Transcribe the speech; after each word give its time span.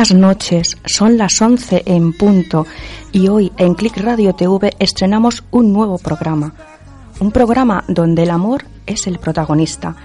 Buenas 0.00 0.18
noches, 0.18 0.78
son 0.86 1.18
las 1.18 1.42
11 1.42 1.82
en 1.84 2.14
punto 2.14 2.66
y 3.12 3.28
hoy 3.28 3.52
en 3.58 3.74
Click 3.74 3.98
Radio 3.98 4.32
TV 4.32 4.72
estrenamos 4.78 5.44
un 5.50 5.74
nuevo 5.74 5.98
programa. 5.98 6.54
Un 7.20 7.30
programa 7.30 7.84
donde 7.86 8.22
el 8.22 8.30
amor 8.30 8.64
es 8.86 9.06
el 9.06 9.18
protagonista, 9.18 9.96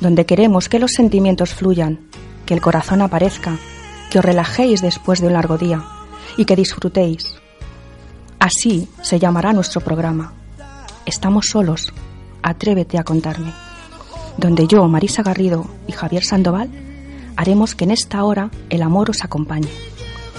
donde 0.00 0.24
queremos 0.24 0.68
que 0.68 0.78
los 0.78 0.92
sentimientos 0.92 1.52
fluyan, 1.52 1.98
que 2.46 2.54
el 2.54 2.60
corazón 2.60 3.02
aparezca, 3.02 3.58
que 4.08 4.20
os 4.20 4.24
relajéis 4.24 4.82
después 4.82 5.20
de 5.20 5.26
un 5.26 5.32
largo 5.32 5.58
día 5.58 5.84
y 6.36 6.44
que 6.44 6.54
disfrutéis. 6.54 7.34
Así 8.38 8.88
se 9.02 9.18
llamará 9.18 9.52
nuestro 9.52 9.80
programa. 9.80 10.32
Estamos 11.06 11.46
solos, 11.46 11.92
atrévete 12.40 12.98
a 12.98 13.02
contarme. 13.02 13.52
Donde 14.36 14.68
yo, 14.68 14.86
Marisa 14.86 15.24
Garrido 15.24 15.66
y 15.88 15.92
Javier 15.92 16.22
Sandoval 16.22 16.70
haremos 17.36 17.74
que 17.74 17.84
en 17.84 17.90
esta 17.90 18.24
hora 18.24 18.50
el 18.68 18.82
amor 18.82 19.10
os 19.10 19.24
acompañe, 19.24 19.70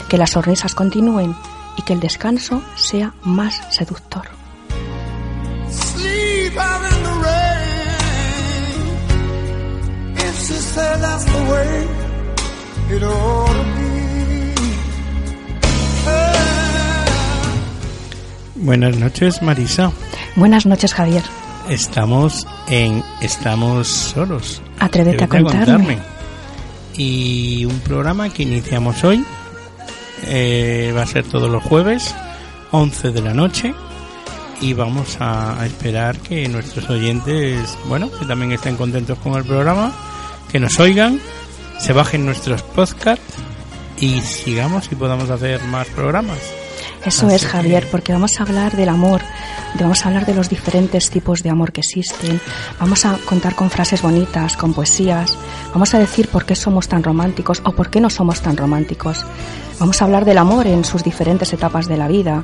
que 0.09 0.17
las 0.17 0.31
sonrisas 0.31 0.75
continúen 0.75 1.35
y 1.77 1.83
que 1.83 1.93
el 1.93 1.99
descanso 1.99 2.61
sea 2.75 3.13
más 3.23 3.61
seductor. 3.71 4.23
Be. 5.97 6.31
Buenas 18.55 18.97
noches, 18.97 19.41
Marisa. 19.41 19.91
Buenas 20.35 20.67
noches, 20.67 20.93
Javier. 20.93 21.23
Estamos 21.67 22.45
en 22.69 23.03
Estamos 23.21 23.87
solos. 23.87 24.61
Atrévete 24.79 25.23
a 25.23 25.27
contarme. 25.27 25.97
Y 26.97 27.65
un 27.65 27.79
programa 27.79 28.29
que 28.29 28.43
iniciamos 28.43 29.03
hoy 29.03 29.23
eh, 30.23 30.93
va 30.95 31.03
a 31.03 31.07
ser 31.07 31.25
todos 31.25 31.49
los 31.49 31.63
jueves, 31.63 32.13
11 32.71 33.11
de 33.11 33.21
la 33.21 33.33
noche. 33.33 33.73
Y 34.61 34.73
vamos 34.73 35.17
a, 35.19 35.59
a 35.59 35.65
esperar 35.65 36.19
que 36.19 36.47
nuestros 36.47 36.87
oyentes, 36.89 37.77
bueno, 37.85 38.11
que 38.11 38.25
también 38.25 38.51
estén 38.51 38.77
contentos 38.77 39.17
con 39.19 39.33
el 39.33 39.43
programa, 39.43 39.91
que 40.51 40.59
nos 40.59 40.79
oigan, 40.79 41.19
se 41.79 41.93
bajen 41.93 42.25
nuestros 42.25 42.61
podcasts 42.61 43.37
y 43.99 44.21
sigamos 44.21 44.91
y 44.91 44.95
podamos 44.95 45.29
hacer 45.31 45.63
más 45.63 45.87
programas. 45.87 46.60
Eso 47.05 47.25
Así 47.25 47.35
es, 47.35 47.45
Javier, 47.47 47.87
porque 47.89 48.13
vamos 48.13 48.39
a 48.39 48.43
hablar 48.43 48.75
del 48.75 48.89
amor, 48.89 49.21
vamos 49.79 50.05
a 50.05 50.09
hablar 50.09 50.27
de 50.27 50.35
los 50.35 50.49
diferentes 50.49 51.09
tipos 51.09 51.41
de 51.41 51.49
amor 51.49 51.71
que 51.71 51.81
existen, 51.81 52.39
vamos 52.79 53.05
a 53.05 53.17
contar 53.25 53.55
con 53.55 53.71
frases 53.71 54.03
bonitas, 54.03 54.55
con 54.55 54.73
poesías, 54.73 55.35
vamos 55.73 55.93
a 55.95 55.99
decir 55.99 56.27
por 56.27 56.45
qué 56.45 56.55
somos 56.55 56.87
tan 56.87 57.03
románticos 57.03 57.61
o 57.65 57.71
por 57.71 57.89
qué 57.89 57.99
no 57.99 58.11
somos 58.11 58.41
tan 58.41 58.55
románticos. 58.55 59.25
Vamos 59.79 59.99
a 59.99 60.05
hablar 60.05 60.25
del 60.25 60.37
amor 60.37 60.67
en 60.67 60.85
sus 60.85 61.03
diferentes 61.03 61.51
etapas 61.53 61.87
de 61.87 61.97
la 61.97 62.07
vida, 62.07 62.43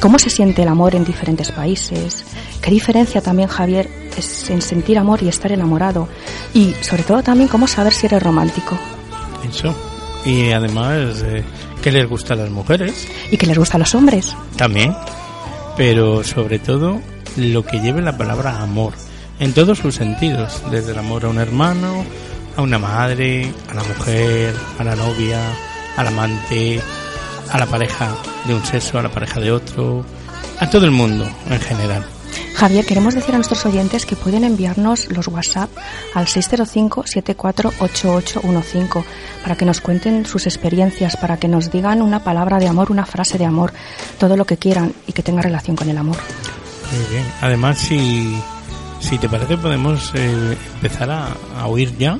cómo 0.00 0.18
se 0.18 0.30
siente 0.30 0.62
el 0.62 0.68
amor 0.68 0.94
en 0.94 1.04
diferentes 1.04 1.52
países, 1.52 2.24
qué 2.62 2.70
diferencia 2.70 3.20
también, 3.20 3.48
Javier, 3.50 3.90
es 4.16 4.48
en 4.48 4.62
sentir 4.62 4.96
amor 4.96 5.22
y 5.22 5.28
estar 5.28 5.52
enamorado, 5.52 6.08
y 6.54 6.72
sobre 6.80 7.02
todo 7.02 7.22
también 7.22 7.48
cómo 7.48 7.66
saber 7.66 7.92
si 7.92 8.06
eres 8.06 8.22
romántico 8.22 8.78
Eso. 9.46 9.74
Y 10.24 10.50
además, 10.50 11.22
eh, 11.24 11.44
que 11.82 11.92
les 11.92 12.08
gusta 12.08 12.34
a 12.34 12.36
las 12.36 12.50
mujeres. 12.50 13.06
Y 13.30 13.36
que 13.36 13.46
les 13.46 13.58
gusta 13.58 13.76
a 13.76 13.80
los 13.80 13.94
hombres. 13.94 14.34
también, 14.56 14.94
pero 15.76 16.24
sobre 16.24 16.58
todo 16.58 17.00
lo 17.36 17.64
que 17.64 17.80
lleve 17.80 18.02
la 18.02 18.16
palabra 18.16 18.60
amor, 18.60 18.94
en 19.38 19.52
todos 19.52 19.78
sus 19.78 19.94
sentidos, 19.94 20.62
desde 20.70 20.92
el 20.92 20.98
amor 20.98 21.24
a 21.24 21.28
un 21.28 21.38
hermano, 21.38 22.04
a 22.56 22.62
una 22.62 22.78
madre, 22.78 23.52
a 23.70 23.74
la 23.74 23.84
mujer, 23.84 24.54
a 24.78 24.84
la 24.84 24.96
novia, 24.96 25.40
al 25.96 26.08
amante, 26.08 26.80
a 27.50 27.58
la 27.58 27.66
pareja 27.66 28.14
de 28.46 28.54
un 28.54 28.64
sexo, 28.64 28.98
a 28.98 29.02
la 29.02 29.10
pareja 29.10 29.40
de 29.40 29.52
otro, 29.52 30.04
a 30.58 30.68
todo 30.68 30.84
el 30.84 30.90
mundo 30.90 31.28
en 31.48 31.60
general. 31.60 32.04
Javier, 32.54 32.84
queremos 32.84 33.14
decir 33.14 33.34
a 33.34 33.38
nuestros 33.38 33.64
oyentes 33.66 34.04
que 34.04 34.16
pueden 34.16 34.42
enviarnos 34.44 35.10
los 35.12 35.28
WhatsApp 35.28 35.70
al 36.14 36.26
605-748815 36.26 39.04
para 39.42 39.56
que 39.56 39.64
nos 39.64 39.80
cuenten 39.80 40.26
sus 40.26 40.46
experiencias, 40.46 41.16
para 41.16 41.36
que 41.36 41.46
nos 41.48 41.70
digan 41.70 42.02
una 42.02 42.24
palabra 42.24 42.58
de 42.58 42.66
amor, 42.68 42.90
una 42.90 43.06
frase 43.06 43.38
de 43.38 43.44
amor, 43.44 43.72
todo 44.18 44.36
lo 44.36 44.44
que 44.44 44.56
quieran 44.56 44.92
y 45.06 45.12
que 45.12 45.22
tenga 45.22 45.42
relación 45.42 45.76
con 45.76 45.88
el 45.88 45.98
amor. 45.98 46.16
Muy 46.92 47.04
bien. 47.10 47.24
Además, 47.40 47.78
si, 47.78 48.36
si 49.00 49.18
te 49.18 49.28
parece, 49.28 49.56
podemos 49.56 50.12
eh, 50.14 50.56
empezar 50.74 51.10
a, 51.10 51.66
oír 51.66 51.96
ya, 51.98 52.18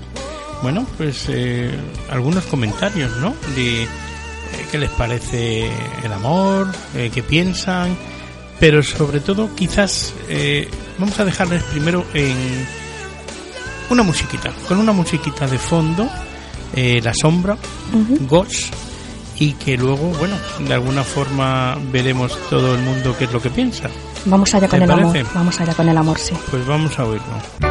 bueno, 0.63 0.87
pues 0.97 1.27
eh, 1.29 1.71
algunos 2.11 2.45
comentarios, 2.45 3.17
¿no? 3.17 3.35
De 3.55 3.87
eh, 4.53 4.67
qué 4.71 4.79
les 4.79 4.91
parece 4.91 5.71
el 6.05 6.13
amor, 6.13 6.69
eh, 6.95 7.11
qué 7.13 7.23
piensan, 7.23 7.97
pero 8.61 8.83
sobre 8.83 9.21
todo, 9.21 9.55
quizás 9.55 10.15
eh, 10.29 10.69
vamos 10.99 11.19
a 11.21 11.25
dejarles 11.25 11.63
primero 11.65 12.05
en 12.15 12.37
una 13.91 14.03
musiquita, 14.03 14.53
con 14.67 14.79
una 14.79 14.93
musiquita 14.93 15.47
de 15.47 15.59
fondo, 15.59 16.09
eh, 16.75 17.01
La 17.03 17.15
Sombra, 17.15 17.57
Ghost, 18.29 18.75
y 19.39 19.53
que 19.53 19.77
luego, 19.77 20.09
bueno, 20.19 20.37
de 20.67 20.75
alguna 20.75 21.05
forma 21.05 21.79
veremos 21.93 22.37
todo 22.51 22.75
el 22.75 22.83
mundo 22.83 23.15
qué 23.17 23.25
es 23.25 23.33
lo 23.33 23.41
que 23.41 23.51
piensa. 23.51 23.89
Vamos 24.25 24.55
allá 24.55 24.69
con 24.69 24.79
¿Te 24.81 24.85
el 24.85 24.91
amor, 24.91 25.27
vamos 25.35 25.61
allá 25.61 25.75
con 25.75 25.89
el 25.89 25.97
amor, 25.97 26.19
sí. 26.19 26.35
Pues 26.51 26.67
vamos 26.67 26.99
a 26.99 27.05
oírlo. 27.05 27.68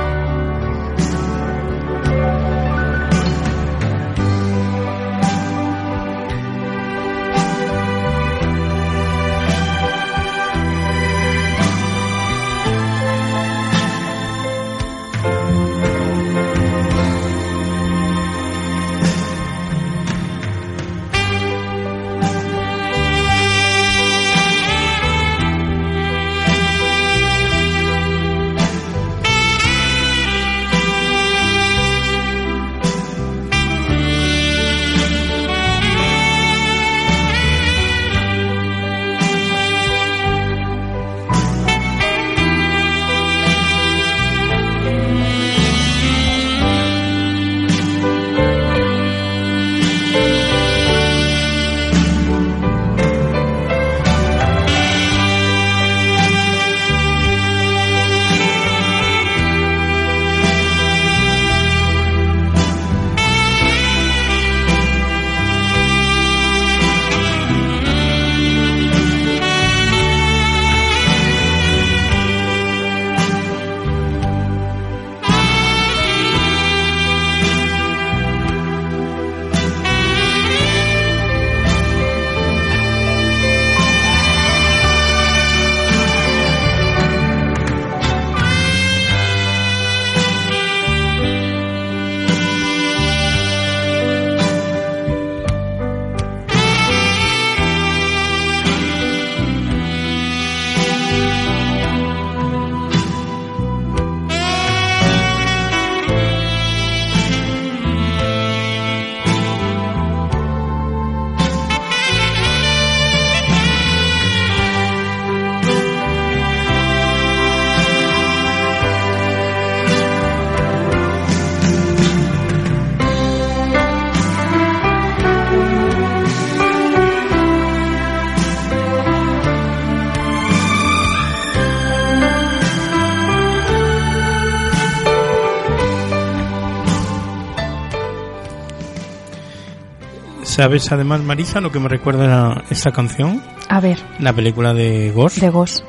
¿Sabes 140.58 140.92
además, 140.92 141.22
Marisa, 141.22 141.62
lo 141.62 141.72
que 141.72 141.80
me 141.80 141.88
recuerda 141.88 142.64
esta 142.72 142.92
canción? 142.92 143.44
A 143.70 143.80
ver. 143.80 144.00
La 144.18 144.34
película 144.34 144.74
de 144.74 145.12
Ghost. 145.12 145.38
De 145.38 145.52
Ghost. 145.52 145.84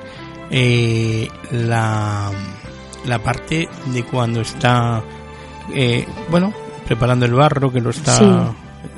Eh, 0.50 1.26
la, 1.52 2.30
la 3.06 3.18
parte 3.20 3.66
de 3.86 4.02
cuando 4.02 4.42
está, 4.42 5.02
eh, 5.74 6.06
bueno, 6.30 6.52
preparando 6.86 7.24
el 7.24 7.32
barro, 7.32 7.72
que 7.72 7.80
lo 7.80 7.88
está... 7.88 8.52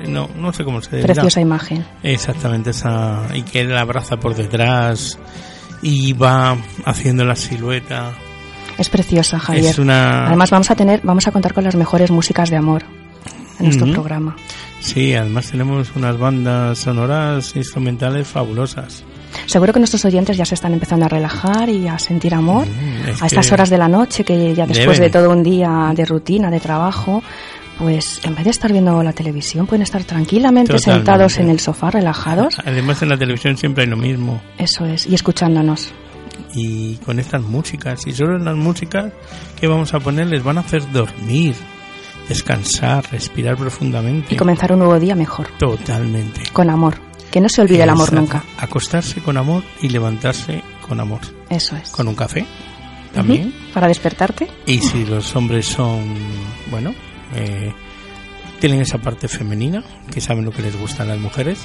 No, 0.05 0.29
no 0.35 0.51
sé 0.51 0.65
cómo 0.65 0.81
se 0.81 0.97
dice. 0.97 1.07
Preciosa 1.07 1.39
imagen. 1.39 1.85
Exactamente, 2.03 2.71
esa, 2.71 3.27
y 3.33 3.43
que 3.43 3.61
él 3.61 3.73
la 3.73 3.79
abraza 3.79 4.17
por 4.17 4.35
detrás 4.35 5.19
y 5.81 6.11
va 6.11 6.57
haciendo 6.83 7.23
la 7.23 7.37
silueta. 7.37 8.11
Es 8.77 8.89
preciosa, 8.89 9.39
Javier. 9.39 9.73
Además 9.89 10.51
vamos 10.51 10.69
a 10.69 10.75
tener, 10.75 10.99
vamos 11.01 11.29
a 11.29 11.31
contar 11.31 11.53
con 11.53 11.63
las 11.63 11.77
mejores 11.77 12.11
músicas 12.11 12.49
de 12.49 12.57
amor 12.57 12.83
en 13.59 13.65
nuestro 13.65 13.91
programa. 13.91 14.35
Sí, 14.79 15.13
además 15.13 15.51
tenemos 15.51 15.95
unas 15.95 16.17
bandas 16.17 16.79
sonoras 16.79 17.55
instrumentales 17.55 18.27
fabulosas. 18.27 19.03
Seguro 19.45 19.73
que 19.73 19.79
nuestros 19.79 20.03
oyentes 20.05 20.35
ya 20.37 20.45
se 20.45 20.55
están 20.55 20.73
empezando 20.73 21.05
a 21.05 21.09
relajar 21.09 21.69
y 21.69 21.87
a 21.87 21.97
sentir 21.99 22.33
amor 22.33 22.67
mm, 22.67 23.23
a 23.23 23.27
estas 23.27 23.51
horas 23.51 23.69
de 23.69 23.77
la 23.77 23.87
noche 23.87 24.23
que 24.23 24.53
ya 24.53 24.65
después 24.65 24.99
de 24.99 25.09
todo 25.09 25.29
un 25.29 25.43
día 25.43 25.93
de 25.95 26.05
rutina, 26.05 26.49
de 26.49 26.59
trabajo, 26.59 27.23
pues 27.77 28.19
en 28.23 28.35
vez 28.35 28.45
de 28.45 28.51
estar 28.51 28.71
viendo 28.71 29.01
la 29.03 29.13
televisión 29.13 29.67
pueden 29.67 29.81
estar 29.83 30.03
tranquilamente 30.03 30.77
sentados 30.79 31.37
en 31.37 31.49
el 31.49 31.59
sofá, 31.59 31.91
relajados. 31.91 32.57
Además 32.65 33.01
en 33.01 33.09
la 33.09 33.17
televisión 33.17 33.57
siempre 33.57 33.83
hay 33.83 33.89
lo 33.89 33.97
mismo. 33.97 34.41
Eso 34.57 34.85
es, 34.85 35.07
y 35.07 35.15
escuchándonos. 35.15 35.91
Y 36.53 36.95
con 36.97 37.19
estas 37.19 37.41
músicas, 37.41 38.05
y 38.07 38.13
solo 38.13 38.35
en 38.35 38.45
las 38.45 38.55
músicas 38.55 39.11
que 39.59 39.67
vamos 39.67 39.93
a 39.93 39.99
poner 39.99 40.27
les 40.27 40.43
van 40.43 40.57
a 40.57 40.61
hacer 40.61 40.91
dormir, 40.91 41.55
descansar, 42.31 43.11
respirar 43.11 43.57
profundamente. 43.57 44.35
Y 44.35 44.37
comenzar 44.37 44.71
un 44.71 44.79
nuevo 44.79 44.97
día 44.99 45.15
mejor. 45.15 45.49
Totalmente. 45.57 46.43
Con 46.53 46.69
amor. 46.69 46.95
Que 47.29 47.41
no 47.41 47.49
se 47.49 47.61
olvide 47.61 47.83
el 47.83 47.89
amor 47.89 48.13
nunca. 48.13 48.43
Acostarse 48.57 49.21
con 49.21 49.37
amor 49.37 49.63
y 49.81 49.89
levantarse 49.89 50.63
con 50.87 50.99
amor. 50.99 51.19
Eso 51.49 51.75
es. 51.75 51.89
Con 51.91 52.07
un 52.07 52.15
café 52.15 52.45
también. 53.13 53.53
Para 53.73 53.87
despertarte. 53.87 54.47
Y 54.65 54.79
si 54.79 55.05
los 55.05 55.35
hombres 55.35 55.65
son, 55.65 56.15
bueno, 56.69 56.93
eh, 57.35 57.73
tienen 58.59 58.79
esa 58.81 58.97
parte 58.97 59.27
femenina, 59.27 59.83
que 60.09 60.21
saben 60.21 60.45
lo 60.45 60.51
que 60.51 60.61
les 60.61 60.79
gusta 60.79 61.03
a 61.03 61.05
las 61.05 61.19
mujeres, 61.19 61.59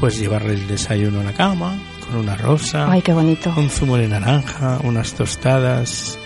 pues 0.00 0.18
llevarle 0.18 0.54
el 0.54 0.66
desayuno 0.66 1.20
a 1.20 1.24
la 1.24 1.32
cama, 1.34 1.76
con 2.06 2.16
una 2.16 2.34
rosa. 2.34 2.90
Ay, 2.90 3.02
qué 3.02 3.12
bonito. 3.12 3.52
Un 3.56 3.68
zumo 3.68 3.98
de 3.98 4.08
naranja, 4.08 4.78
unas 4.84 5.12
tostadas 5.12 6.18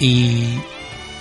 y 0.00 0.58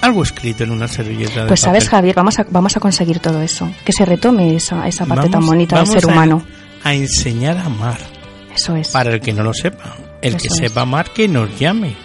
algo 0.04 0.22
escrito 0.22 0.64
en 0.66 0.72
una 0.72 0.88
servilleta. 0.88 1.48
Pues 1.48 1.62
sabes, 1.62 1.88
Javier, 1.88 2.16
vamos 2.16 2.38
a, 2.38 2.46
vamos 2.50 2.76
a 2.76 2.80
conseguir 2.80 3.20
todo 3.20 3.42
eso. 3.42 3.72
Que 3.86 3.94
se 3.94 4.04
retome 4.04 4.56
esa, 4.56 4.86
esa 4.88 5.06
parte 5.06 5.30
tan 5.30 5.46
bonita 5.46 5.78
del 5.78 5.88
ser 5.88 6.06
humano 6.06 6.44
a 6.84 6.94
enseñar 6.94 7.58
a 7.58 7.66
amar. 7.66 7.98
Eso 8.54 8.76
es. 8.76 8.90
Para 8.90 9.14
el 9.14 9.22
que 9.22 9.32
no 9.32 9.44
lo 9.44 9.54
sepa. 9.54 9.96
El 10.22 10.36
que 10.36 10.50
sepa 10.50 10.82
amar, 10.82 11.12
que 11.12 11.28
nos 11.28 11.58
llame. 11.58 11.96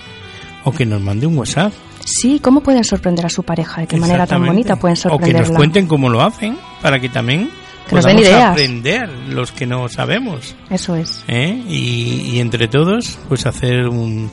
O 0.64 0.72
que 0.72 0.86
nos 0.86 1.00
mande 1.00 1.26
un 1.26 1.36
WhatsApp. 1.38 1.72
Sí, 2.04 2.38
¿cómo 2.40 2.62
pueden 2.62 2.84
sorprender 2.84 3.26
a 3.26 3.28
su 3.28 3.42
pareja? 3.42 3.80
¿De 3.80 3.86
qué 3.88 3.96
manera 3.96 4.26
tan 4.26 4.46
bonita 4.46 4.76
pueden 4.76 4.96
sorprenderla? 4.96 5.40
O 5.40 5.42
que 5.42 5.48
nos 5.50 5.56
cuenten 5.56 5.86
cómo 5.86 6.08
lo 6.08 6.22
hacen, 6.22 6.56
para 6.80 7.00
que 7.00 7.08
también 7.08 7.50
que 7.88 7.96
nos 7.96 8.04
den 8.04 8.20
ideas. 8.20 8.52
aprender 8.52 9.08
los 9.28 9.50
que 9.50 9.66
no 9.66 9.88
sabemos. 9.88 10.54
Eso 10.70 10.94
es. 10.94 11.24
¿Eh? 11.26 11.62
Y, 11.68 12.30
y, 12.32 12.40
entre 12.40 12.68
todos, 12.68 13.18
pues 13.28 13.44
hacer 13.44 13.88
un, 13.88 14.30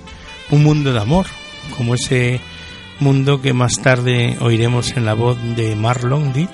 un 0.51 0.63
mundo 0.63 0.93
de 0.93 0.99
amor, 0.99 1.25
como 1.75 1.95
ese 1.95 2.39
mundo 2.99 3.41
que 3.41 3.53
más 3.53 3.81
tarde 3.81 4.37
oiremos 4.39 4.95
en 4.95 5.05
la 5.05 5.13
voz 5.13 5.37
de 5.55 5.75
Marlon 5.75 6.33
Ditt 6.33 6.49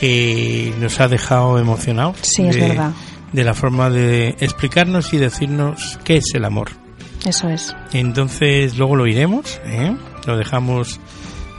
que 0.00 0.72
nos 0.78 1.00
ha 1.00 1.08
dejado 1.08 1.58
emocionados. 1.58 2.16
Sí, 2.22 2.46
es 2.46 2.56
verdad. 2.56 2.92
De 3.32 3.44
la 3.44 3.54
forma 3.54 3.90
de 3.90 4.36
explicarnos 4.40 5.12
y 5.12 5.18
decirnos 5.18 5.98
qué 6.04 6.18
es 6.18 6.32
el 6.34 6.44
amor. 6.44 6.70
Eso 7.26 7.48
es. 7.48 7.74
Entonces 7.92 8.78
luego 8.78 8.96
lo 8.96 9.06
iremos, 9.06 9.60
¿eh? 9.64 9.94
lo 10.26 10.36
dejamos 10.36 11.00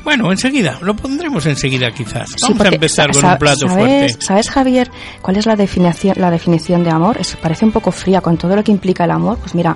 bueno, 0.04 0.32
enseguida, 0.32 0.80
lo 0.82 0.96
pondremos 0.96 1.46
enseguida 1.46 1.92
quizás. 1.92 2.30
Vamos 2.42 2.62
a 2.62 2.68
empezar 2.70 3.12
con 3.12 3.26
un 3.26 3.38
plato 3.38 3.68
fuerte. 3.68 4.16
¿Sabes, 4.20 4.50
Javier, 4.50 4.90
cuál 5.22 5.38
es 5.38 5.46
la 5.46 5.56
definición, 5.56 6.16
la 6.18 6.32
definición 6.32 6.84
de 6.84 6.90
amor? 6.90 7.18
Es, 7.20 7.36
parece 7.36 7.66
un 7.66 7.72
poco 7.72 7.92
fría 7.92 8.22
con 8.22 8.38
todo 8.38 8.56
lo 8.56 8.64
que 8.64 8.72
implica 8.72 9.06
el 9.06 9.12
amor. 9.12 9.38
Pues 9.38 9.56
mira, 9.56 9.76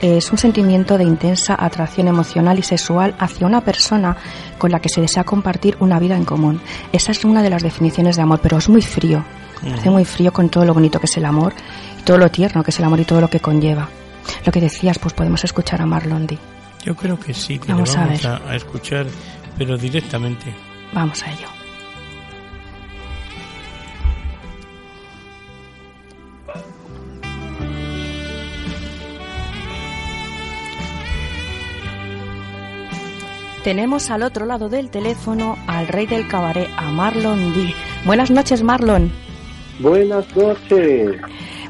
es 0.00 0.30
un 0.30 0.38
sentimiento 0.38 0.96
de 0.96 1.04
intensa 1.04 1.56
atracción 1.58 2.08
emocional 2.08 2.58
y 2.58 2.62
sexual 2.62 3.14
hacia 3.18 3.46
una 3.46 3.62
persona 3.62 4.16
con 4.58 4.70
la 4.70 4.80
que 4.80 4.88
se 4.88 5.00
desea 5.00 5.24
compartir 5.24 5.76
una 5.80 5.98
vida 5.98 6.16
en 6.16 6.24
común. 6.24 6.60
Esa 6.92 7.12
es 7.12 7.24
una 7.24 7.42
de 7.42 7.50
las 7.50 7.62
definiciones 7.62 8.16
de 8.16 8.22
amor, 8.22 8.40
pero 8.42 8.58
es 8.58 8.68
muy 8.68 8.82
frío. 8.82 9.24
Parece 9.60 9.90
muy 9.90 10.04
frío 10.04 10.32
con 10.32 10.48
todo 10.50 10.64
lo 10.64 10.74
bonito 10.74 11.00
que 11.00 11.06
es 11.06 11.16
el 11.16 11.24
amor, 11.24 11.54
y 11.98 12.02
todo 12.02 12.18
lo 12.18 12.30
tierno 12.30 12.62
que 12.62 12.70
es 12.70 12.78
el 12.78 12.84
amor 12.84 13.00
y 13.00 13.04
todo 13.04 13.20
lo 13.20 13.28
que 13.28 13.40
conlleva. 13.40 13.88
Lo 14.44 14.52
que 14.52 14.60
decías, 14.60 14.98
pues 14.98 15.14
podemos 15.14 15.42
escuchar 15.44 15.80
a 15.80 15.86
Marlondi. 15.86 16.38
Yo 16.84 16.94
creo 16.94 17.18
que 17.18 17.32
sí, 17.32 17.58
que 17.58 17.72
vamos, 17.72 17.94
vamos 17.96 18.24
a, 18.26 18.36
a 18.46 18.56
escuchar 18.56 19.06
pero 19.58 19.76
directamente. 19.76 20.52
Vamos 20.92 21.22
a 21.22 21.32
ello. 21.32 21.48
Tenemos 33.64 34.10
al 34.10 34.22
otro 34.22 34.44
lado 34.44 34.68
del 34.68 34.90
teléfono 34.90 35.56
al 35.66 35.88
rey 35.88 36.06
del 36.06 36.28
cabaret, 36.28 36.68
a 36.76 36.90
Marlon 36.90 37.54
D. 37.54 37.74
Buenas 38.04 38.30
noches, 38.30 38.62
Marlon. 38.62 39.10
Buenas 39.78 40.36
noches. 40.36 41.16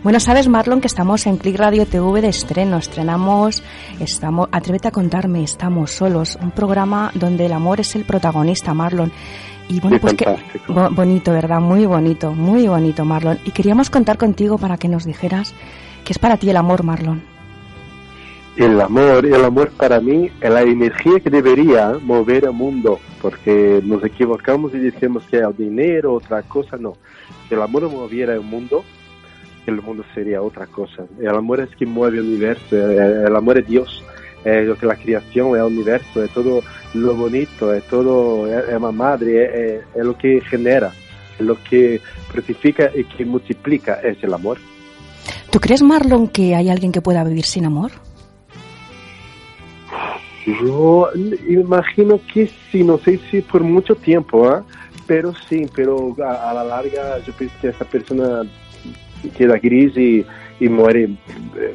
Bueno, 0.05 0.21
sabes, 0.21 0.49
Marlon, 0.49 0.83
que 0.83 0.87
estamos 0.87 1.27
en 1.27 1.39
Click 1.39 1.57
Radio 1.57 1.87
TV 1.87 2.21
de 2.21 2.29
estreno. 2.29 2.77
Estrenamos, 2.77 3.63
estamos, 4.01 4.51
Atrévete 4.53 4.89
a 4.89 4.91
contarme, 4.91 5.43
estamos 5.43 5.93
solos. 5.93 6.37
Un 6.43 6.51
programa 6.51 7.11
donde 7.15 7.47
el 7.47 7.53
amor 7.55 7.81
es 7.81 7.97
el 7.97 8.05
protagonista, 8.05 8.75
Marlon. 8.75 9.11
Y 9.67 9.81
bueno, 9.81 9.97
pues 9.99 10.13
que, 10.13 10.27
bonito, 10.69 11.33
¿verdad? 11.33 11.59
Muy 11.59 11.87
bonito, 11.87 12.35
muy 12.35 12.69
bonito, 12.69 13.07
Marlon. 13.07 13.39
Y 13.47 13.53
queríamos 13.53 13.89
contar 13.89 14.19
contigo 14.19 14.59
para 14.59 14.77
que 14.77 14.89
nos 14.89 15.07
dijeras 15.07 15.55
qué 16.05 16.13
es 16.13 16.19
para 16.19 16.37
ti 16.37 16.51
el 16.51 16.59
amor, 16.59 16.83
Marlon. 16.83 17.23
El 18.59 18.79
amor, 18.83 19.25
el 19.25 19.43
amor 19.43 19.71
para 19.71 20.01
mí 20.01 20.31
es 20.39 20.51
la 20.51 20.61
energía 20.61 21.19
que 21.19 21.31
debería 21.31 21.95
mover 22.03 22.45
el 22.45 22.53
mundo, 22.53 23.01
porque 23.23 23.81
nos 23.83 24.05
equivocamos 24.05 24.75
y 24.75 24.81
decimos 24.81 25.25
que 25.31 25.39
el 25.39 25.57
dinero, 25.57 26.13
otra 26.13 26.43
cosa, 26.43 26.77
no. 26.77 26.93
Si 27.49 27.55
el 27.55 27.63
amor 27.63 27.91
moviera 27.91 28.35
el 28.35 28.43
mundo, 28.43 28.85
el 29.71 29.83
mundo 29.83 30.05
sería 30.15 30.43
otra 30.43 30.67
cosa. 30.67 31.05
El 31.19 31.29
amor 31.29 31.61
es 31.61 31.75
que 31.77 31.87
mueve 31.87 32.19
el 32.19 32.25
universo, 32.25 32.77
el 32.77 33.35
amor 33.35 33.59
es 33.59 33.67
Dios, 33.67 34.05
es 34.45 34.67
lo 34.67 34.77
que 34.77 34.87
la 34.87 34.97
creación, 34.97 35.49
es 35.51 35.57
el 35.57 35.63
universo, 35.63 36.23
es 36.23 36.31
todo 36.31 36.63
lo 36.95 37.15
bonito, 37.15 37.73
es 37.73 37.83
todo, 37.85 38.47
es, 38.47 38.81
la 38.81 38.93
madre, 38.93 39.83
es, 39.95 40.05
lo 40.05 40.17
que 40.17 40.41
genera, 40.43 40.93
es 41.39 41.45
lo 41.45 41.57
que 41.63 42.01
fructifica 42.29 42.91
y 42.95 43.05
que 43.05 43.25
multiplica, 43.25 44.01
es 44.03 44.23
el 44.23 44.35
amor. 44.35 44.59
¿Tú 45.51 45.61
crees, 45.61 45.83
Marlon, 45.83 46.29
que 46.29 46.55
hay 46.55 46.69
alguien 46.69 46.93
que 46.93 47.01
pueda 47.01 47.25
vivir 47.25 47.45
sin 47.45 47.65
amor? 47.65 47.93
Yo 50.47 51.09
imagino 51.49 52.21
que 52.33 52.51
sí, 52.71 52.85
no 52.85 52.99
sé 52.99 53.19
si 53.31 53.41
por 53.41 53.63
mucho 53.63 53.95
tiempo, 53.95 54.51
¿eh? 54.51 54.61
pero 55.07 55.33
sí, 55.49 55.67
pero 55.75 56.15
a, 56.23 56.51
a, 56.51 56.55
la 56.55 56.65
larga 56.65 57.19
yo 57.21 57.33
pienso 57.33 57.55
que 57.63 57.69
esa 57.69 57.85
persona 57.87 58.43
queda 59.31 59.59
gris 59.59 59.97
y, 59.97 60.25
y 60.61 60.69
muere 60.69 61.11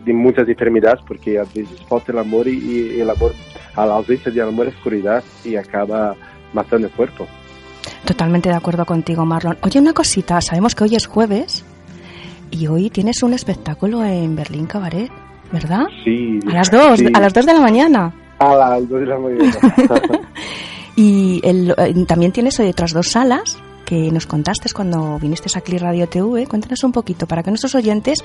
de 0.06 0.14
muchas 0.14 0.48
enfermedades 0.48 1.00
porque 1.08 1.40
a 1.40 1.44
veces 1.44 1.82
falta 1.88 2.12
el 2.12 2.20
amor 2.20 2.48
y, 2.48 2.58
y 2.58 3.02
el 3.02 3.10
amor, 3.10 3.34
a 3.76 3.86
la 3.86 3.96
ausencia 3.96 4.32
de 4.32 4.42
amor 4.42 4.68
es 4.68 4.76
oscuridad 4.76 5.24
y 5.44 5.56
acaba 5.56 6.16
matando 6.54 6.88
el 6.88 6.94
cuerpo. 6.94 7.28
Totalmente 8.06 8.50
de 8.50 8.56
acuerdo 8.56 8.86
contigo, 8.86 9.26
Marlon. 9.26 9.58
Oye, 9.62 9.80
una 9.80 9.94
cosita, 9.94 10.42
sabemos 10.42 10.76
que 10.76 10.84
hoy 10.86 10.96
es 10.96 11.08
jueves 11.08 11.66
y 12.52 12.68
hoy 12.68 12.90
tienes 12.90 13.24
un 13.24 13.34
espectáculo 13.34 14.04
en 14.04 14.36
Berlín 14.36 14.66
Cabaret, 14.66 15.12
¿verdad? 15.52 15.86
Sí. 16.04 16.40
A 16.48 16.54
las 16.54 16.72
dos, 16.72 17.02
a 17.14 17.20
las 17.20 17.34
dos 17.34 17.46
de 17.46 17.54
la 17.54 17.62
mañana. 17.62 18.14
A 18.40 18.56
las 18.56 18.90
dos 18.90 19.02
de 19.02 19.06
la 19.06 19.20
mañana. 19.20 19.54
y 20.96 21.42
el, 21.44 21.74
eh, 21.78 22.06
también 22.08 22.32
tienes 22.32 22.60
otras 22.60 22.94
dos 22.94 23.10
salas 23.10 23.58
que 23.90 24.12
nos 24.12 24.28
contaste 24.28 24.70
cuando 24.72 25.18
viniste 25.18 25.50
a 25.58 25.62
Cli 25.62 25.80
Radio 25.80 26.08
TV. 26.08 26.46
Cuéntanos 26.46 26.84
un 26.84 26.92
poquito 26.92 27.26
para 27.26 27.42
que 27.42 27.50
nuestros 27.50 27.74
oyentes, 27.74 28.24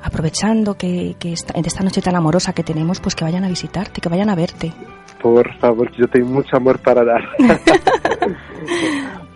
aprovechando 0.00 0.74
que, 0.74 1.16
que 1.18 1.32
esta, 1.32 1.52
esta 1.58 1.82
noche 1.82 2.00
tan 2.00 2.14
amorosa 2.14 2.52
que 2.52 2.62
tenemos, 2.62 3.00
pues 3.00 3.16
que 3.16 3.24
vayan 3.24 3.42
a 3.42 3.48
visitarte, 3.48 4.00
que 4.00 4.08
vayan 4.08 4.30
a 4.30 4.36
verte. 4.36 4.72
Por 5.20 5.52
favor, 5.58 5.90
yo 5.96 6.06
tengo 6.06 6.28
mucho 6.28 6.56
amor 6.56 6.78
para 6.78 7.04
dar. 7.04 7.22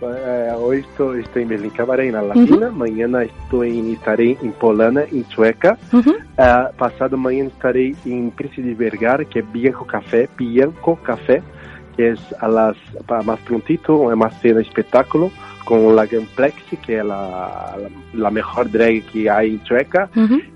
Eh, 0.01 0.51
hoy 0.57 0.79
estoy, 0.79 1.19
estoy 1.19 1.43
en 1.43 1.49
Berlín 1.49 1.73
en 1.77 2.13
la 2.13 2.21
Latina. 2.21 2.71
Mañana 2.71 3.23
estoy, 3.23 3.91
estaré 3.91 4.37
en 4.41 4.53
Polana, 4.53 5.03
en 5.11 5.25
Sueca. 5.25 5.77
Uh 5.91 6.01
pasado 6.77 7.17
mañana 7.17 7.49
estaré 7.49 7.93
en 8.05 8.31
Príncipe 8.31 8.69
de 8.69 8.75
Vergara, 8.75 9.25
que 9.25 9.39
es 9.39 9.51
Bianco 9.51 9.85
Café, 9.85 10.29
Bianco 10.37 10.95
Café, 11.03 11.43
que 11.97 12.11
es 12.11 12.35
a 12.39 12.47
las, 12.47 12.77
más 13.25 13.39
prontito, 13.41 14.09
es 14.09 14.17
más 14.17 14.39
cena 14.39 14.61
espectáculo 14.61 15.31
con 15.69 15.95
la 15.95 16.07
Gamplexi, 16.07 16.77
que 16.77 16.97
es 16.97 17.05
la, 17.05 17.77
la, 18.15 18.31
mejor 18.31 18.71
drag 18.71 19.03
que 19.03 19.29
hay 19.29 19.51
en 19.51 19.63
Chueca, 19.63 20.09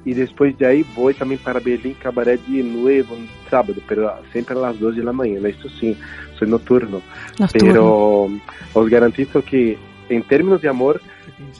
y 0.03 0.15
después 0.15 0.57
de 0.57 0.65
ahí 0.65 0.85
voy 0.95 1.13
también 1.13 1.39
para 1.39 1.59
Berlín 1.59 1.95
Cabaret 2.01 2.41
de 2.47 2.63
nuevo 2.63 3.13
un 3.13 3.29
sábado, 3.47 3.75
pero 3.87 4.11
siempre 4.31 4.55
a 4.55 4.61
las 4.61 4.79
2 4.79 4.95
de 4.95 5.03
la 5.03 5.13
mañana, 5.13 5.49
esto 5.49 5.69
sí, 5.69 5.95
soy 6.39 6.49
nocturno. 6.49 7.03
Pero 7.51 8.27
os 8.73 8.89
garantizo 8.89 9.43
que 9.43 9.77
en 10.09 10.23
términos 10.23 10.63
de 10.63 10.69
amor, 10.69 10.99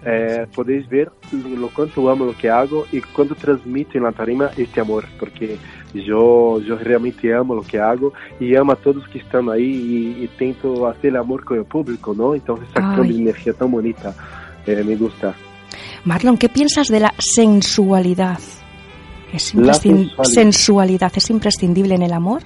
eh, 0.04 0.48
podéis 0.56 0.90
ver 0.90 1.12
lo 1.32 1.68
cuánto 1.70 2.10
amo 2.10 2.26
lo 2.26 2.36
que 2.36 2.50
hago 2.50 2.88
y 2.92 3.02
cuánto 3.02 3.36
transmito 3.36 4.00
en 4.00 4.06
la 4.06 4.14
tarima 4.14 4.50
este 4.58 4.82
amor, 4.82 5.06
porque 5.20 5.60
yo, 6.02 6.60
yo 6.62 6.78
realmente 6.78 7.34
amo 7.34 7.56
lo 7.56 7.62
que 7.62 7.80
hago 7.80 8.14
y 8.40 8.56
amo 8.56 8.72
a 8.72 8.76
todos 8.76 9.08
que 9.10 9.20
están 9.20 9.50
ahí 9.50 10.16
y, 10.20 10.24
y 10.24 10.28
tento 10.38 10.88
hacer 10.88 11.16
amor 11.16 11.44
con 11.44 11.58
el 11.58 11.66
público, 11.66 12.14
¿no? 12.16 12.34
Entonces 12.34 12.68
esa 12.70 12.96
energía 13.02 13.54
tan 13.54 13.72
bonita 13.72 14.14
eh, 14.66 14.84
me 14.84 14.96
gusta. 14.96 15.36
Marlon, 16.06 16.38
¿qué 16.38 16.50
piensas 16.50 16.88
de 16.88 17.00
la 17.00 17.14
sensualidad? 17.18 18.40
¿Es 19.34 19.54
sensualidad. 20.24 21.12
¿es 21.16 21.30
imprescindible 21.30 21.96
en 21.96 22.04
el 22.04 22.14
amor? 22.14 22.44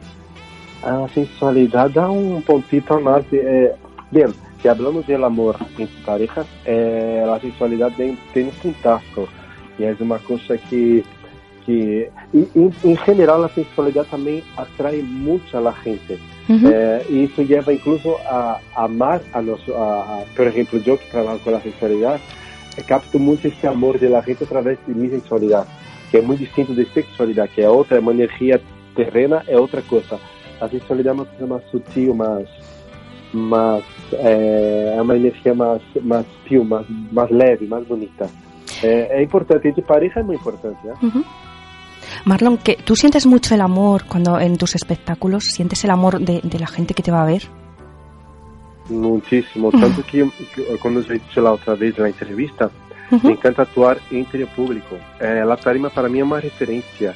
La 0.84 1.08
sensualidad 1.10 1.89
da 1.89 2.10
un 2.10 2.42
puntito 2.44 3.00
más. 3.01 3.24
Eh, 3.32 3.72
bien, 4.12 4.34
si 4.62 4.68
hablamos 4.68 5.06
del 5.06 5.24
amor 5.24 5.58
en 5.77 5.89
parejas, 6.06 6.48
eh, 6.66 7.24
la 7.25 7.39
sensualidad 7.39 7.92
tiene 7.96 8.18
un 8.36 8.50
puntazo 8.62 9.27
y 9.77 9.84
es 9.84 10.00
una 10.00 10.18
cosa 10.20 10.58
que 10.70 11.04
que 11.68 12.10
en 12.34 12.98
general 12.98 13.42
la 13.42 13.50
sensualidad 13.50 14.06
también 14.06 14.42
atrae 14.56 15.04
mucho 15.04 15.58
a 15.58 15.62
la 15.62 15.74
gente. 15.74 16.18
Eh, 16.50 17.06
y 17.10 17.24
eso 17.26 17.42
lleva 17.42 17.74
incluso 17.74 18.16
a, 18.26 18.60
amar 18.74 19.22
a 19.34 19.42
nosotros, 19.42 19.76
por 20.36 20.48
ejemplo 20.48 20.80
yo 20.80 20.98
que 20.98 21.04
trabajo 21.12 21.40
con 21.44 21.52
la 21.52 21.62
sensualidad 21.62 22.22
eh, 22.78 22.84
capto 22.88 23.20
mucho 23.20 23.50
este 23.50 23.68
amor 23.68 24.00
de 24.00 24.10
la 24.10 24.24
gente 24.24 24.46
a 24.46 24.48
través 24.48 24.80
de 24.88 24.94
mi 24.94 25.10
sensualidad 25.10 25.68
que 26.10 26.20
es 26.20 26.24
muy 26.24 26.38
distinto 26.38 26.74
de 26.74 26.86
sexualidad 26.86 27.50
que 27.50 27.64
es 27.64 27.68
otra, 27.68 27.98
es 27.98 28.04
una 28.04 28.14
energía 28.14 28.62
terrena, 28.96 29.44
es 29.46 29.58
otra 29.58 29.82
cosa. 29.82 30.18
La 30.62 30.70
sensualidad 30.70 31.16
es 31.16 31.20
una 31.20 31.30
cosa 31.32 31.46
más 31.48 31.64
sutil, 31.70 32.14
más 32.14 32.44
más 33.34 33.82
eh, 34.14 34.94
es 34.96 35.02
una 35.02 35.16
energía 35.16 35.54
más 35.54 35.82
más 36.02 36.26
más, 36.64 36.86
más 37.12 37.30
leve, 37.30 37.68
más 37.68 37.86
bonita. 37.86 38.26
Es 38.82 39.22
importante, 39.22 39.74
de 39.74 39.82
pareja 39.82 40.22
es 40.22 40.26
muy 40.26 40.38
importante. 40.38 40.88
Marlon, 42.26 42.58
que 42.58 42.78
¿tú 42.84 42.96
sientes 42.96 43.26
mucho 43.26 43.56
el 43.56 43.62
amor 43.62 44.06
cuando 44.06 44.40
en 44.40 44.58
tus 44.58 44.76
espectáculos? 44.76 45.46
¿Sientes 45.46 45.84
el 45.84 45.92
amor 45.92 46.20
de, 46.20 46.42
la 46.60 46.68
gente 46.68 46.94
que 46.94 47.04
te 47.04 47.12
va 47.12 47.24
a 47.24 47.26
ver? 47.26 47.44
Muchísimo, 48.90 49.72
tanto 49.72 50.02
que, 50.06 50.30
cuando 50.82 51.02
os 51.02 51.10
he 51.10 51.14
dicho 51.14 51.42
la 51.42 51.52
otra 51.52 51.76
vez 51.76 51.98
en 51.98 52.04
la 52.04 52.10
entrevista, 52.10 52.70
me 53.22 53.32
encanta 53.32 53.64
actuar 53.64 54.00
entre 54.12 54.42
el 54.42 54.48
público. 54.48 54.98
Eh, 55.20 55.44
la 55.46 55.58
tarima 55.58 55.90
para 55.90 56.08
mí 56.08 56.20
es 56.20 56.26
una 56.26 56.40
referencia, 56.40 57.14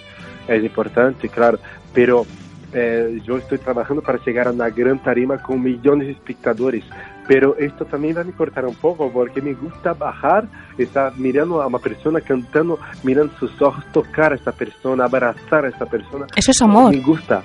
es 0.48 0.64
importante, 0.64 1.30
claro, 1.30 1.60
pero 1.94 2.26
eh, 2.74 3.22
yo 3.26 3.38
estoy 3.38 3.58
trabajando 3.58 4.02
para 4.02 4.24
llegar 4.24 4.48
a 4.48 4.52
una 4.52 4.70
gran 4.70 5.02
tarima 5.02 5.42
con 5.42 5.62
millones 5.62 6.08
de 6.08 6.14
espectadores, 6.14 6.84
pero 7.28 7.56
esto 7.58 7.86
también 7.86 8.18
va 8.18 8.22
a 8.22 8.24
me 8.24 8.32
cortar 8.32 8.66
un 8.66 8.76
poco 8.76 9.12
porque 9.12 9.42
me 9.42 9.54
gusta 9.54 9.94
bajar, 9.94 10.48
estar 10.78 11.18
mirando 11.18 11.62
a 11.62 11.68
una 11.68 11.80
persona 11.80 12.22
cantando, 12.22 12.80
mirando 13.04 13.34
sus 13.40 13.62
ojos, 13.62 13.84
tocar 13.92 14.34
a 14.34 14.36
esta 14.36 14.52
persona, 14.52 15.06
abrazar 15.06 15.66
a 15.66 15.70
esta 15.70 15.86
persona. 15.86 16.28
Eso 16.36 16.52
es 16.52 16.62
amor. 16.62 16.92
Me 16.92 17.02
gusta 17.02 17.42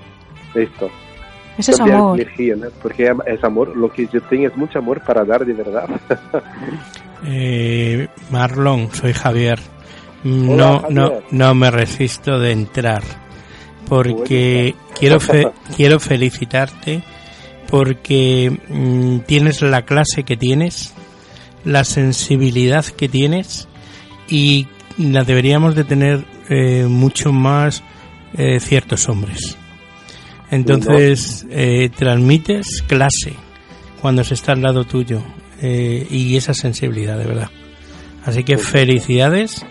esto. 0.55 0.91
Eso 1.59 1.73
es 1.73 1.81
amor. 1.81 2.21
Energía, 2.21 2.55
Porque 2.83 3.15
es 3.27 3.45
amor, 3.45 3.77
lo 3.77 3.91
que 3.91 4.07
yo 4.07 4.21
tengo 4.23 4.47
es 4.47 4.57
mucho 4.57 4.79
amor 4.79 5.01
para 5.03 5.25
dar 5.25 5.45
de 5.45 5.53
verdad. 5.55 5.89
eh, 7.25 8.09
Marlon, 8.31 8.91
soy 8.93 9.13
Javier. 9.13 9.59
No, 10.25 10.83
no, 10.91 11.23
no 11.31 11.55
me 11.55 11.71
resisto 11.71 12.39
de 12.39 12.51
entrar 12.51 13.03
porque 13.89 14.75
quiero 14.99 15.19
quiero 15.77 16.01
felicitarte 16.01 17.03
porque 17.69 18.57
mm, 18.69 19.21
tienes 19.27 19.63
la 19.63 19.83
clase 19.83 20.23
que 20.25 20.37
tienes, 20.37 20.95
la 21.65 21.85
sensibilidad 21.85 22.85
que 22.85 23.09
tienes 23.09 23.69
y 24.29 24.69
la 24.99 25.25
deberíamos 25.25 25.75
de 25.75 25.85
tener 25.85 26.25
eh, 26.49 26.87
mucho 26.89 27.33
más 27.33 27.83
eh, 28.37 28.61
ciertos 28.61 29.09
hombres. 29.09 29.57
Entonces 30.51 31.45
eh, 31.51 31.91
transmites 31.97 32.83
clase 32.87 33.35
cuando 34.01 34.23
se 34.23 34.35
está 34.35 34.53
al 34.53 34.63
lado 34.63 34.85
tuyo 34.85 35.23
y 35.61 36.37
esa 36.37 36.53
sensibilidad 36.53 37.19
de 37.19 37.25
verdad. 37.25 37.51
Así 38.25 38.45
que 38.45 38.59
felicidades 38.59 39.65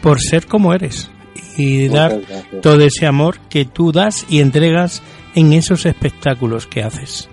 por 0.00 0.20
ser 0.20 0.46
como 0.46 0.72
eres 0.72 1.10
y 1.56 1.88
dar 1.88 2.20
todo 2.62 2.80
ese 2.80 3.06
amor 3.06 3.38
que 3.50 3.64
tú 3.64 3.92
das 3.92 4.26
y 4.28 4.40
entregas 4.40 5.02
en 5.34 5.52
esos 5.52 5.86
espectáculos 5.86 6.66
que 6.66 6.82
haces. 6.82 7.28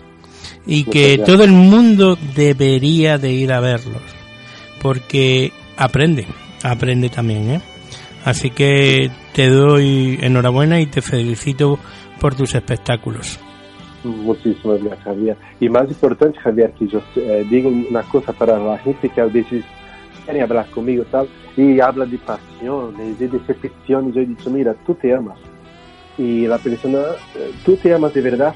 Y 0.65 0.85
que 0.85 1.17
todo 1.17 1.43
el 1.43 1.51
mundo 1.51 2.17
debería 2.35 3.17
de 3.17 3.31
ir 3.31 3.51
a 3.51 3.59
verlos, 3.59 4.01
porque 4.81 5.51
aprende, 5.75 6.25
aprende 6.63 7.09
también, 7.09 7.51
¿eh? 7.51 7.61
Así 8.23 8.49
que 8.49 9.11
te 9.33 9.49
doy 9.49 10.17
enhorabuena 10.21 10.79
y 10.79 10.85
te 10.85 11.01
felicito 11.01 11.77
por 12.19 12.35
tus 12.35 12.55
espectáculos. 12.55 13.39
Muchísimas 14.03 14.81
gracias, 14.81 15.03
Javier. 15.03 15.37
Y 15.59 15.69
más 15.69 15.89
importante, 15.89 16.39
Javier, 16.39 16.73
que 16.77 16.87
yo 16.87 17.01
eh, 17.15 17.45
digo 17.49 17.69
una 17.69 18.03
cosa 18.03 18.33
para 18.33 18.57
la 18.57 18.77
gente 18.77 19.09
que 19.09 19.21
a 19.21 19.25
veces 19.25 19.63
quiere 20.23 20.41
hablar 20.41 20.69
conmigo, 20.69 21.03
tal, 21.11 21.27
y 21.57 21.79
habla 21.79 22.05
de 22.05 22.17
pasiones, 22.17 23.19
de 23.19 23.27
decepciones. 23.27 24.13
Yo 24.13 24.21
he 24.21 24.25
dicho, 24.25 24.49
mira, 24.49 24.73
tú 24.85 24.95
te 24.95 25.13
amas. 25.13 25.37
Y 26.17 26.47
la 26.47 26.57
persona, 26.57 26.99
eh, 27.35 27.51
tú 27.65 27.75
te 27.77 27.93
amas 27.93 28.13
de 28.13 28.21
verdad, 28.21 28.53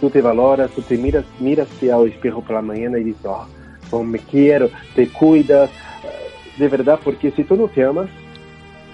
tú 0.00 0.10
te 0.10 0.20
valoras, 0.22 0.70
tú 0.70 0.82
te 0.82 0.96
miras, 0.96 1.24
miras 1.40 1.68
al 1.82 2.08
espejo 2.08 2.42
por 2.42 2.52
la 2.52 2.62
mañana 2.62 2.98
y 2.98 3.04
dices, 3.04 3.26
oh, 3.90 4.02
me 4.02 4.18
quiero, 4.18 4.68
te 4.94 5.08
cuidas, 5.08 5.70
de 6.58 6.68
verdad, 6.68 6.98
porque 7.02 7.30
si 7.30 7.44
tú 7.44 7.56
no 7.56 7.68
te 7.68 7.84
amas, 7.84 8.08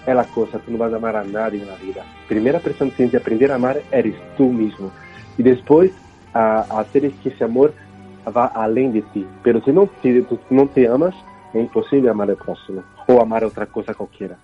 es 0.06 0.14
la 0.14 0.24
cosa, 0.24 0.58
tú 0.58 0.70
no 0.70 0.78
vas 0.78 0.92
a 0.92 0.96
amar 0.96 1.16
a 1.16 1.24
nadie 1.24 1.62
en 1.62 1.68
la 1.68 1.76
vida. 1.76 2.04
Primera 2.28 2.60
persona 2.60 2.90
que 2.90 2.96
tienes 2.98 3.10
que 3.12 3.16
aprender 3.16 3.50
a 3.50 3.54
amar 3.54 3.82
eres 3.90 4.14
tú 4.36 4.52
mismo. 4.52 4.90
Y 5.38 5.42
después, 5.42 5.90
a, 6.34 6.60
hacer 6.78 7.10
que 7.12 7.30
ese 7.30 7.44
amor 7.44 7.72
va 8.36 8.46
além 8.46 8.92
de 8.92 9.02
ti. 9.02 9.26
Pero 9.42 9.62
si 9.64 9.72
no, 9.72 9.88
si 10.02 10.20
tú 10.22 10.38
te 10.74 10.86
amas, 10.86 11.14
es 11.54 11.60
imposible 11.60 12.10
amar 12.10 12.28
al 12.30 12.36
próximo 12.36 12.82
o 13.06 13.20
amar 13.20 13.44
otra 13.44 13.66
cosa 13.66 13.94
cualquiera. 13.94 14.36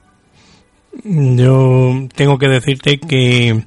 Yo 1.04 2.08
tengo 2.14 2.38
que 2.38 2.48
decirte 2.48 2.98
que 2.98 3.64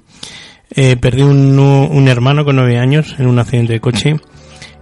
eh, 0.75 0.95
perdí 0.97 1.21
un, 1.21 1.59
un, 1.59 2.07
hermano 2.07 2.43
con 2.45 2.55
nueve 2.55 2.79
años 2.79 3.15
en 3.19 3.27
un 3.27 3.37
accidente 3.37 3.73
de 3.73 3.79
coche 3.79 4.15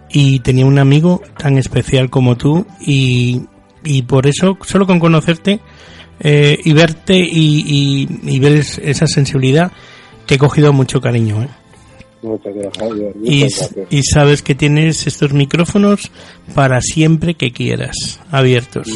y 0.10 0.39
tenía 0.39 0.65
un 0.65 0.79
amigo 0.79 1.21
tan 1.38 1.57
especial 1.57 2.10
como 2.10 2.38
tú 2.38 2.65
y, 2.79 3.41
y 3.83 4.03
por 4.03 4.27
eso, 4.27 4.57
solo 4.62 4.88
con 4.88 5.00
conocerte 5.00 5.60
eh, 6.19 6.57
y 6.63 6.74
verte 6.74 7.15
y, 7.17 8.07
y, 8.24 8.39
ver 8.39 8.53
esa 8.53 9.07
sensibilidad, 9.07 9.71
te 10.25 10.36
he 10.36 10.38
cogido 10.38 10.71
mucho 10.71 11.01
cariño. 11.01 11.43
¿eh? 11.43 11.50
Muchas 12.21 12.53
gracias. 12.53 13.15
y, 13.24 13.98
y, 13.98 14.03
sabes 14.03 14.41
que 14.43 14.55
tienes 14.55 15.07
estos 15.07 15.33
micrófonos 15.33 16.12
para 16.53 16.79
siempre 16.81 17.33
que 17.33 17.51
quieras, 17.51 18.19
abiertos. 18.29 18.88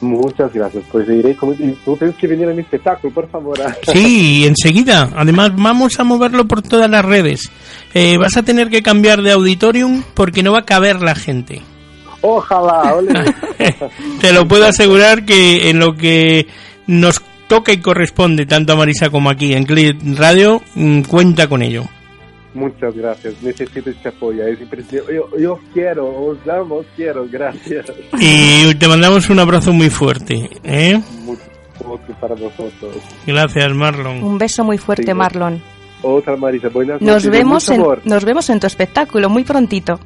Muchas 0.00 0.52
gracias. 0.52 0.84
Pues 0.90 1.08
iré 1.08 1.34
como 1.34 1.54
tú 1.84 1.96
tienes 1.96 2.16
que 2.16 2.26
venir 2.26 2.48
a 2.48 2.52
mi 2.52 2.60
espectáculo, 2.60 3.12
por 3.12 3.28
favor. 3.28 3.58
Sí, 3.92 4.44
enseguida. 4.46 5.10
Además, 5.16 5.52
vamos 5.54 5.98
a 5.98 6.04
moverlo 6.04 6.46
por 6.46 6.62
todas 6.62 6.90
las 6.90 7.04
redes. 7.04 7.50
Eh, 7.94 8.16
vas 8.18 8.36
a 8.36 8.42
tener 8.42 8.68
que 8.68 8.82
cambiar 8.82 9.22
de 9.22 9.32
auditorium 9.32 10.02
porque 10.14 10.42
no 10.42 10.52
va 10.52 10.60
a 10.60 10.64
caber 10.64 11.00
la 11.00 11.14
gente. 11.14 11.62
Ojalá, 12.26 12.94
Te 14.20 14.32
lo 14.32 14.48
puedo 14.48 14.66
asegurar 14.66 15.26
que 15.26 15.68
en 15.68 15.78
lo 15.78 15.94
que 15.94 16.46
nos 16.86 17.22
toca 17.48 17.72
y 17.72 17.80
corresponde, 17.80 18.46
tanto 18.46 18.72
a 18.72 18.76
Marisa 18.76 19.10
como 19.10 19.28
aquí 19.28 19.52
en 19.52 19.64
Clip 19.64 20.00
Radio, 20.16 20.62
mm, 20.74 21.02
cuenta 21.02 21.48
con 21.48 21.62
ello. 21.62 21.84
Muchas 22.54 22.94
gracias, 22.94 23.42
necesito 23.42 23.90
este 23.90 24.08
apoyo, 24.08 24.46
es 24.46 24.58
Yo, 24.90 25.36
yo 25.36 25.58
quiero, 25.72 26.06
os 26.06 26.38
amo, 26.48 26.76
os 26.76 26.86
quiero, 26.94 27.26
gracias. 27.28 27.92
Y 28.18 28.72
te 28.76 28.86
mandamos 28.86 29.28
un 29.28 29.40
abrazo 29.40 29.72
muy 29.72 29.90
fuerte, 29.90 30.48
¿eh? 30.62 31.00
Mucho 31.24 32.14
para 32.20 32.36
vosotros. 32.36 32.96
Gracias, 33.26 33.74
Marlon. 33.74 34.22
Un 34.22 34.38
beso 34.38 34.62
muy 34.62 34.78
fuerte, 34.78 35.12
Marlon. 35.12 35.60
Otra 36.02 36.36
Marisa, 36.36 36.68
buenas 36.68 37.00
nos 37.00 37.26
Vemos 37.26 37.68
en, 37.70 37.82
nos 38.04 38.24
vemos 38.24 38.48
en 38.50 38.60
tu 38.60 38.66
espectáculo 38.66 39.28
muy 39.28 39.42
prontito. 39.42 39.98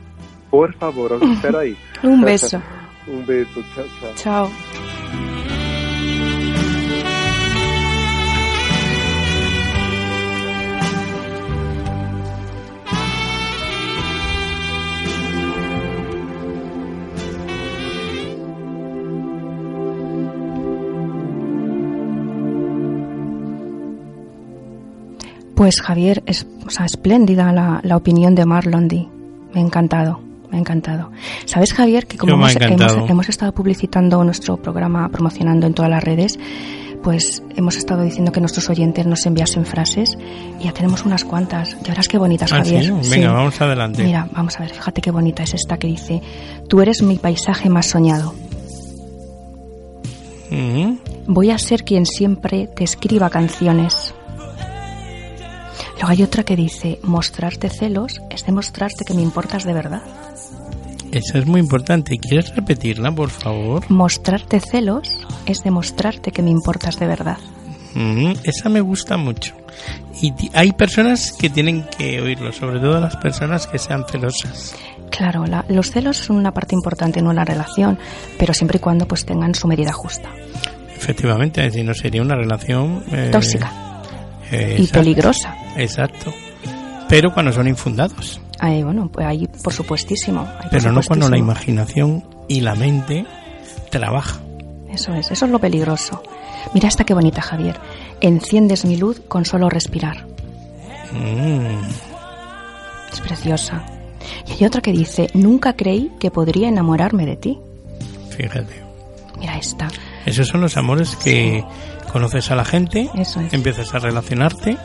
Por 0.50 0.73
favor, 0.75 1.14
os 1.14 1.23
espero 1.23 1.59
ahí. 1.59 1.76
un 2.02 2.23
beso. 2.23 2.62
un 3.07 3.26
beso, 3.26 3.62
chao, 3.75 3.85
chao. 4.14 4.49
Chao. 4.49 5.48
Pues 25.59 25.81
Javier, 25.83 26.23
es 26.27 26.47
o 26.67 26.71
sea, 26.71 26.87
espléndida 26.87 27.53
la, 27.53 27.81
la 27.83 27.97
opinión 27.97 28.35
de 28.37 28.47
Marlondi. 28.47 29.09
Me 29.53 29.61
ha 29.61 29.65
encantado, 29.65 30.21
me 30.53 30.57
ha 30.57 30.61
encantado. 30.61 31.11
¿Sabes, 31.47 31.73
Javier, 31.75 32.07
que 32.07 32.17
como 32.17 32.35
hemos 33.09 33.29
estado 33.29 33.53
publicitando 33.53 34.23
nuestro 34.23 34.57
programa, 34.57 35.09
promocionando 35.09 35.67
en 35.67 35.75
todas 35.75 35.91
las 35.91 36.05
redes, 36.05 36.38
pues 37.03 37.43
hemos 37.57 37.75
estado 37.77 38.03
diciendo 38.05 38.31
que 38.31 38.38
nuestros 38.38 38.71
oyentes 38.71 39.05
nos 39.07 39.27
enviasen 39.27 39.65
frases 39.67 40.17
y 40.61 40.65
ya 40.65 40.73
tenemos 40.73 41.05
unas 41.05 41.25
cuantas. 41.25 41.77
Ya 41.83 41.88
verás 41.88 42.07
qué 42.07 42.19
bonitas, 42.19 42.53
Ah, 42.53 42.59
Javier. 42.59 42.85
sí, 42.85 42.91
venga, 42.91 43.03
Sí. 43.03 43.35
vamos 43.35 43.61
adelante. 43.61 44.05
Mira, 44.05 44.29
vamos 44.33 44.57
a 44.59 44.61
ver, 44.61 44.71
fíjate 44.71 45.00
qué 45.00 45.11
bonita 45.11 45.43
es 45.43 45.55
esta 45.55 45.77
que 45.77 45.88
dice, 45.88 46.23
tú 46.69 46.81
eres 46.81 47.03
mi 47.03 47.17
paisaje 47.17 47.69
más 47.69 47.87
soñado. 47.87 48.33
Mm, 50.50 50.93
Voy 51.27 51.50
a 51.50 51.59
ser 51.59 51.85
quien 51.85 52.07
siempre 52.07 52.69
te 52.69 52.85
escriba 52.85 53.29
canciones. 53.29 54.15
Luego 55.99 56.09
hay 56.11 56.23
otra 56.23 56.45
que 56.45 56.57
dice, 56.57 56.99
mostrarte 57.02 57.69
celos 57.69 58.21
es 58.31 58.45
demostrarte 58.47 59.05
que 59.05 59.14
me 59.14 59.23
importas 59.23 59.64
de 59.64 59.73
verdad. 59.73 60.02
Esa 61.11 61.38
es 61.38 61.47
muy 61.47 61.61
importante. 61.61 62.19
¿Quieres 62.19 62.55
repetirla, 62.55 63.11
por 63.12 63.31
favor? 63.31 63.85
Mostrarte 63.90 64.61
celos 64.61 65.26
es 65.47 65.62
demostrarte 65.64 66.31
que 66.31 66.43
me 66.43 66.50
importas 66.50 66.99
de 66.99 67.07
verdad. 67.07 67.38
Mm, 67.95 68.33
esa 68.45 68.69
me 68.69 68.81
gusta 68.81 69.17
mucho. 69.17 69.55
Y 70.21 70.33
hay 70.52 70.73
personas 70.73 71.33
que 71.33 71.49
tienen 71.50 71.85
que 71.97 72.21
oírlo, 72.21 72.52
sobre 72.52 72.78
todo 72.81 73.00
las 73.00 73.17
personas 73.17 73.67
que 73.67 73.78
sean 73.78 74.05
celosas. 74.09 74.76
Claro, 75.11 75.47
la- 75.47 75.64
los 75.69 75.90
celos 75.90 76.19
son 76.19 76.37
una 76.37 76.52
parte 76.52 76.75
importante 76.75 77.19
en 77.21 77.26
una 77.26 77.45
relación, 77.45 77.99
pero 78.38 78.52
siempre 78.52 78.76
y 78.76 78.81
cuando 78.81 79.09
pues 79.09 79.25
tengan 79.25 79.55
su 79.55 79.67
medida 79.67 79.93
justa. 79.93 80.28
Efectivamente, 80.95 81.69
si 81.71 81.83
no 81.83 81.95
sería 81.95 82.21
una 82.23 82.35
relación 82.37 83.02
eh, 83.11 83.31
Tóxica 83.33 83.73
eh, 84.50 84.76
y 84.78 84.83
exacto, 84.83 85.00
peligrosa. 85.00 85.57
Exacto. 85.79 86.33
Pero 87.09 87.33
cuando 87.33 87.53
son 87.53 87.67
infundados. 87.69 88.41
Ahí, 88.61 88.83
bueno, 88.83 89.09
pues 89.11 89.27
ahí 89.27 89.47
por 89.63 89.73
supuestísimo. 89.73 90.41
ahí 90.43 90.63
por 90.63 90.71
Pero 90.71 90.93
no 90.93 91.01
cuando 91.07 91.29
la 91.31 91.39
imaginación 91.39 92.25
y 92.49 92.61
la 92.61 92.75
mente 92.75 93.25
trabaja. 93.91 94.41
Eso 94.91 95.15
es, 95.15 95.31
eso 95.31 95.45
es 95.47 95.51
lo 95.51 95.59
peligroso. 95.59 96.23
Mira 96.75 96.89
esta 96.89 97.05
qué 97.05 97.15
bonita, 97.15 97.41
Javier. 97.41 97.79
Enciendes 98.21 98.85
mi 98.85 98.97
luz 98.97 99.21
con 99.29 99.45
solo 99.45 99.71
respirar. 99.71 100.27
Mm, 101.12 101.79
Es 103.12 103.21
preciosa. 103.21 103.85
Y 104.47 104.53
hay 104.53 104.64
otra 104.67 104.81
que 104.81 104.93
dice, 104.93 105.29
nunca 105.35 105.75
creí 105.75 106.11
que 106.21 106.31
podría 106.31 106.69
enamorarme 106.69 107.25
de 107.27 107.37
ti. 107.37 107.59
fíjate. 108.37 108.83
Mira 109.38 109.57
esta. 109.57 109.88
Esos 110.27 110.49
son 110.49 110.61
los 110.61 110.77
amores 110.77 111.14
que 111.17 111.64
conoces 112.12 112.51
a 112.51 112.57
la 112.57 112.64
gente, 112.64 113.09
Eso 113.14 113.41
es. 113.41 113.53
empiezas 113.55 113.95
a 113.95 113.99
relacionarte 114.01 114.77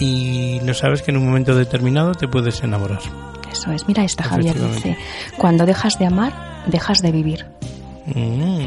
y 0.00 0.60
no 0.62 0.74
sabes 0.74 1.02
que 1.02 1.10
en 1.10 1.18
un 1.18 1.26
momento 1.26 1.54
determinado 1.54 2.14
te 2.14 2.28
puedes 2.28 2.62
enamorar. 2.62 3.00
Eso 3.50 3.70
es. 3.72 3.86
Mira 3.86 4.04
esta, 4.04 4.24
Javier. 4.24 4.56
Dice, 4.58 4.96
cuando 5.38 5.64
dejas 5.66 5.98
de 5.98 6.06
amar, 6.06 6.64
dejas 6.66 7.00
de 7.02 7.12
vivir. 7.12 7.46
Mm, 8.06 8.66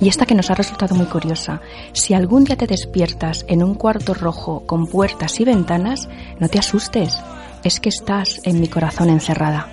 Y 0.00 0.08
esta 0.08 0.26
que 0.26 0.34
nos 0.34 0.50
ha 0.50 0.54
resultado 0.54 0.94
muy 0.94 1.06
curiosa. 1.06 1.60
Si 1.92 2.14
algún 2.14 2.44
día 2.44 2.56
te 2.56 2.66
despiertas 2.66 3.44
en 3.48 3.62
un 3.62 3.74
cuarto 3.74 4.14
rojo 4.14 4.64
con 4.66 4.86
puertas 4.86 5.38
y 5.40 5.44
ventanas, 5.44 6.08
no 6.40 6.48
te 6.48 6.58
asustes. 6.58 7.20
Es 7.62 7.78
que 7.80 7.88
estás 7.88 8.40
en 8.44 8.60
mi 8.60 8.68
corazón 8.68 9.10
encerrada. 9.10 9.68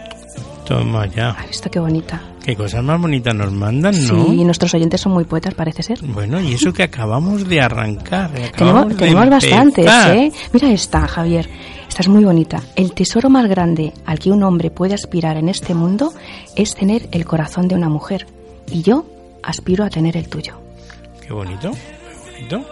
toma 0.66 1.08
ya. 1.08 1.32
¿Has 1.32 1.48
visto 1.48 1.72
qué 1.72 1.80
bonita? 1.80 2.22
Qué 2.44 2.56
cosas 2.56 2.84
más 2.84 3.00
bonitas 3.00 3.36
nos 3.36 3.52
mandan, 3.52 3.94
¿no? 4.08 4.26
Sí, 4.26 4.44
nuestros 4.44 4.74
oyentes 4.74 5.02
son 5.02 5.14
muy 5.14 5.26
poetas, 5.26 5.54
parece 5.54 5.84
ser. 5.84 6.00
Bueno, 6.02 6.40
y 6.42 6.54
eso 6.54 6.74
que 6.74 6.84
acabamos 6.84 7.48
de 7.48 7.62
arrancar. 7.62 8.32
Tenemos, 8.56 8.96
tenemos 8.96 9.30
bastantes. 9.30 9.86
¿eh? 9.86 10.32
Mira 10.54 10.72
esta, 10.72 11.08
Javier. 11.08 11.50
Esta 11.88 12.02
es 12.02 12.08
muy 12.08 12.24
bonita. 12.24 12.62
El 12.76 12.94
tesoro 12.94 13.30
más 13.30 13.48
grande 13.48 13.94
al 14.06 14.20
que 14.20 14.32
un 14.32 14.44
hombre 14.44 14.72
puede 14.72 14.94
aspirar 14.94 15.38
en 15.38 15.50
este 15.50 15.74
mundo 15.74 16.14
es 16.56 16.76
tener 16.76 17.10
el 17.12 17.26
corazón 17.26 17.68
de 17.68 17.76
una 17.76 17.90
mujer. 17.90 18.28
Y 18.72 18.84
yo 18.84 19.06
aspiro 19.44 19.84
a 19.84 19.90
tener 19.90 20.16
el 20.16 20.30
tuyo. 20.30 20.60
Qué 21.26 21.34
bonito, 21.34 21.72
qué 21.72 22.32
bonito. 22.48 22.66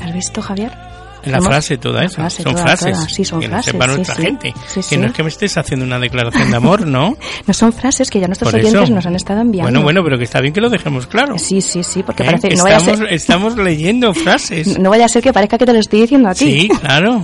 ¿Has 0.00 0.12
visto, 0.12 0.40
Javier? 0.42 0.91
La 1.24 1.38
Hemos- 1.38 1.46
frase 1.48 1.78
toda 1.78 2.04
esa. 2.04 2.16
frase 2.16 2.42
son 2.42 2.52
toda, 2.52 2.64
frases. 2.64 2.92
toda. 2.96 3.08
Sí, 3.08 3.24
son 3.24 3.40
que 3.40 3.48
frases. 3.48 3.72
sepa 3.72 3.86
nuestra 3.86 4.14
sí. 4.16 4.22
gente. 4.22 4.54
Sí, 4.66 4.80
que 4.90 4.96
no 4.98 5.06
es 5.06 5.12
que 5.12 5.22
me 5.22 5.28
estés 5.28 5.56
haciendo 5.56 5.84
una 5.86 5.98
declaración 5.98 6.50
de 6.50 6.56
amor, 6.56 6.86
¿no? 6.86 7.16
No 7.46 7.54
son 7.54 7.72
frases 7.72 8.10
que 8.10 8.18
ya 8.20 8.26
nuestros 8.26 8.52
oyentes 8.52 8.82
eso. 8.82 8.94
nos 8.94 9.06
han 9.06 9.14
estado 9.14 9.40
enviando. 9.40 9.70
Bueno, 9.70 9.82
bueno, 9.82 10.02
pero 10.04 10.18
que 10.18 10.24
está 10.24 10.40
bien 10.40 10.52
que 10.52 10.60
lo 10.60 10.68
dejemos 10.70 11.06
claro. 11.06 11.38
Sí, 11.38 11.60
sí, 11.60 11.82
sí, 11.84 12.02
porque 12.02 12.22
¿eh? 12.22 12.26
parece 12.26 12.48
Que 12.48 12.56
no 12.56 12.64
vaya, 12.64 12.76
a 12.76 12.78
estamos, 12.78 12.98
ser, 13.00 13.12
estamos 13.12 13.56
leyendo 13.56 14.14
frases. 14.14 14.78
no 14.78 14.90
vaya 14.90 15.04
a 15.04 15.08
ser 15.08 15.22
que 15.22 15.32
parezca 15.32 15.58
que 15.58 15.66
te 15.66 15.72
lo 15.72 15.78
estoy 15.78 16.00
diciendo 16.02 16.28
a 16.28 16.34
ti. 16.34 16.62
Sí, 16.62 16.68
claro. 16.80 17.20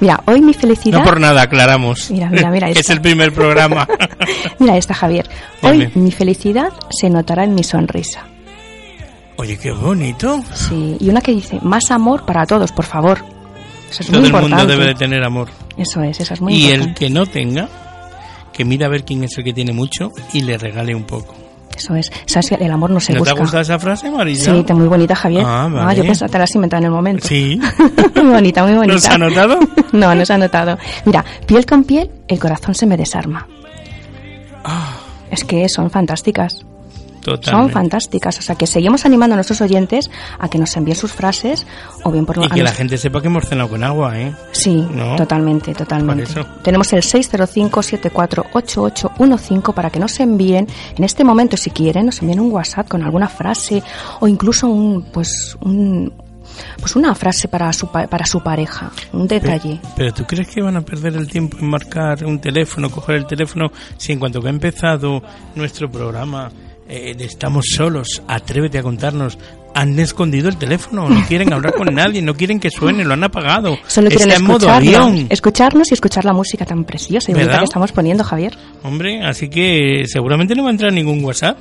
Mira, 0.00 0.22
hoy 0.24 0.40
mi 0.40 0.54
felicidad. 0.54 0.98
No 1.00 1.04
por 1.04 1.20
nada, 1.20 1.42
aclaramos. 1.42 2.10
Mira, 2.10 2.30
mira, 2.30 2.50
mira 2.50 2.66
Que 2.68 2.72
es 2.72 2.78
esta. 2.80 2.94
el 2.94 3.02
primer 3.02 3.32
programa. 3.34 3.86
Mira 4.58 4.78
esta, 4.78 4.94
Javier. 4.94 5.28
Hoy 5.60 5.90
mi 5.94 6.10
felicidad 6.10 6.72
se 6.90 7.10
notará 7.10 7.44
en 7.44 7.54
mi 7.54 7.62
sonrisa. 7.62 8.24
Oye, 9.38 9.56
qué 9.56 9.70
bonito. 9.70 10.42
Sí, 10.52 10.96
y 11.00 11.08
una 11.08 11.20
que 11.20 11.32
dice, 11.32 11.58
más 11.62 11.90
amor 11.90 12.24
para 12.26 12.44
todos, 12.44 12.72
por 12.72 12.84
favor. 12.84 13.18
Eso 13.90 14.02
es 14.02 14.08
Todo 14.08 14.18
muy 14.20 14.26
el 14.26 14.32
mundo 14.32 14.46
importante. 14.48 14.72
debe 14.72 14.86
de 14.86 14.94
tener 14.94 15.24
amor. 15.24 15.48
Eso 15.76 16.02
es, 16.02 16.20
eso 16.20 16.34
es 16.34 16.40
muy 16.40 16.54
Y 16.54 16.66
el 16.66 16.72
importante. 16.80 16.98
que 17.00 17.10
no 17.10 17.24
tenga, 17.26 17.68
que 18.52 18.64
mira 18.64 18.86
a 18.86 18.90
ver 18.90 19.04
quién 19.04 19.22
es 19.24 19.38
el 19.38 19.44
que 19.44 19.52
tiene 19.52 19.72
mucho 19.72 20.12
y 20.32 20.42
le 20.42 20.58
regale 20.58 20.94
un 20.94 21.04
poco. 21.04 21.34
Eso 21.76 21.94
es. 21.94 22.10
Sabes 22.26 22.50
el 22.52 22.70
amor 22.72 22.90
no 22.90 22.98
se 22.98 23.12
¿No 23.12 23.18
te 23.18 23.30
busca. 23.30 23.34
ha 23.36 23.40
gustado 23.40 23.62
esa 23.62 23.78
frase, 23.78 24.10
Marisa? 24.10 24.50
Sí, 24.52 24.58
está 24.58 24.74
muy 24.74 24.88
bonita, 24.88 25.14
Javier. 25.14 25.44
Ah, 25.46 25.68
vale. 25.72 25.98
yo 25.98 26.02
pensaba 26.04 26.26
que 26.28 26.32
te 26.32 26.38
la 26.38 26.44
has 26.44 26.54
inventado 26.56 26.80
en 26.80 26.86
el 26.86 26.90
momento. 26.90 27.28
Sí. 27.28 27.60
muy 28.16 28.32
bonita, 28.32 28.64
muy 28.64 28.74
bonita. 28.74 28.94
¿No 28.94 28.98
se 29.00 29.08
ha 29.08 29.18
notado? 29.18 29.58
no, 29.92 30.14
no 30.16 30.26
se 30.26 30.32
ha 30.32 30.38
notado. 30.38 30.76
Mira, 31.04 31.24
piel 31.46 31.64
con 31.64 31.84
piel, 31.84 32.10
el 32.26 32.40
corazón 32.40 32.74
se 32.74 32.84
me 32.86 32.96
desarma. 32.96 33.46
Ah, 34.64 34.96
Es 35.30 35.44
que 35.44 35.68
son 35.68 35.88
fantásticas. 35.90 36.66
Son 37.42 37.68
fantásticas. 37.70 38.38
O 38.38 38.42
sea, 38.42 38.54
que 38.56 38.66
seguimos 38.66 39.04
animando 39.04 39.34
a 39.34 39.36
nuestros 39.36 39.60
oyentes 39.60 40.10
a 40.38 40.48
que 40.48 40.58
nos 40.58 40.74
envíen 40.76 40.96
sus 40.96 41.12
frases 41.12 41.66
o 42.04 42.10
bien 42.10 42.24
por 42.26 42.38
Y 42.38 42.44
a 42.46 42.48
que 42.48 42.62
la 42.62 42.72
gente 42.72 42.96
sepa 42.98 43.20
que 43.20 43.26
hemos 43.28 43.44
cenado 43.46 43.68
con 43.70 43.82
agua, 43.84 44.18
¿eh? 44.18 44.32
Sí, 44.52 44.86
¿No? 44.92 45.16
totalmente, 45.16 45.74
totalmente. 45.74 46.26
Tenemos 46.62 46.92
el 46.92 47.02
605-748815 47.02 49.74
para 49.74 49.90
que 49.90 49.98
nos 49.98 50.18
envíen, 50.20 50.66
en 50.96 51.04
este 51.04 51.24
momento 51.24 51.56
si 51.56 51.70
quieren, 51.70 52.06
nos 52.06 52.20
envíen 52.22 52.40
un 52.40 52.52
WhatsApp 52.52 52.88
con 52.88 53.02
alguna 53.02 53.28
frase 53.28 53.82
o 54.20 54.28
incluso 54.28 54.68
un, 54.68 55.02
pues, 55.12 55.56
un, 55.60 56.12
pues 56.80 56.96
una 56.96 57.14
frase 57.14 57.48
para 57.48 57.72
su, 57.72 57.86
pa- 57.88 58.06
para 58.06 58.26
su 58.26 58.42
pareja, 58.42 58.90
un 59.12 59.26
detalle. 59.28 59.78
Pero, 59.82 59.94
pero 59.96 60.14
¿tú 60.14 60.24
crees 60.24 60.48
que 60.48 60.60
van 60.62 60.76
a 60.76 60.80
perder 60.82 61.16
el 61.16 61.28
tiempo 61.28 61.58
en 61.60 61.68
marcar 61.68 62.24
un 62.24 62.40
teléfono, 62.40 62.90
coger 62.90 63.16
el 63.16 63.26
teléfono, 63.26 63.70
si 63.96 64.12
en 64.12 64.18
cuanto 64.18 64.40
que 64.40 64.46
ha 64.48 64.50
empezado 64.50 65.22
nuestro 65.54 65.90
programa 65.90 66.50
eh, 66.88 67.14
Estamos 67.18 67.66
solos, 67.74 68.22
atrévete 68.26 68.78
a 68.78 68.82
contarnos, 68.82 69.38
han 69.74 69.98
escondido 70.00 70.48
el 70.48 70.56
teléfono, 70.56 71.08
no 71.08 71.24
quieren 71.26 71.52
hablar 71.52 71.74
con 71.74 71.94
nadie, 71.94 72.20
no 72.22 72.34
quieren 72.34 72.58
que 72.58 72.70
suene, 72.70 73.04
lo 73.04 73.14
han 73.14 73.22
apagado. 73.22 73.76
Solo 73.86 74.08
quieren 74.08 74.28
Está 74.28 74.40
en 74.40 74.46
modo 74.46 74.56
escucharnos, 74.66 74.94
avión. 74.96 75.26
escucharnos 75.30 75.90
y 75.90 75.94
escuchar 75.94 76.24
la 76.24 76.32
música 76.32 76.64
tan 76.64 76.84
preciosa 76.84 77.30
y 77.30 77.34
bonita 77.34 77.46
¿Verdad? 77.48 77.60
que 77.60 77.64
estamos 77.66 77.92
poniendo, 77.92 78.24
Javier. 78.24 78.56
Hombre, 78.82 79.22
así 79.24 79.48
que 79.48 80.04
seguramente 80.06 80.54
no 80.54 80.62
va 80.64 80.70
a 80.70 80.72
entrar 80.72 80.92
ningún 80.92 81.22
WhatsApp. 81.24 81.58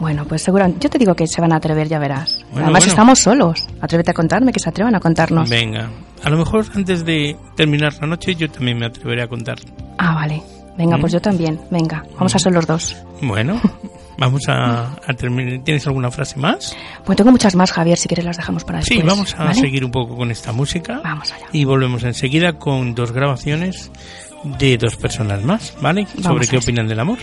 Bueno, 0.00 0.24
pues 0.26 0.42
seguramente, 0.42 0.80
yo 0.84 0.90
te 0.90 0.98
digo 0.98 1.14
que 1.14 1.26
se 1.26 1.40
van 1.40 1.52
a 1.52 1.56
atrever, 1.56 1.88
ya 1.88 1.98
verás. 1.98 2.38
Bueno, 2.50 2.66
Además 2.66 2.82
bueno. 2.84 2.90
estamos 2.92 3.18
solos. 3.20 3.66
Atrévete 3.80 4.10
a 4.10 4.14
contarme, 4.14 4.52
que 4.52 4.58
se 4.60 4.68
atrevan 4.68 4.94
a 4.96 5.00
contarnos. 5.00 5.48
Venga, 5.48 5.90
a 6.24 6.30
lo 6.30 6.38
mejor 6.38 6.64
antes 6.74 7.04
de 7.04 7.36
terminar 7.56 7.92
la 8.00 8.06
noche 8.06 8.34
yo 8.34 8.50
también 8.50 8.78
me 8.78 8.86
atreveré 8.86 9.22
a 9.22 9.28
contar. 9.28 9.58
Ah, 9.98 10.14
vale. 10.14 10.42
Venga, 10.76 10.96
¿Mm? 10.96 11.00
pues 11.00 11.12
yo 11.12 11.20
también. 11.20 11.60
Venga, 11.70 12.04
vamos 12.14 12.34
a 12.34 12.38
ser 12.38 12.52
los 12.52 12.66
dos. 12.66 12.96
Bueno, 13.20 13.60
vamos 14.20 14.42
a, 14.48 14.92
a 15.04 15.14
terminar. 15.14 15.64
¿Tienes 15.64 15.86
alguna 15.86 16.10
frase 16.10 16.38
más? 16.38 16.76
Pues 17.04 17.16
tengo 17.16 17.32
muchas 17.32 17.56
más, 17.56 17.72
Javier, 17.72 17.98
si 17.98 18.06
quieres 18.06 18.24
las 18.24 18.36
dejamos 18.36 18.62
para 18.64 18.78
después. 18.78 19.00
Sí, 19.00 19.04
vamos 19.04 19.34
a 19.34 19.44
¿vale? 19.44 19.54
seguir 19.54 19.84
un 19.84 19.90
poco 19.90 20.14
con 20.14 20.30
esta 20.30 20.52
música. 20.52 21.00
Vamos 21.02 21.32
allá. 21.32 21.46
Y 21.52 21.64
volvemos 21.64 22.04
enseguida 22.04 22.52
con 22.52 22.94
dos 22.94 23.12
grabaciones 23.12 23.90
de 24.44 24.76
dos 24.76 24.96
personas 24.96 25.42
más, 25.42 25.74
¿vale? 25.80 26.06
Vamos 26.18 26.24
Sobre 26.24 26.46
qué 26.46 26.58
opinan 26.58 26.86
del 26.86 27.00
amor. 27.00 27.18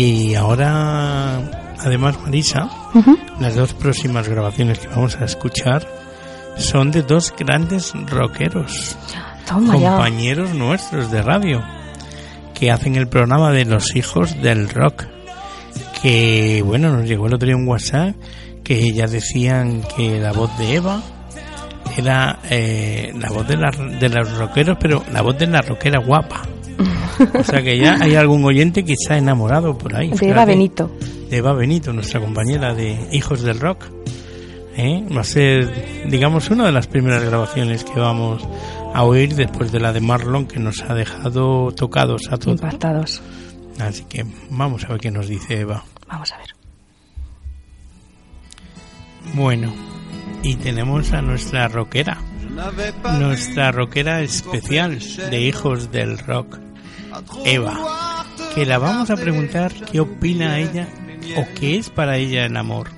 Y 0.00 0.34
ahora, 0.36 1.38
además, 1.80 2.16
Marisa, 2.22 2.68
las 3.40 3.56
dos 3.56 3.72
próximas 3.74 4.28
grabaciones 4.28 4.78
que 4.78 4.86
vamos 4.88 5.16
a 5.16 5.24
escuchar 5.24 5.86
son 6.56 6.90
de 6.92 7.02
dos 7.02 7.34
grandes 7.36 7.92
rockeros, 8.06 8.96
Toma 9.46 9.76
ya. 9.76 9.90
compañeros 9.96 10.54
nuestros 10.54 11.10
de 11.10 11.22
radio, 11.22 11.62
que 12.54 12.70
hacen 12.70 12.94
el 12.96 13.08
programa 13.08 13.50
de 13.50 13.64
los 13.64 13.96
hijos 13.96 14.40
del 14.40 14.68
rock. 14.68 15.04
Que 16.02 16.62
bueno, 16.64 16.92
nos 16.92 17.08
llegó 17.08 17.26
el 17.26 17.34
otro 17.34 17.46
día 17.46 17.56
un 17.56 17.66
WhatsApp 17.66 18.14
que 18.62 18.92
ya 18.92 19.06
decían 19.06 19.82
que 19.96 20.20
la 20.20 20.32
voz 20.32 20.56
de 20.58 20.76
Eva 20.76 21.02
era 21.96 22.38
eh, 22.50 23.12
la 23.18 23.30
voz 23.30 23.48
de, 23.48 23.56
la- 23.56 23.70
de 23.70 24.08
los 24.08 24.36
rockeros, 24.38 24.76
pero 24.80 25.02
la 25.12 25.22
voz 25.22 25.36
de 25.38 25.46
la 25.48 25.60
rockera 25.62 25.98
guapa. 26.00 26.42
O 27.34 27.44
sea 27.44 27.62
que 27.62 27.78
ya 27.78 27.96
hay 28.00 28.14
algún 28.14 28.44
oyente 28.44 28.84
que 28.84 28.92
está 28.92 29.18
enamorado 29.18 29.76
por 29.76 29.94
ahí. 29.96 30.10
De 30.10 30.16
fíjate. 30.16 30.30
Eva 30.30 30.44
Benito. 30.44 30.90
de 31.30 31.36
Eva 31.36 31.52
Benito, 31.52 31.92
nuestra 31.92 32.20
compañera 32.20 32.74
de 32.74 33.08
Hijos 33.12 33.42
del 33.42 33.58
Rock. 33.60 33.84
¿Eh? 34.76 35.04
Va 35.14 35.22
a 35.22 35.24
ser, 35.24 36.06
digamos, 36.08 36.50
una 36.50 36.66
de 36.66 36.72
las 36.72 36.86
primeras 36.86 37.24
grabaciones 37.24 37.82
que 37.82 37.98
vamos 37.98 38.46
a 38.94 39.02
oír 39.02 39.34
después 39.34 39.72
de 39.72 39.80
la 39.80 39.92
de 39.92 40.00
Marlon 40.00 40.46
que 40.46 40.60
nos 40.60 40.82
ha 40.82 40.94
dejado 40.94 41.72
tocados 41.72 42.28
a 42.30 42.36
todos. 42.36 42.60
Impactados. 42.60 43.20
Así 43.80 44.04
que 44.04 44.24
vamos 44.50 44.84
a 44.84 44.88
ver 44.88 45.00
qué 45.00 45.10
nos 45.10 45.26
dice 45.28 45.60
Eva. 45.60 45.84
Vamos 46.08 46.32
a 46.32 46.38
ver. 46.38 46.54
Bueno, 49.34 49.72
y 50.42 50.56
tenemos 50.56 51.12
a 51.12 51.22
nuestra 51.22 51.68
rockera, 51.68 52.18
nuestra 53.18 53.72
rockera 53.72 54.22
especial 54.22 54.98
de 55.30 55.40
Hijos 55.40 55.90
del 55.92 56.18
Rock, 56.18 56.58
Eva, 57.44 58.26
que 58.54 58.66
la 58.66 58.78
vamos 58.78 59.10
a 59.10 59.16
preguntar 59.16 59.72
qué 59.90 60.00
opina 60.00 60.58
ella 60.58 60.88
o 61.36 61.46
qué 61.58 61.78
es 61.78 61.90
para 61.90 62.16
ella 62.16 62.46
el 62.46 62.56
amor. 62.56 62.97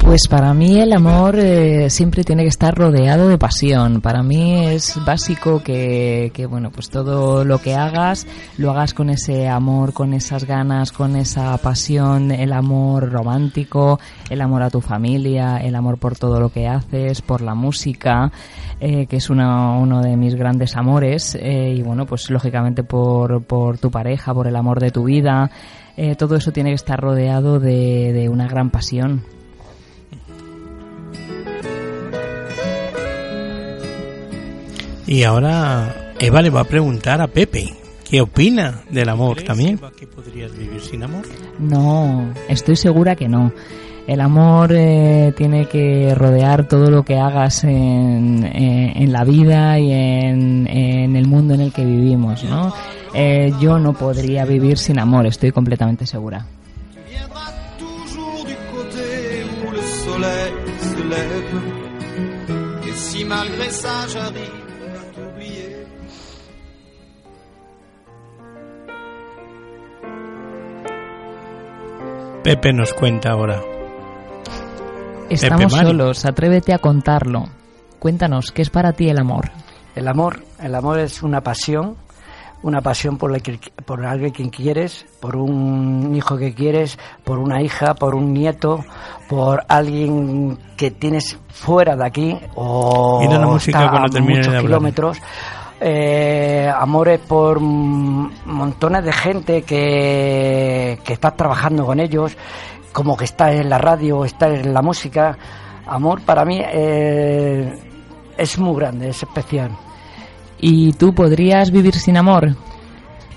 Pues 0.00 0.26
para 0.28 0.54
mí 0.54 0.80
el 0.80 0.92
amor 0.94 1.36
eh, 1.38 1.90
siempre 1.90 2.24
tiene 2.24 2.42
que 2.42 2.48
estar 2.48 2.74
rodeado 2.74 3.28
de 3.28 3.36
pasión. 3.36 4.00
Para 4.00 4.22
mí 4.22 4.64
es 4.66 4.98
básico 5.04 5.62
que, 5.62 6.30
que, 6.32 6.46
bueno, 6.46 6.70
pues 6.70 6.88
todo 6.88 7.44
lo 7.44 7.58
que 7.58 7.74
hagas 7.74 8.26
lo 8.56 8.70
hagas 8.70 8.94
con 8.94 9.10
ese 9.10 9.46
amor, 9.48 9.92
con 9.92 10.14
esas 10.14 10.44
ganas, 10.44 10.92
con 10.92 11.16
esa 11.16 11.56
pasión, 11.58 12.30
el 12.30 12.52
amor 12.52 13.10
romántico, 13.12 14.00
el 14.30 14.40
amor 14.40 14.62
a 14.62 14.70
tu 14.70 14.80
familia, 14.80 15.58
el 15.58 15.74
amor 15.74 15.98
por 15.98 16.16
todo 16.16 16.40
lo 16.40 16.48
que 16.48 16.66
haces, 16.66 17.20
por 17.20 17.42
la 17.42 17.54
música, 17.54 18.32
eh, 18.80 19.06
que 19.06 19.16
es 19.16 19.28
una- 19.28 19.72
uno 19.78 20.00
de 20.00 20.16
mis 20.16 20.34
grandes 20.34 20.76
amores, 20.76 21.34
eh, 21.40 21.74
y 21.76 21.82
bueno, 21.82 22.06
pues 22.06 22.30
lógicamente 22.30 22.82
por, 22.84 23.42
por 23.42 23.76
tu 23.78 23.90
pareja, 23.90 24.32
por 24.32 24.46
el 24.46 24.56
amor 24.56 24.80
de 24.80 24.90
tu 24.90 25.04
vida. 25.04 25.50
Eh, 26.00 26.14
todo 26.14 26.36
eso 26.36 26.52
tiene 26.52 26.70
que 26.70 26.76
estar 26.76 27.00
rodeado 27.00 27.58
de, 27.58 28.12
de 28.12 28.28
una 28.28 28.46
gran 28.46 28.70
pasión. 28.70 29.24
Y 35.08 35.24
ahora 35.24 36.12
Eva 36.20 36.40
le 36.40 36.50
va 36.50 36.60
a 36.60 36.64
preguntar 36.64 37.20
a 37.20 37.26
Pepe 37.26 37.74
qué 38.08 38.20
opina 38.20 38.84
del 38.90 39.08
amor 39.08 39.42
también. 39.42 39.80
que 39.98 40.06
podrías 40.06 40.56
vivir 40.56 40.80
sin 40.80 41.02
amor? 41.02 41.24
No, 41.58 42.32
estoy 42.48 42.76
segura 42.76 43.16
que 43.16 43.28
no. 43.28 43.52
El 44.08 44.22
amor 44.22 44.72
eh, 44.72 45.34
tiene 45.36 45.66
que 45.66 46.14
rodear 46.14 46.66
todo 46.66 46.90
lo 46.90 47.02
que 47.02 47.18
hagas 47.18 47.62
en, 47.64 48.42
eh, 48.42 48.94
en 48.96 49.12
la 49.12 49.22
vida 49.22 49.78
y 49.78 49.92
en, 49.92 50.66
el 51.14 51.26
mundo 51.26 51.52
en 51.52 51.60
el 51.60 51.74
que 51.74 51.84
vivimos, 51.84 52.42
¿no? 52.44 52.72
Eh, 53.12 53.52
yo 53.60 53.78
no 53.78 53.92
podría 53.92 54.46
vivir 54.46 54.78
sin 54.78 54.98
amor, 54.98 55.26
estoy 55.26 55.52
completamente 55.52 56.06
segura. 56.06 56.46
Pepe 72.42 72.72
nos 72.72 72.94
cuenta 72.94 73.32
ahora. 73.32 73.77
Estamos 75.34 75.72
solos, 75.88 76.24
atrévete 76.24 76.72
a 76.72 76.78
contarlo. 76.78 77.44
Cuéntanos, 77.98 78.52
¿qué 78.52 78.62
es 78.62 78.70
para 78.70 78.92
ti 78.92 79.08
el 79.08 79.18
amor? 79.18 79.50
El 79.94 80.06
amor, 80.08 80.40
el 80.62 80.74
amor 80.74 81.00
es 81.00 81.22
una 81.22 81.40
pasión, 81.40 81.96
una 82.62 82.80
pasión 82.80 83.18
por, 83.18 83.30
la 83.32 83.40
que- 83.40 83.58
por 83.84 84.04
alguien 84.06 84.32
que 84.32 84.48
quieres, 84.50 85.06
por 85.20 85.36
un 85.36 86.14
hijo 86.14 86.36
que 86.36 86.54
quieres, 86.54 86.98
por 87.24 87.38
una 87.38 87.60
hija, 87.62 87.94
por 87.94 88.14
un 88.14 88.32
nieto, 88.32 88.84
por 89.28 89.64
alguien 89.68 90.58
que 90.76 90.90
tienes 90.92 91.38
fuera 91.48 91.96
de 91.96 92.06
aquí 92.06 92.38
o 92.54 93.20
la 93.40 93.46
música 93.46 93.78
está 93.78 93.90
cuando 93.90 94.06
a 94.06 94.10
termine 94.10 94.34
de 94.34 94.38
muchos 94.48 94.62
kilómetros. 94.62 95.18
Eh, 95.80 96.68
amores 96.76 97.20
por 97.20 97.60
montones 97.60 99.04
de 99.04 99.12
gente 99.12 99.62
que, 99.62 100.98
que 101.04 101.12
estás 101.12 101.36
trabajando 101.36 101.86
con 101.86 102.00
ellos, 102.00 102.36
como 102.98 103.16
que 103.16 103.26
está 103.26 103.52
en 103.52 103.70
la 103.70 103.78
radio, 103.78 104.24
está 104.24 104.48
en 104.48 104.74
la 104.74 104.82
música. 104.82 105.38
Amor 105.86 106.20
para 106.22 106.44
mí 106.44 106.60
eh, 106.60 107.72
es 108.36 108.58
muy 108.58 108.74
grande, 108.74 109.10
es 109.10 109.22
especial. 109.22 109.70
¿Y 110.58 110.92
tú 110.94 111.14
podrías 111.14 111.70
vivir 111.70 111.94
sin 111.94 112.16
amor? 112.16 112.56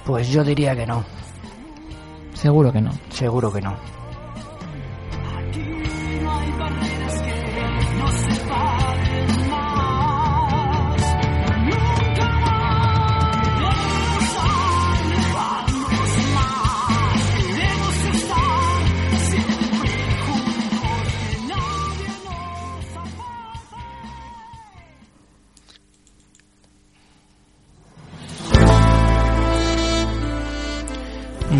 Pues 0.04 0.30
yo 0.30 0.44
diría 0.44 0.76
que 0.76 0.88
no, 0.88 1.04
Seguro 2.34 2.74
que 2.74 2.82
no. 2.82 2.90
seguro 3.12 3.54
que 3.54 3.62
no. 3.62 3.76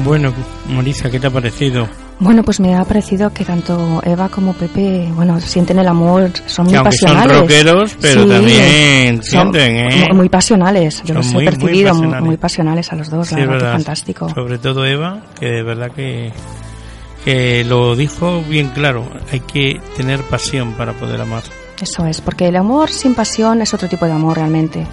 Bueno, 0.04 0.34
Marisa, 0.70 1.10
¿qué 1.10 1.20
te 1.20 1.28
ha 1.28 1.30
parecido? 1.30 1.88
Bueno, 2.20 2.44
pues 2.44 2.60
me 2.60 2.76
ha 2.76 2.84
parecido 2.86 3.32
que 3.34 3.44
tanto 3.44 4.02
Eva 4.06 4.30
como 4.30 4.54
Pepe, 4.54 5.08
bueno, 5.16 5.40
sienten 5.42 5.80
el 5.80 5.88
amor, 5.88 6.30
son 6.46 6.66
Que 6.68 6.72
muy 6.72 6.78
aunque 6.78 6.96
son 6.98 7.10
pasionales. 7.14 7.40
rockeros, 7.42 7.98
pero 8.00 8.28
también 8.28 9.24
son 9.24 9.54
sienten, 9.54 9.76
¿eh? 9.78 10.06
mu- 10.10 10.16
Muy 10.18 10.30
pasionales, 10.30 11.02
yo 11.04 11.08
Son 11.08 11.16
los 11.18 11.26
muy, 11.28 11.44
he 11.44 11.46
percibido 11.52 11.94
muy 11.94 12.02
pasionales. 12.04 12.26
muy 12.28 12.38
pasionales 12.38 12.92
a 12.92 12.96
los 12.96 13.10
dos, 13.10 13.28
Sí, 13.28 13.36
la 13.36 13.46
verdad, 13.48 13.72
fantástico. 13.74 14.30
Sobre 14.30 14.58
todo 14.60 14.86
Eva, 14.86 15.22
que 15.40 15.48
de 15.48 15.64
verdad 15.64 15.92
que, 15.92 16.32
que 17.26 17.64
lo 17.64 17.96
dijo 17.96 18.44
bien 18.48 18.70
claro. 18.70 19.04
Hay 19.32 19.40
que 19.42 19.80
tener 19.98 20.22
pasión 20.22 20.74
para 20.74 20.94
poder 20.94 21.22
amar. 21.22 21.44
Eso 21.82 22.06
es, 22.06 22.22
porque 22.22 22.48
el 22.48 22.56
amor 22.56 22.90
sin 22.92 23.16
pasión 23.16 23.62
es 23.64 23.74
otro 23.74 23.88
tipo 23.90 24.06
de 24.06 24.12
amor 24.12 24.38
realmente. 24.38 24.86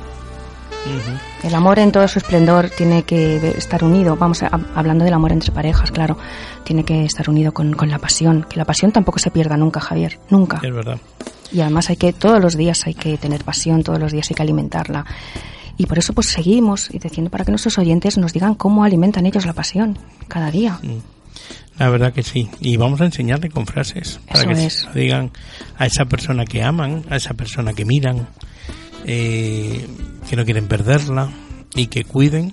El 1.43 1.55
amor 1.55 1.79
en 1.79 1.93
todo 1.93 2.07
su 2.09 2.19
esplendor 2.19 2.71
tiene 2.71 3.03
que 3.05 3.37
estar 3.57 3.85
unido, 3.85 4.17
vamos, 4.17 4.43
a- 4.43 4.51
hablando 4.75 5.05
del 5.05 5.15
amor 5.15 5.33
entre 5.33 5.53
parejas, 5.53 5.91
claro, 5.91 6.19
tiene 6.65 6.85
que 6.85 7.05
estar 7.05 7.29
unido 7.31 7.53
con, 7.53 7.73
con 7.75 7.91
la 7.91 7.99
pasión, 7.99 8.45
que 8.49 8.57
la 8.57 8.65
pasión 8.65 8.91
tampoco 8.93 9.19
se 9.19 9.31
pierda 9.31 9.57
nunca, 9.57 9.81
Javier, 9.81 10.19
nunca. 10.31 10.61
Es 10.63 10.73
verdad. 10.75 10.99
Y 11.53 11.61
además 11.61 11.89
hay 11.91 11.97
que, 11.97 12.13
todos 12.13 12.41
los 12.43 12.57
días 12.57 12.87
hay 12.87 12.95
que 12.95 13.17
tener 13.19 13.45
pasión, 13.45 13.83
todos 13.83 13.99
los 13.99 14.13
días 14.13 14.29
hay 14.31 14.35
que 14.35 14.43
alimentarla. 14.43 15.05
Y 15.77 15.87
por 15.87 15.99
eso 15.99 16.13
pues 16.13 16.27
seguimos 16.27 16.91
y 16.93 16.99
diciendo 16.99 17.31
para 17.31 17.45
que 17.45 17.53
nuestros 17.53 17.79
oyentes 17.79 18.19
nos 18.19 18.33
digan 18.33 18.55
cómo 18.55 18.83
alimentan 18.85 19.25
ellos 19.27 19.47
la 19.47 19.53
pasión 19.53 19.97
cada 20.27 20.51
día. 20.51 20.79
La 21.79 21.89
verdad 21.89 22.13
que 22.13 22.25
sí. 22.25 22.51
Y 22.61 22.77
vamos 22.77 23.01
a 23.01 23.05
enseñarle 23.05 23.49
con 23.49 23.65
frases 23.65 24.19
para 24.27 24.41
Eso 24.41 24.49
que 24.49 24.67
es. 24.67 24.73
se 24.73 24.87
lo 24.87 24.93
digan 24.95 25.31
a 25.79 25.87
esa 25.87 26.05
persona 26.07 26.45
que 26.45 26.65
aman, 26.65 27.05
a 27.09 27.15
esa 27.17 27.35
persona 27.35 27.73
que 27.75 27.85
miran, 27.85 28.27
eh, 29.07 29.87
que 30.29 30.37
no 30.37 30.45
quieren 30.45 30.69
perderla 30.69 31.31
y 31.75 31.87
que 31.87 32.05
cuiden 32.05 32.53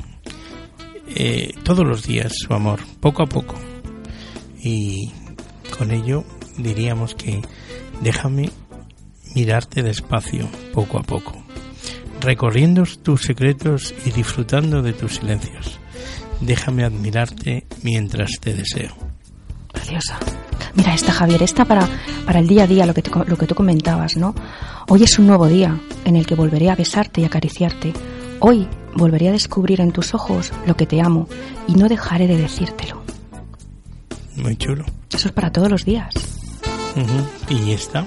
eh, 1.08 1.54
todos 1.64 1.86
los 1.86 2.04
días 2.04 2.34
su 2.36 2.54
amor, 2.54 2.80
poco 3.00 3.24
a 3.24 3.28
poco. 3.28 3.56
Y 4.62 5.12
con 5.78 5.92
ello 5.92 6.24
diríamos 6.58 7.16
que 7.16 7.42
déjame 8.02 8.50
mirarte 9.36 9.84
despacio, 9.84 10.48
poco 10.74 10.98
a 10.98 11.04
poco, 11.04 11.44
recorriendo 12.22 12.84
tus 13.04 13.22
secretos 13.22 13.94
y 14.06 14.12
disfrutando 14.12 14.82
de 14.82 14.94
tus 14.94 15.18
silencios. 15.18 15.80
Déjame 16.42 16.84
admirarte 16.84 17.66
mientras 17.84 18.40
te 18.40 18.54
deseo. 18.54 19.15
Preciosa. 19.76 20.18
Mira 20.74 20.94
esta, 20.94 21.14
Javier, 21.14 21.44
esta 21.44 21.66
para, 21.66 21.88
para 22.26 22.40
el 22.40 22.48
día 22.48 22.64
a 22.64 22.68
día, 22.68 22.86
lo 22.86 22.94
que, 22.94 23.02
te 23.02 23.12
lo 23.12 23.38
que 23.38 23.48
tú 23.48 23.56
comentabas, 23.56 24.18
¿no? 24.18 24.36
Hoy 24.88 25.04
es 25.04 25.18
un 25.20 25.28
nuevo 25.28 25.48
día 25.48 25.80
en 26.04 26.16
el 26.16 26.26
que 26.26 26.36
volveré 26.36 26.70
a 26.70 26.76
besarte 26.76 27.22
y 27.22 27.26
acariciarte. 27.26 27.94
Hoy 28.40 28.68
volveré 28.94 29.30
a 29.30 29.32
descubrir 29.32 29.80
en 29.82 29.92
tus 29.92 30.14
ojos 30.14 30.52
lo 30.66 30.76
que 30.76 30.86
te 30.86 31.02
amo 31.02 31.28
y 31.68 31.76
no 31.76 31.88
dejaré 31.88 32.28
de 32.28 32.38
decírtelo. 32.38 33.02
Muy 34.36 34.58
chulo. 34.58 34.86
Eso 35.12 35.30
es 35.30 35.34
para 35.34 35.52
todos 35.52 35.70
los 35.70 35.86
días. 35.86 36.14
Y 37.50 37.72
está. 37.72 38.06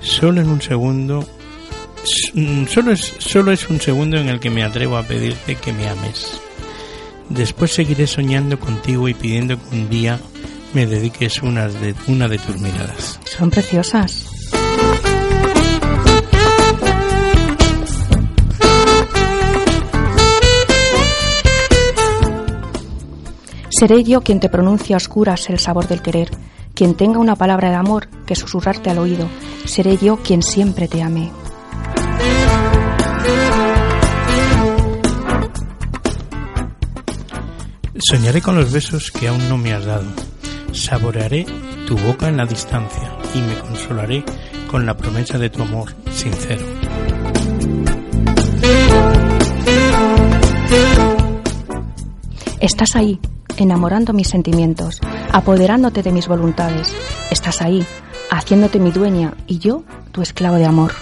Solo 0.00 0.40
en 0.40 0.48
un 0.48 0.62
segundo, 0.62 1.26
mm, 2.34 2.66
solo 2.66 2.92
es, 2.92 3.14
solo 3.18 3.52
es 3.52 3.68
un 3.68 3.80
segundo 3.80 4.16
en 4.16 4.28
el 4.28 4.40
que 4.40 4.50
me 4.50 4.64
atrevo 4.64 4.96
a 4.96 5.02
pedirte 5.02 5.56
que 5.56 5.72
me 5.72 5.88
ames. 5.88 6.40
Después 7.28 7.72
seguiré 7.72 8.06
soñando 8.06 8.58
contigo 8.58 9.08
y 9.08 9.14
pidiendo 9.14 9.58
que 9.58 9.76
un 9.76 9.90
día 9.90 10.18
me 10.74 10.86
dediques 10.86 11.42
una 11.42 11.68
de, 11.68 11.94
una 12.06 12.28
de 12.28 12.38
tus 12.38 12.60
miradas. 12.60 13.18
Son 13.24 13.50
preciosas. 13.50 14.26
Seré 23.70 24.02
yo 24.02 24.22
quien 24.22 24.40
te 24.40 24.48
pronuncie 24.48 24.94
a 24.94 24.96
oscuras 24.96 25.48
el 25.50 25.60
sabor 25.60 25.86
del 25.86 26.02
querer, 26.02 26.30
quien 26.74 26.94
tenga 26.94 27.20
una 27.20 27.36
palabra 27.36 27.70
de 27.70 27.76
amor 27.76 28.08
que 28.26 28.34
susurrarte 28.34 28.90
al 28.90 28.98
oído. 28.98 29.28
Seré 29.66 29.96
yo 29.98 30.16
quien 30.16 30.42
siempre 30.42 30.88
te 30.88 31.00
ame. 31.00 31.30
Soñaré 38.00 38.42
con 38.42 38.56
los 38.56 38.72
besos 38.72 39.10
que 39.10 39.28
aún 39.28 39.48
no 39.48 39.58
me 39.58 39.72
has 39.72 39.84
dado. 39.84 40.06
Saborearé 40.72 41.46
tu 41.86 41.96
boca 41.96 42.28
en 42.28 42.36
la 42.36 42.46
distancia 42.46 43.16
y 43.34 43.40
me 43.40 43.58
consolaré 43.58 44.24
con 44.70 44.86
la 44.86 44.96
promesa 44.96 45.38
de 45.38 45.50
tu 45.50 45.62
amor 45.62 45.94
sincero. 46.10 46.64
Estás 52.60 52.96
ahí, 52.96 53.20
enamorando 53.56 54.12
mis 54.12 54.28
sentimientos, 54.28 55.00
apoderándote 55.32 56.02
de 56.02 56.12
mis 56.12 56.28
voluntades. 56.28 56.94
Estás 57.30 57.62
ahí, 57.62 57.84
haciéndote 58.30 58.78
mi 58.78 58.90
dueña 58.90 59.34
y 59.46 59.58
yo 59.58 59.84
tu 60.12 60.22
esclavo 60.22 60.56
de 60.56 60.66
amor. 60.66 60.92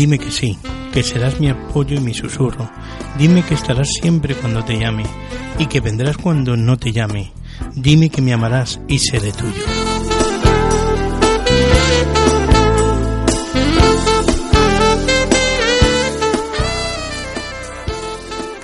Dime 0.00 0.18
que 0.18 0.30
sí, 0.30 0.56
que 0.94 1.02
serás 1.02 1.40
mi 1.40 1.50
apoyo 1.50 1.94
y 1.94 2.00
mi 2.00 2.14
susurro. 2.14 2.70
Dime 3.18 3.44
que 3.44 3.52
estarás 3.52 3.90
siempre 4.00 4.34
cuando 4.34 4.64
te 4.64 4.78
llame 4.78 5.02
y 5.58 5.66
que 5.66 5.80
vendrás 5.80 6.16
cuando 6.16 6.56
no 6.56 6.78
te 6.78 6.90
llame. 6.90 7.32
Dime 7.74 8.08
que 8.08 8.22
me 8.22 8.32
amarás 8.32 8.80
y 8.88 8.98
seré 8.98 9.30
tuyo. 9.30 9.62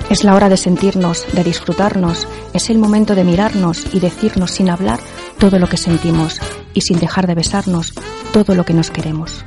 Es 0.09 0.25
la 0.25 0.35
hora 0.35 0.49
de 0.49 0.57
sentirnos, 0.57 1.27
de 1.35 1.44
disfrutarnos, 1.44 2.27
es 2.55 2.70
el 2.70 2.79
momento 2.79 3.14
de 3.14 3.25
mirarnos 3.25 3.94
y 3.94 4.01
decirnos 4.01 4.53
sin 4.53 4.70
hablar 4.70 5.01
todo 5.38 5.59
lo 5.59 5.68
que 5.68 5.77
sentimos 5.77 6.40
y 6.72 6.81
sin 6.81 6.99
dejar 6.99 7.27
de 7.27 7.35
besarnos 7.35 7.92
todo 8.33 8.55
lo 8.55 8.64
que 8.64 8.72
nos 8.72 8.90
queremos. 8.90 9.44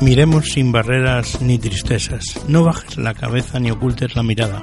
Miremos 0.00 0.50
sin 0.50 0.72
barreras 0.72 1.40
ni 1.40 1.58
tristezas, 1.58 2.24
no 2.48 2.64
bajes 2.64 2.96
la 2.98 3.14
cabeza 3.14 3.58
ni 3.58 3.70
ocultes 3.70 4.14
la 4.14 4.22
mirada. 4.22 4.62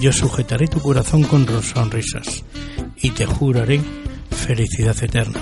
Yo 0.00 0.12
sujetaré 0.12 0.66
tu 0.66 0.80
corazón 0.80 1.22
con 1.22 1.46
sonrisas 1.62 2.44
y 3.00 3.10
te 3.10 3.24
juraré 3.24 3.80
felicidad 4.30 4.96
eterna. 5.02 5.40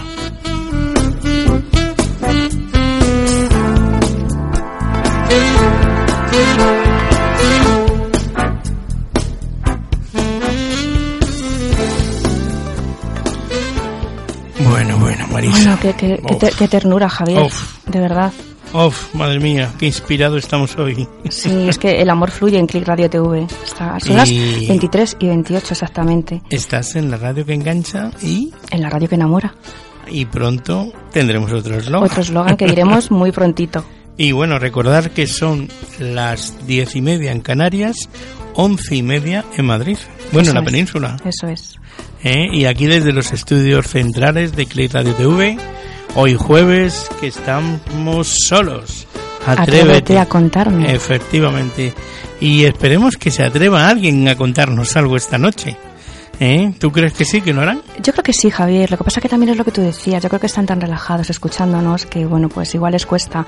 Bueno, 14.69 14.99
bueno, 14.99 15.27
Marisa. 15.29 15.77
Bueno, 15.77 15.79
qué, 15.81 15.95
qué- 15.95 16.23
qué 16.27 16.35
te- 16.37 16.51
qué 16.57 16.69
ternura, 16.69 17.09
Javier. 17.09 17.43
Uf. 17.43 17.79
De 17.87 17.99
verdad. 18.01 18.33
Uf, 18.75 19.15
madre 19.15 19.39
mía, 19.39 19.71
qué 19.79 19.87
inspirado 19.87 20.39
estamos 20.39 20.77
hoy. 20.79 21.07
Sí, 21.29 21.69
es 21.69 21.77
que 21.79 22.01
el 22.01 22.09
amor 22.09 22.31
fluye 22.31 22.59
en 22.59 22.67
Click 22.67 22.87
Radio 22.87 23.11
TV. 23.11 23.47
Está, 23.65 24.01
son 24.01 24.17
las 24.17 24.31
Y- 24.31 24.67
23 24.67 25.17
y 25.21 25.27
28 25.27 25.67
exactamente. 25.75 26.41
Estás 26.49 26.97
en 26.97 27.11
la 27.11 27.19
radio 27.19 27.45
que 27.45 27.53
engancha 27.53 28.11
y, 28.23 28.51
En 28.71 28.81
la 28.81 28.89
radio 28.89 29.09
que 29.11 29.17
enamora. 29.17 29.55
y 30.11 30.25
pronto 30.25 30.91
tendremos 31.13 31.53
otro 31.53 31.77
eslogan. 31.77 32.09
Otro 32.11 32.23
eslogan 32.23 32.57
que 32.57 32.67
diremos 32.67 33.11
muy 33.11 33.31
prontito. 33.33 33.85
Y 34.19 34.33
bueno, 34.33 34.59
recordar 34.59 35.11
que 35.13 35.27
son 35.27 35.69
las 35.99 36.67
diez 36.67 36.95
y 36.97 37.01
media 37.01 37.33
en 37.33 37.41
Canarias, 37.41 37.97
once 38.55 38.95
y 38.95 39.03
media 39.03 39.43
en 39.57 39.65
Madrid. 39.65 39.97
Bueno, 40.33 40.51
en 40.51 40.55
la 40.55 40.61
es. 40.61 40.67
península. 40.67 41.17
Eso 41.25 41.47
es. 41.49 41.77
¿eh? 42.23 42.47
Y 42.53 42.67
aquí 42.67 42.85
desde 42.87 43.15
los 43.15 43.33
estudios 43.33 43.87
centrales 43.89 44.55
de 44.55 44.67
Click 44.67 44.93
Radio 44.93 45.15
TV, 45.15 45.57
hoy 46.15 46.35
jueves 46.35 47.09
que 47.21 47.29
estamos 47.29 48.35
solos. 48.47 49.07
Atrévete 49.47 49.81
Atrévete. 49.83 50.19
a 50.19 50.27
contarme. 50.27 50.95
Efectivamente. 50.95 51.95
Y 52.41 52.65
esperemos 52.65 53.17
que 53.17 53.31
se 53.31 53.43
atreva 53.45 53.89
alguien 53.89 54.27
a 54.29 54.37
contarnos 54.37 54.97
algo 54.97 55.17
esta 55.17 55.39
noche. 55.39 55.77
¿Eh? 56.41 56.73
¿Tú 56.79 56.91
crees 56.91 57.13
que 57.13 57.25
sí, 57.25 57.41
que 57.41 57.53
lo 57.53 57.61
harán? 57.61 57.83
Yo 58.03 58.13
creo 58.13 58.25
que 58.25 58.33
sí, 58.33 58.51
Javier. 58.51 58.91
Lo 58.91 58.97
que 58.97 59.05
pasa 59.05 59.21
que 59.21 59.29
también 59.29 59.51
es 59.51 59.57
lo 59.59 59.65
que 59.65 59.71
tú 59.71 59.81
decías. 59.81 60.21
Yo 60.23 60.29
creo 60.29 60.41
que 60.41 60.47
están 60.47 60.67
tan 60.67 60.81
relajados 60.81 61.31
escuchándonos 61.31 62.07
que, 62.07 62.25
bueno, 62.27 62.49
pues 62.49 62.75
igual 62.75 62.93
les 62.93 63.07
cuesta 63.07 63.47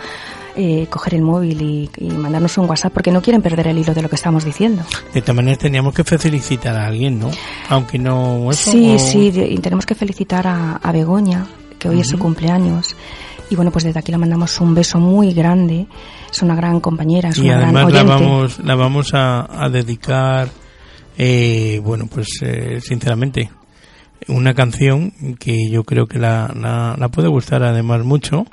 eh, 0.55 0.87
coger 0.90 1.14
el 1.14 1.22
móvil 1.22 1.61
y, 1.62 1.90
y 1.96 2.11
mandarnos 2.11 2.57
un 2.59 2.68
WhatsApp 2.68 2.92
porque 2.92 3.11
no 3.11 3.20
quieren 3.20 3.42
perder 3.42 3.66
el 3.68 3.79
hilo 3.79 3.94
de 3.94 4.03
lo 4.03 4.09
que 4.09 4.14
estamos 4.14 4.44
diciendo. 4.44 4.85
De 5.12 5.22
todas 5.22 5.35
maneras 5.37 5.59
teníamos 5.59 5.92
que 5.94 6.05
felicitar 6.05 6.77
a 6.77 6.87
alguien, 6.87 7.18
¿no? 7.18 7.31
Aunque 7.68 7.98
no... 7.98 8.48
eso, 8.53 8.70
Sí, 8.70 8.94
o- 8.94 8.98
sí, 8.98 9.31
de- 9.33 9.48
y 9.48 9.59
tenemos 9.59 9.87
que 9.87 9.96
felicitar 9.96 10.46
a, 10.46 10.77
a 10.77 10.92
Begoña, 10.92 11.46
que 11.85 11.90
hoy 11.90 12.01
es 12.01 12.09
su 12.09 12.18
cumpleaños. 12.18 12.97
Y 13.51 13.57
bueno, 13.57 13.70
pues 13.70 13.85
desde 13.85 13.99
aquí 14.01 14.11
le 14.11 14.16
mandamos 14.16 14.59
un 14.59 14.75
beso 14.75 14.99
muy 14.99 15.35
grande. 15.35 15.87
Es 16.33 16.40
una 16.40 16.55
gran 16.55 16.81
compañera, 16.81 17.29
es 17.29 17.37
y 17.37 17.42
una 17.42 17.59
gran 17.59 17.77
además 17.77 17.92
la 17.92 18.01
oyente. 18.03 18.25
vamos 18.25 18.59
la 18.61 18.75
vamos 18.75 19.12
a, 19.12 19.64
a 19.64 19.68
dedicar 19.68 20.49
eh, 21.18 21.81
bueno 21.85 22.07
pues 22.07 22.29
eh, 22.40 22.81
sinceramente 22.81 23.51
una 24.29 24.55
canción 24.55 25.12
que 25.38 25.68
yo 25.70 25.85
creo 25.85 26.07
que 26.07 26.18
la, 26.18 26.51
la, 26.59 26.97
la 26.99 27.09
puede 27.11 27.29
gustar 27.29 27.62
además 27.62 28.03
mucho 28.03 28.47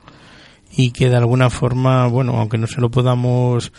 y 0.76 0.91
que 0.91 1.10
de 1.10 1.15
alguna 1.15 1.50
forma 1.50 2.08
bueno 2.08 2.38
aunque 2.38 2.58
no 2.58 2.67
se 2.67 2.82
lo 2.82 2.91
podamos 2.91 3.72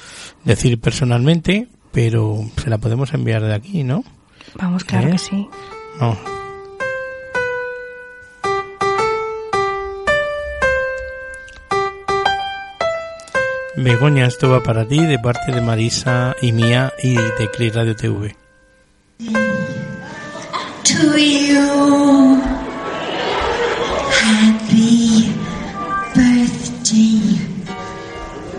decir 0.45 0.81
personalmente 0.81 1.69
pero 1.93 2.41
se 2.57 2.71
la 2.71 2.79
podemos 2.79 3.13
enviar 3.13 3.43
de 3.43 3.55
aquí 3.55 3.85
no 3.85 4.03
Vamos, 4.57 4.83
claro 4.85 5.09
¿Eh? 5.09 5.13
que 5.13 5.19
sí. 5.19 5.47
no 6.01 6.42
Begoña, 13.77 14.27
esto 14.27 14.51
va 14.51 14.63
para 14.63 14.87
ti 14.87 14.99
de 14.99 15.19
parte 15.19 15.51
de 15.53 15.61
Marisa 15.61 16.37
y 16.43 16.53
mía 16.53 16.93
y 17.03 17.15
de 17.15 17.51
Click 17.53 17.75
Radio 17.75 17.97
TV. 17.97 18.37
to 20.85 21.17
you. 21.17 22.41
Happy 24.11 25.33
birthday 26.15 27.27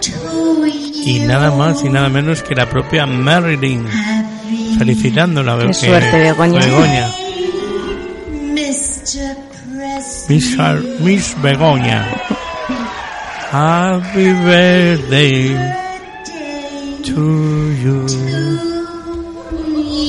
to 0.01 0.09
you. 0.09 1.05
Y 1.05 1.19
nada 1.19 1.51
más 1.51 1.83
y 1.83 1.89
nada 1.89 2.09
menos 2.09 2.41
que 2.41 2.55
la 2.55 2.67
propia 2.67 3.05
Marilyn 3.05 3.85
felicitándola. 4.77 5.59
Qué 5.67 5.73
suerte, 5.73 6.17
Begoña. 6.17 6.59
Begoña. 6.59 7.07
Mr. 8.53 9.37
President. 9.75 10.29
Miss, 10.29 11.01
Miss 11.01 11.35
Begoña. 11.41 12.32
Happy 13.53 14.33
birthday 14.33 15.53
to 17.03 17.73
you. 17.83 18.07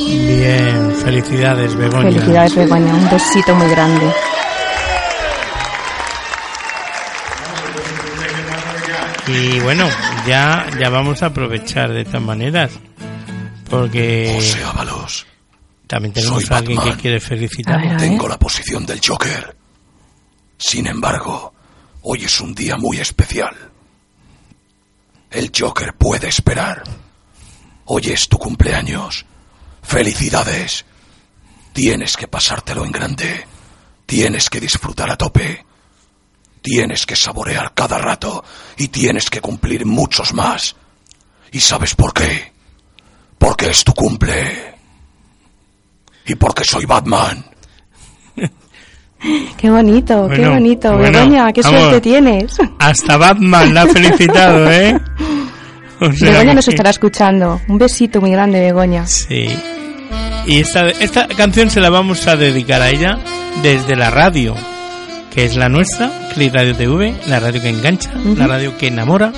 Bien, 0.09 0.97
felicidades 1.05 1.75
Begoña. 1.77 2.11
Felicidades, 2.11 2.55
Begoña. 2.55 2.95
Un 2.95 3.11
besito 3.11 3.55
muy 3.55 3.69
grande. 3.69 4.15
Y 9.27 9.61
bueno, 9.61 9.91
ya, 10.27 10.67
ya 10.81 10.89
vamos 10.89 11.23
a 11.23 11.27
aprovechar 11.27 11.93
de 11.93 12.01
estas 12.01 12.23
maneras. 12.23 12.73
Porque 13.69 14.33
José 14.37 14.65
Ábalos, 14.65 15.27
también 15.87 16.15
tenemos 16.15 16.45
soy 16.45 16.55
a 16.55 16.59
alguien 16.61 16.81
que 16.81 16.93
quiere 16.95 17.19
ver. 17.19 17.97
tengo 17.99 18.27
la 18.27 18.39
posición 18.39 18.87
del 18.87 19.03
Joker. 19.07 19.55
Sin 20.57 20.87
embargo, 20.87 21.54
hoy 22.05 22.25
es 22.25 22.41
un 22.41 22.55
día 22.55 22.77
muy 22.77 22.99
especial. 22.99 23.55
El 25.31 25.51
Joker 25.57 25.95
puede 25.95 26.29
esperar. 26.29 26.85
Hoy 27.87 28.03
es 28.07 28.29
tu 28.29 28.39
cumpleaños. 28.39 29.27
Felicidades. 29.83 30.85
Tienes 31.73 32.17
que 32.17 32.29
pasártelo 32.29 32.85
en 32.85 32.93
grande. 32.93 33.47
Tienes 34.07 34.49
que 34.49 34.61
disfrutar 34.61 35.11
a 35.11 35.17
tope. 35.17 35.65
tienes 36.63 37.05
que 37.05 37.15
saborear 37.15 37.75
cada 37.75 37.99
rato 37.99 38.43
y 38.79 38.89
tienes 38.89 39.29
que 39.29 39.43
cumplir 39.43 39.85
muchos 39.85 40.33
más. 40.33 40.75
¿Y 41.53 41.61
sabes 41.61 41.95
por 41.95 42.15
qué? 42.15 42.55
Porque 43.39 43.69
es 43.69 43.85
tu 43.85 43.93
cumple. 43.93 44.75
Y 46.25 46.35
porque 46.37 46.65
soy 46.65 46.87
Batman. 46.87 47.54
Qué 49.57 49.71
bonito, 49.71 50.29
qué 50.29 50.47
bonito. 50.47 50.97
bueno, 50.97 51.19
Begoña, 51.19 51.53
qué 51.53 51.63
vamos. 51.63 51.81
suerte 51.81 52.01
tienes. 52.03 52.57
Hasta 52.79 53.17
Batman 53.17 53.73
la 53.75 53.83
ha 53.83 53.87
felicitado, 53.87 54.71
¿eh? 54.71 54.99
O 56.01 56.13
sea 56.13 56.31
Begoña 56.33 56.55
nos 56.55 56.65
que- 56.67 56.73
estará 56.73 56.91
escuchando. 56.91 57.61
Un 57.69 57.79
besito 57.79 58.21
muy 58.21 58.31
grande, 58.33 58.61
Begoña. 58.61 59.07
Sí. 59.07 59.47
Y 60.47 60.59
esta, 60.59 60.89
esta 60.89 61.27
canción 61.29 61.71
se 61.71 61.81
la 61.81 61.89
vamos 61.89 62.27
a 62.27 62.37
dedicar 62.37 62.83
a 62.83 62.91
ella 62.91 63.19
desde 63.63 63.97
la 63.97 64.11
radio, 64.11 64.55
que 65.33 65.45
es 65.47 65.57
la 65.57 65.69
nuestra, 65.71 66.11
Click 66.35 66.53
Radio 66.53 66.75
TV, 66.77 67.15
la 67.29 67.41
radio 67.41 67.63
que 67.63 67.71
engancha, 67.71 68.11
la 68.37 68.47
radio 68.47 68.77
que 68.77 68.89
enamora. 68.89 69.33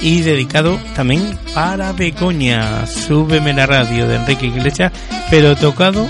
Y 0.00 0.20
dedicado 0.20 0.78
también 0.96 1.38
para 1.54 1.92
Begoña, 1.92 2.86
Súbeme 2.86 3.54
la 3.54 3.64
radio 3.64 4.06
de 4.08 4.16
Enrique 4.16 4.46
Iglesias, 4.46 4.92
pero 5.30 5.56
tocado 5.56 6.06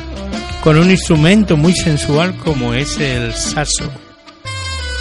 con 0.64 0.79
un 0.79 0.90
instrumento 0.90 1.59
muy 1.59 1.74
sensual 1.74 2.38
como 2.38 2.72
es 2.72 2.98
el 2.98 3.35
saxo. 3.35 3.85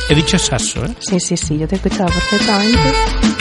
He 0.10 0.16
dicho 0.16 0.38
saxo, 0.38 0.86
¿eh? 0.86 0.94
Sí, 1.00 1.18
sí, 1.22 1.38
sí, 1.38 1.58
yo 1.58 1.66
te 1.66 1.76
he 1.76 1.78
escuchado 1.78 2.10
perfectamente. 2.10 3.33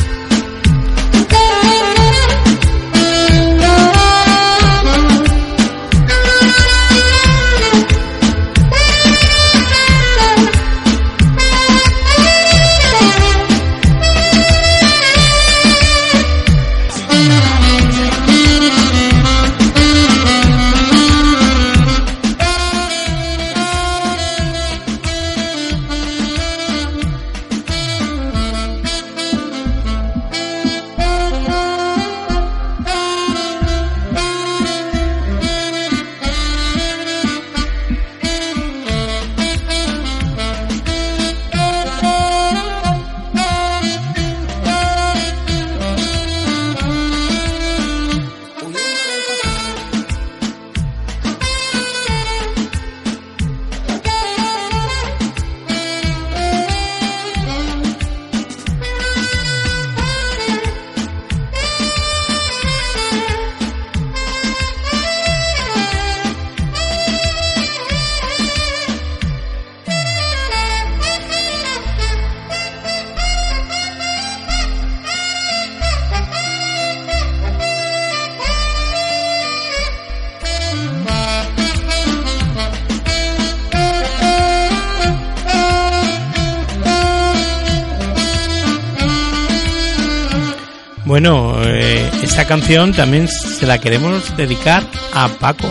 Canción 92.53 92.93
también 92.93 93.29
se 93.29 93.67
la 93.67 93.79
queremos 93.79 94.37
dedicar 94.37 94.83
a 95.15 95.27
Paco. 95.29 95.67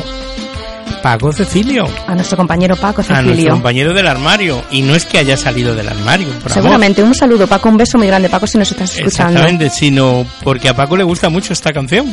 Paco 1.04 1.32
Cecilio, 1.32 1.88
A 2.08 2.16
nuestro 2.16 2.38
compañero 2.38 2.76
Paco 2.76 3.02
a 3.02 3.06
nuestro 3.06 3.30
Cecilio. 3.32 3.52
compañero 3.54 3.94
del 3.94 4.08
armario. 4.08 4.64
Y 4.72 4.82
no 4.82 4.96
es 4.96 5.06
que 5.06 5.20
haya 5.20 5.38
salido 5.38 5.76
del 5.76 5.88
armario, 5.90 6.28
amor. 6.28 6.52
Seguramente. 6.52 7.04
Un 7.04 7.14
saludo, 7.14 7.46
Paco. 7.48 7.70
Un 7.70 7.78
beso 7.78 8.00
muy 8.00 8.08
grande, 8.08 8.30
Paco, 8.30 8.48
si 8.48 8.58
nos 8.58 8.72
estás 8.72 8.96
escuchando. 8.98 9.34
Exactamente, 9.40 9.70
sino 9.70 10.26
porque 10.44 10.70
a 10.70 10.76
Paco 10.76 10.98
le 10.98 11.04
gusta 11.04 11.30
mucho 11.30 11.54
esta 11.54 11.72
canción. 11.72 12.08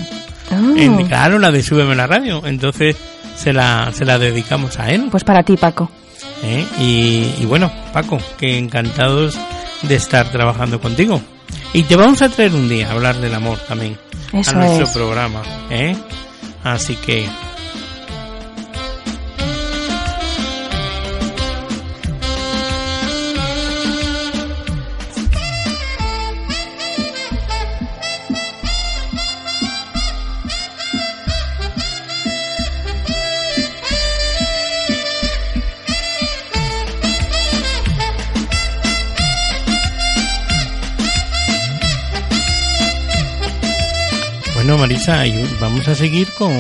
Ah, 0.51 0.59
En- 0.77 1.07
claro, 1.07 1.39
la 1.39 1.51
de 1.51 1.63
Súbeme 1.63 1.95
la 1.95 2.07
radio. 2.07 2.43
Entonces 2.45 2.95
se 3.37 3.53
la, 3.55 3.91
se 3.95 4.05
la 4.05 4.19
dedicamos 4.19 4.79
a 4.79 4.91
él. 4.91 5.09
pues 5.11 5.25
para 5.25 5.43
ti, 5.43 5.57
Paco. 5.57 5.91
¿eh? 6.43 6.67
Y, 6.79 7.43
y 7.43 7.47
bueno, 7.47 7.73
Paco, 7.95 8.19
que 8.39 8.59
encantados 8.59 9.39
de 9.83 9.95
estar 9.95 10.31
trabajando 10.31 10.79
contigo. 10.79 11.21
Y 11.73 11.83
te 11.85 11.97
vamos 11.97 12.21
a 12.23 12.29
traer 12.29 12.53
un 12.55 12.69
día 12.69 12.89
a 12.89 12.93
hablar 12.93 13.17
del 13.17 13.35
amor 13.35 13.59
también 13.67 13.99
Eso 14.33 14.51
a 14.51 14.55
nuestro 14.55 14.85
es. 14.85 14.91
programa. 14.91 15.43
¿eh? 15.71 15.97
Así 16.65 16.97
que 16.97 17.29
Bueno, 44.79 44.93
Marisa, 44.95 45.27
y 45.27 45.45
vamos 45.61 45.89
a 45.89 45.95
seguir 45.97 46.29
con, 46.39 46.53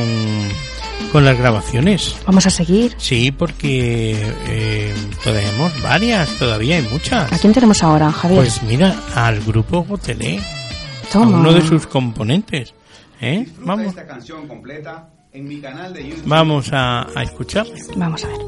con 1.12 1.24
las 1.24 1.38
grabaciones. 1.38 2.16
Vamos 2.26 2.46
a 2.46 2.50
seguir. 2.50 2.92
Sí, 2.98 3.30
porque 3.30 4.16
eh, 4.48 4.92
tenemos 5.22 5.80
varias, 5.82 6.28
todavía 6.36 6.78
hay 6.78 6.82
muchas. 6.90 7.32
¿A 7.32 7.38
quién 7.38 7.52
tenemos 7.52 7.80
ahora, 7.84 8.10
Javier? 8.10 8.40
Pues 8.40 8.60
mira, 8.64 8.96
al 9.14 9.40
grupo 9.44 9.84
Gotelé, 9.84 10.38
a 10.40 11.12
Toma. 11.12 11.38
uno 11.38 11.52
de 11.52 11.62
sus 11.62 11.86
componentes. 11.86 12.74
¿eh? 13.20 13.46
Vamos, 13.60 13.86
esta 13.86 14.04
canción 14.04 14.48
completa 14.48 15.08
en 15.32 15.46
mi 15.46 15.60
canal 15.60 15.92
de 15.94 16.08
YouTube. 16.08 16.24
vamos 16.26 16.72
a, 16.72 17.06
a 17.16 17.22
escuchar. 17.22 17.66
Vamos 17.94 18.24
a 18.24 18.28
ver. 18.28 18.38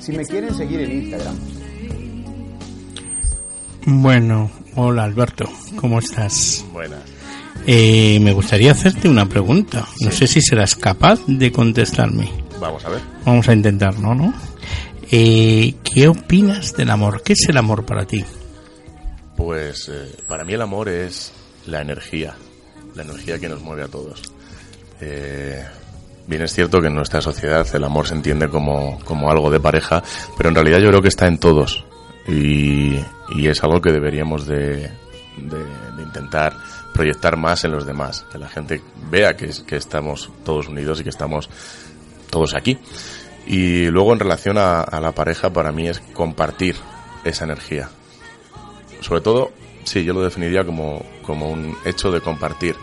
Si 0.00 0.12
me 0.12 0.24
quieren 0.24 0.54
seguir 0.54 0.80
en 0.82 0.92
Instagram, 1.02 1.36
Bueno, 3.90 4.50
hola 4.74 5.04
Alberto, 5.04 5.48
¿cómo 5.76 5.98
estás? 5.98 6.62
Buenas. 6.74 7.00
Eh, 7.66 8.20
me 8.20 8.34
gustaría 8.34 8.72
hacerte 8.72 9.08
una 9.08 9.26
pregunta. 9.26 9.88
No 10.02 10.10
sé 10.10 10.26
si 10.26 10.42
serás 10.42 10.76
capaz 10.76 11.20
de 11.26 11.50
contestarme. 11.50 12.30
Vamos 12.60 12.84
a 12.84 12.90
ver. 12.90 13.00
Vamos 13.24 13.48
a 13.48 13.54
intentarlo, 13.54 14.14
¿no? 14.14 14.34
Eh, 15.10 15.74
¿Qué 15.82 16.06
opinas 16.06 16.76
del 16.76 16.90
amor? 16.90 17.22
¿Qué 17.22 17.32
es 17.32 17.48
el 17.48 17.56
amor 17.56 17.86
para 17.86 18.04
ti? 18.04 18.22
Pues 19.34 19.88
eh, 19.88 20.16
para 20.28 20.44
mí 20.44 20.52
el 20.52 20.60
amor 20.60 20.90
es 20.90 21.32
la 21.64 21.80
energía, 21.80 22.34
la 22.94 23.04
energía 23.04 23.38
que 23.38 23.48
nos 23.48 23.62
mueve 23.62 23.84
a 23.84 23.88
todos. 23.88 24.20
Eh, 25.00 25.64
bien 26.26 26.42
es 26.42 26.52
cierto 26.52 26.82
que 26.82 26.88
en 26.88 26.94
nuestra 26.94 27.22
sociedad 27.22 27.66
el 27.72 27.84
amor 27.84 28.06
se 28.06 28.16
entiende 28.16 28.50
como, 28.50 28.98
como 29.06 29.30
algo 29.30 29.50
de 29.50 29.60
pareja, 29.60 30.02
pero 30.36 30.50
en 30.50 30.56
realidad 30.56 30.78
yo 30.78 30.88
creo 30.88 31.00
que 31.00 31.08
está 31.08 31.26
en 31.26 31.38
todos 31.38 31.86
y, 32.28 32.96
y 33.30 33.46
es 33.48 33.62
algo 33.64 33.80
que 33.80 33.90
deberíamos 33.92 34.46
de, 34.46 34.90
de- 35.36 35.64
de 35.96 36.02
intentar 36.02 36.54
proyectar 36.92 37.36
más 37.36 37.64
en 37.64 37.72
los 37.72 37.86
demás, 37.86 38.24
que 38.30 38.38
la 38.38 38.48
gente 38.48 38.82
vea 39.10 39.36
que, 39.36 39.50
que 39.66 39.76
estamos 39.76 40.30
todos 40.44 40.68
unidos 40.68 41.00
y 41.00 41.04
que 41.04 41.10
estamos 41.10 41.48
todos 42.30 42.54
aquí. 42.54 42.78
Y 43.46 43.86
luego 43.86 44.12
en 44.12 44.20
relación 44.20 44.58
a, 44.58 44.80
a 44.82 45.00
la 45.00 45.12
pareja, 45.12 45.50
para 45.52 45.72
mí 45.72 45.88
es 45.88 46.00
compartir 46.12 46.76
esa 47.24 47.44
energía. 47.44 47.88
Sobre 49.00 49.20
todo, 49.20 49.52
sí, 49.84 50.04
yo 50.04 50.12
lo 50.12 50.22
definiría 50.22 50.64
como, 50.64 51.02
como 51.22 51.50
un 51.50 51.76
hecho 51.84 52.10
de 52.10 52.20
compartir, 52.20 52.74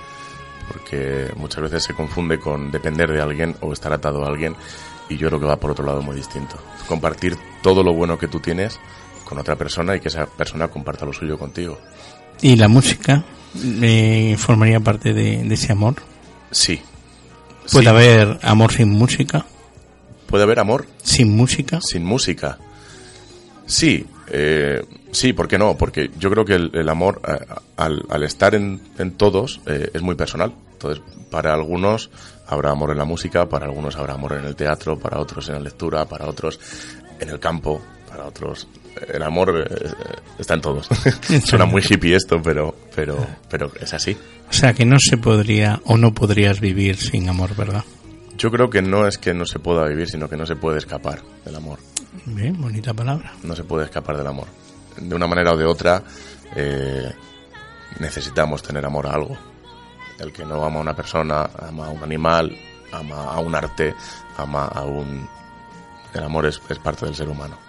porque 0.67 1.29
muchas 1.35 1.61
veces 1.63 1.83
se 1.83 1.93
confunde 1.93 2.39
con 2.39 2.71
depender 2.71 3.11
de 3.11 3.21
alguien 3.21 3.55
o 3.61 3.73
estar 3.73 3.93
atado 3.93 4.23
a 4.25 4.27
alguien, 4.27 4.55
y 5.09 5.17
yo 5.17 5.27
creo 5.27 5.39
que 5.39 5.45
va 5.45 5.57
por 5.57 5.71
otro 5.71 5.85
lado 5.85 6.01
muy 6.01 6.15
distinto. 6.15 6.55
Compartir 6.87 7.37
todo 7.61 7.83
lo 7.83 7.93
bueno 7.93 8.17
que 8.17 8.27
tú 8.27 8.39
tienes 8.39 8.79
con 9.25 9.37
otra 9.39 9.55
persona 9.57 9.95
y 9.95 9.99
que 9.99 10.07
esa 10.07 10.25
persona 10.25 10.67
comparta 10.69 11.05
lo 11.05 11.11
suyo 11.13 11.37
contigo. 11.37 11.77
¿Y 12.41 12.55
la 12.55 12.67
música 12.69 13.23
eh, 13.81 14.35
formaría 14.37 14.79
parte 14.79 15.13
de, 15.13 15.43
de 15.43 15.53
ese 15.53 15.71
amor? 15.73 15.95
Sí. 16.51 16.79
¿Puede 17.71 17.83
Sí. 17.85 17.89
haber 17.89 18.39
amor 18.43 18.71
sin 18.71 18.89
música? 18.89 19.45
¿Puede 20.27 20.43
haber 20.43 20.59
amor 20.59 20.85
sin 21.03 21.35
música? 21.35 21.79
sin 21.81 22.03
música? 22.05 22.57
Sí, 23.65 24.05
eh, 24.27 24.83
sí, 25.11 25.33
¿por 25.33 25.47
qué 25.47 25.57
no? 25.57 25.75
Porque 25.77 26.11
yo 26.19 26.29
creo 26.29 26.45
que 26.45 26.53
el, 26.55 26.71
el 26.73 26.89
amor, 26.89 27.21
eh, 27.27 27.37
al, 27.77 28.03
al 28.09 28.23
estar 28.23 28.53
en, 28.55 28.79
en 28.99 29.11
todos, 29.11 29.61
eh, 29.65 29.89
es 29.93 30.01
muy 30.01 30.15
personal. 30.15 30.53
Entonces, 30.73 31.03
para 31.31 31.53
algunos 31.53 32.11
habrá 32.47 32.71
amor 32.71 32.91
en 32.91 32.97
la 32.99 33.05
música, 33.05 33.47
para 33.49 33.65
algunos 33.65 33.95
habrá 33.95 34.13
amor 34.13 34.33
en 34.33 34.45
el 34.45 34.55
teatro, 34.55 34.99
para 34.99 35.19
otros 35.19 35.47
en 35.47 35.55
la 35.55 35.61
lectura, 35.61 36.05
para 36.05 36.27
otros 36.27 36.59
en 37.19 37.29
el 37.29 37.39
campo, 37.39 37.81
para 38.15 38.29
otros 38.29 38.65
el 39.13 39.21
amor 39.21 39.67
eh, 39.69 39.91
está 40.39 40.53
en 40.53 40.61
todos. 40.61 40.87
Suena 41.45 41.65
muy 41.65 41.81
hippie 41.81 42.15
esto, 42.15 42.41
pero, 42.41 42.73
pero, 42.95 43.17
pero 43.49 43.71
es 43.79 43.93
así. 43.93 44.15
O 44.49 44.53
sea, 44.53 44.73
que 44.73 44.85
no 44.85 44.97
se 44.99 45.17
podría 45.17 45.81
o 45.85 45.97
no 45.97 46.13
podrías 46.13 46.61
vivir 46.61 46.95
sin 46.95 47.27
amor, 47.27 47.55
¿verdad? 47.57 47.83
Yo 48.37 48.51
creo 48.51 48.69
que 48.69 48.81
no 48.81 49.05
es 49.05 49.17
que 49.17 49.33
no 49.33 49.45
se 49.45 49.59
pueda 49.59 49.85
vivir, 49.87 50.09
sino 50.09 50.29
que 50.29 50.37
no 50.37 50.45
se 50.45 50.55
puede 50.55 50.77
escapar 50.77 51.21
del 51.43 51.55
amor. 51.55 51.79
Bien, 52.25 52.59
bonita 52.59 52.93
palabra. 52.93 53.33
No 53.43 53.53
se 53.53 53.65
puede 53.65 53.85
escapar 53.85 54.15
del 54.15 54.27
amor. 54.27 54.47
De 54.97 55.13
una 55.13 55.27
manera 55.27 55.51
o 55.51 55.57
de 55.57 55.65
otra, 55.65 56.01
eh, 56.55 57.11
necesitamos 57.99 58.63
tener 58.63 58.85
amor 58.85 59.07
a 59.07 59.11
algo. 59.11 59.37
El 60.19 60.31
que 60.31 60.45
no 60.45 60.63
ama 60.63 60.77
a 60.77 60.81
una 60.81 60.95
persona, 60.95 61.49
ama 61.59 61.87
a 61.87 61.89
un 61.89 62.01
animal, 62.01 62.57
ama 62.93 63.25
a 63.25 63.39
un 63.39 63.53
arte, 63.55 63.93
ama 64.37 64.67
a 64.67 64.83
un... 64.83 65.27
El 66.13 66.23
amor 66.23 66.45
es, 66.45 66.61
es 66.69 66.79
parte 66.79 67.05
del 67.05 67.13
ser 67.15 67.27
humano. 67.27 67.64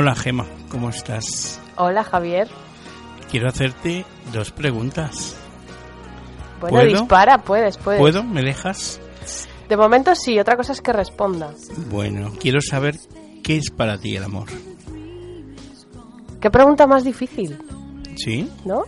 Hola 0.00 0.14
Gema, 0.14 0.46
¿cómo 0.70 0.90
estás? 0.90 1.60
Hola 1.74 2.04
Javier. 2.04 2.46
Quiero 3.32 3.48
hacerte 3.48 4.06
dos 4.32 4.52
preguntas. 4.52 5.36
Bueno, 6.60 6.76
¿Puedo? 6.76 7.00
dispara, 7.00 7.38
puedes, 7.38 7.76
puedes. 7.78 8.00
¿Puedo? 8.00 8.22
¿Me 8.22 8.42
dejas? 8.42 9.00
De 9.68 9.76
momento 9.76 10.14
sí, 10.14 10.38
otra 10.38 10.56
cosa 10.56 10.70
es 10.70 10.80
que 10.80 10.92
responda. 10.92 11.52
Bueno, 11.90 12.30
quiero 12.38 12.60
saber 12.60 12.94
qué 13.42 13.56
es 13.56 13.72
para 13.72 13.98
ti 13.98 14.14
el 14.14 14.22
amor. 14.22 14.46
Qué 16.40 16.48
pregunta 16.48 16.86
más 16.86 17.02
difícil, 17.02 17.58
¿Sí? 18.14 18.48
¿no? 18.64 18.84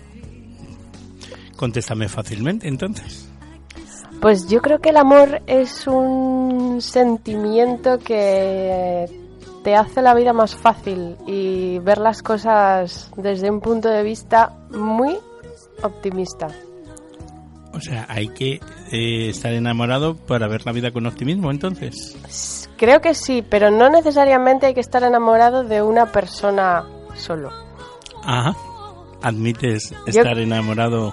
Contéstame 1.56 2.08
fácilmente 2.08 2.68
entonces. 2.68 3.28
Pues 4.20 4.46
yo 4.46 4.62
creo 4.62 4.78
que 4.78 4.90
el 4.90 4.96
amor 4.96 5.42
es 5.48 5.88
un 5.88 6.80
sentimiento 6.80 7.98
que 7.98 9.06
te 9.62 9.76
hace 9.76 10.02
la 10.02 10.14
vida 10.14 10.32
más 10.32 10.54
fácil 10.54 11.16
y 11.26 11.78
ver 11.80 11.98
las 11.98 12.22
cosas 12.22 13.10
desde 13.16 13.50
un 13.50 13.60
punto 13.60 13.88
de 13.88 14.02
vista 14.02 14.52
muy 14.70 15.18
optimista. 15.82 16.48
O 17.72 17.80
sea, 17.80 18.06
hay 18.08 18.28
que 18.28 18.60
eh, 18.90 19.28
estar 19.28 19.52
enamorado 19.52 20.16
para 20.16 20.48
ver 20.48 20.66
la 20.66 20.72
vida 20.72 20.90
con 20.90 21.06
optimismo 21.06 21.50
entonces. 21.50 22.66
Creo 22.76 23.00
que 23.00 23.14
sí, 23.14 23.44
pero 23.48 23.70
no 23.70 23.90
necesariamente 23.90 24.66
hay 24.66 24.74
que 24.74 24.80
estar 24.80 25.02
enamorado 25.02 25.64
de 25.64 25.82
una 25.82 26.06
persona 26.06 26.84
solo. 27.14 27.50
Ajá. 28.24 28.56
¿Admites 29.22 29.94
estar 30.06 30.38
enamorado 30.38 31.12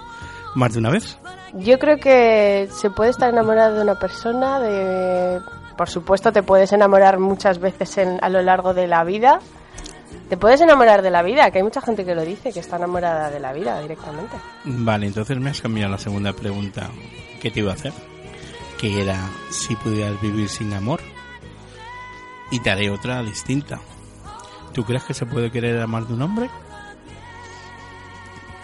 más 0.54 0.72
de 0.72 0.78
una 0.78 0.90
vez? 0.90 1.18
Yo 1.54 1.78
creo 1.78 1.98
que 1.98 2.68
se 2.70 2.90
puede 2.90 3.10
estar 3.10 3.30
enamorado 3.30 3.76
de 3.76 3.82
una 3.82 3.98
persona, 3.98 4.60
de 4.60 5.40
por 5.78 5.88
supuesto 5.88 6.30
te 6.32 6.42
puedes 6.42 6.72
enamorar 6.74 7.18
muchas 7.18 7.58
veces 7.58 7.96
en- 7.96 8.18
a 8.20 8.28
lo 8.28 8.42
largo 8.42 8.74
de 8.74 8.86
la 8.86 9.02
vida. 9.04 9.38
Te 10.28 10.36
puedes 10.36 10.60
enamorar 10.60 11.00
de 11.02 11.10
la 11.10 11.22
vida, 11.22 11.50
que 11.50 11.58
hay 11.58 11.64
mucha 11.64 11.80
gente 11.80 12.04
que 12.04 12.14
lo 12.14 12.22
dice, 12.22 12.52
que 12.52 12.60
está 12.60 12.76
enamorada 12.76 13.30
de 13.30 13.40
la 13.40 13.52
vida 13.52 13.80
directamente. 13.80 14.36
Vale, 14.64 15.06
entonces 15.06 15.38
me 15.38 15.50
has 15.50 15.60
cambiado 15.62 15.90
la 15.90 15.98
segunda 15.98 16.32
pregunta 16.34 16.90
que 17.40 17.50
te 17.50 17.60
iba 17.60 17.70
a 17.70 17.74
hacer, 17.74 17.92
que 18.78 19.00
era 19.02 19.16
si 19.50 19.74
pudieras 19.76 20.20
vivir 20.20 20.48
sin 20.50 20.72
amor. 20.74 21.00
Y 22.50 22.60
te 22.60 22.70
haré 22.70 22.90
otra 22.90 23.22
distinta. 23.22 23.78
¿Tú 24.72 24.84
crees 24.84 25.04
que 25.04 25.14
se 25.14 25.26
puede 25.26 25.50
querer 25.50 25.80
a 25.80 25.86
más 25.86 26.08
de 26.08 26.14
un 26.14 26.22
hombre? 26.22 26.50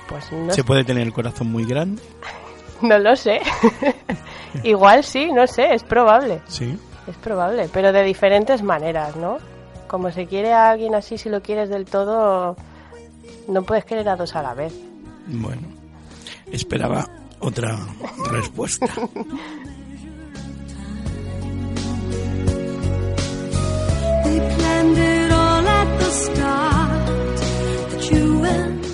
Pues 0.08 0.30
no, 0.32 0.52
¿Se 0.52 0.64
puede 0.64 0.84
tener 0.84 1.04
el 1.06 1.12
corazón 1.12 1.50
muy 1.50 1.64
grande? 1.64 2.02
no 2.82 2.98
lo 2.98 3.14
sé. 3.16 3.40
Igual 4.64 5.02
sí, 5.04 5.30
no 5.32 5.46
sé, 5.46 5.74
es 5.74 5.82
probable. 5.82 6.42
Sí. 6.46 6.78
Es 7.06 7.16
probable, 7.16 7.68
pero 7.72 7.92
de 7.92 8.02
diferentes 8.02 8.62
maneras, 8.62 9.16
¿no? 9.16 9.38
Como 9.86 10.10
se 10.10 10.26
quiere 10.26 10.52
a 10.52 10.70
alguien 10.70 10.94
así, 10.94 11.18
si 11.18 11.28
lo 11.28 11.42
quieres 11.42 11.68
del 11.68 11.84
todo, 11.84 12.56
no 13.48 13.62
puedes 13.62 13.84
querer 13.84 14.08
a 14.08 14.16
dos 14.16 14.34
a 14.34 14.42
la 14.42 14.54
vez. 14.54 14.72
Bueno, 15.26 15.62
esperaba 16.50 17.06
otra 17.40 17.78
respuesta. 18.30 18.86
We 24.24 24.40
planned 24.40 24.98
it 24.98 25.30
all 25.30 25.68
at 25.68 25.98
the 25.98 26.10
start. 26.10 27.38
That 27.90 28.10
you 28.10 28.44
and 28.44 28.93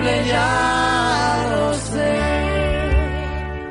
imposible, 0.00 0.26
ya 0.28 1.46
lo 1.50 1.74
sé. 1.74 2.12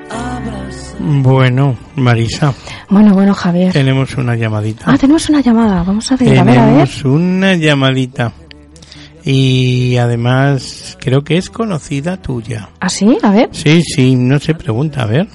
Abrazar. 0.10 1.02
Bueno, 1.24 1.78
Marisa, 1.96 2.54
Bueno, 2.90 3.14
bueno, 3.14 3.34
Javier. 3.34 3.74
tenemos 3.74 4.16
una 4.16 4.36
llamadita. 4.36 4.86
Ah, 4.88 4.98
tenemos 4.98 5.30
una 5.30 5.42
llamada. 5.42 5.84
Vamos 5.84 6.12
a 6.12 6.16
ver, 6.18 6.40
a 6.40 6.44
ver, 6.44 6.58
a 6.60 6.66
ver. 6.66 6.74
Tenemos 6.74 7.06
una 7.06 7.56
llamadita. 7.56 8.32
Y 9.26 9.98
además 9.98 10.98
creo 11.00 11.24
que 11.24 11.38
es 11.38 11.50
conocida 11.50 12.18
tuya. 12.18 12.70
¿Ah, 12.80 12.90
sí? 12.90 13.18
A 13.22 13.32
ver. 13.32 13.50
Sí, 13.52 13.82
sí, 13.84 14.16
no 14.16 14.40
se 14.40 14.56
pregunta, 14.56 15.04
a 15.04 15.06
ver. 15.06 15.28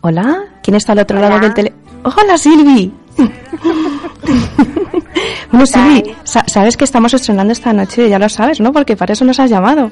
Hola. 0.00 0.44
¿Quién 0.62 0.76
está 0.76 0.92
al 0.92 1.00
otro 1.00 1.20
lado 1.20 1.38
del 1.40 1.52
tele? 1.54 1.72
¡Hola, 2.04 2.38
Silvi! 2.38 2.92
bueno, 5.52 5.66
Silvi, 5.66 6.14
sa- 6.24 6.44
sabes 6.46 6.76
que 6.76 6.84
estamos 6.84 7.14
estrenando 7.14 7.52
esta 7.52 7.72
noche, 7.72 8.08
ya 8.08 8.18
lo 8.18 8.28
sabes, 8.28 8.60
¿no? 8.60 8.72
Porque 8.72 8.96
para 8.96 9.12
eso 9.12 9.24
nos 9.24 9.38
has 9.38 9.50
llamado. 9.50 9.90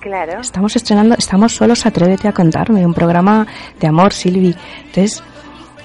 Claro. 0.00 0.40
Estamos 0.40 0.74
estrenando, 0.74 1.14
estamos 1.16 1.54
solos, 1.54 1.86
atrévete 1.86 2.26
a 2.28 2.32
contarme, 2.32 2.84
un 2.84 2.94
programa 2.94 3.46
de 3.78 3.86
amor, 3.86 4.12
Silvi. 4.12 4.54
Entonces, 4.86 5.22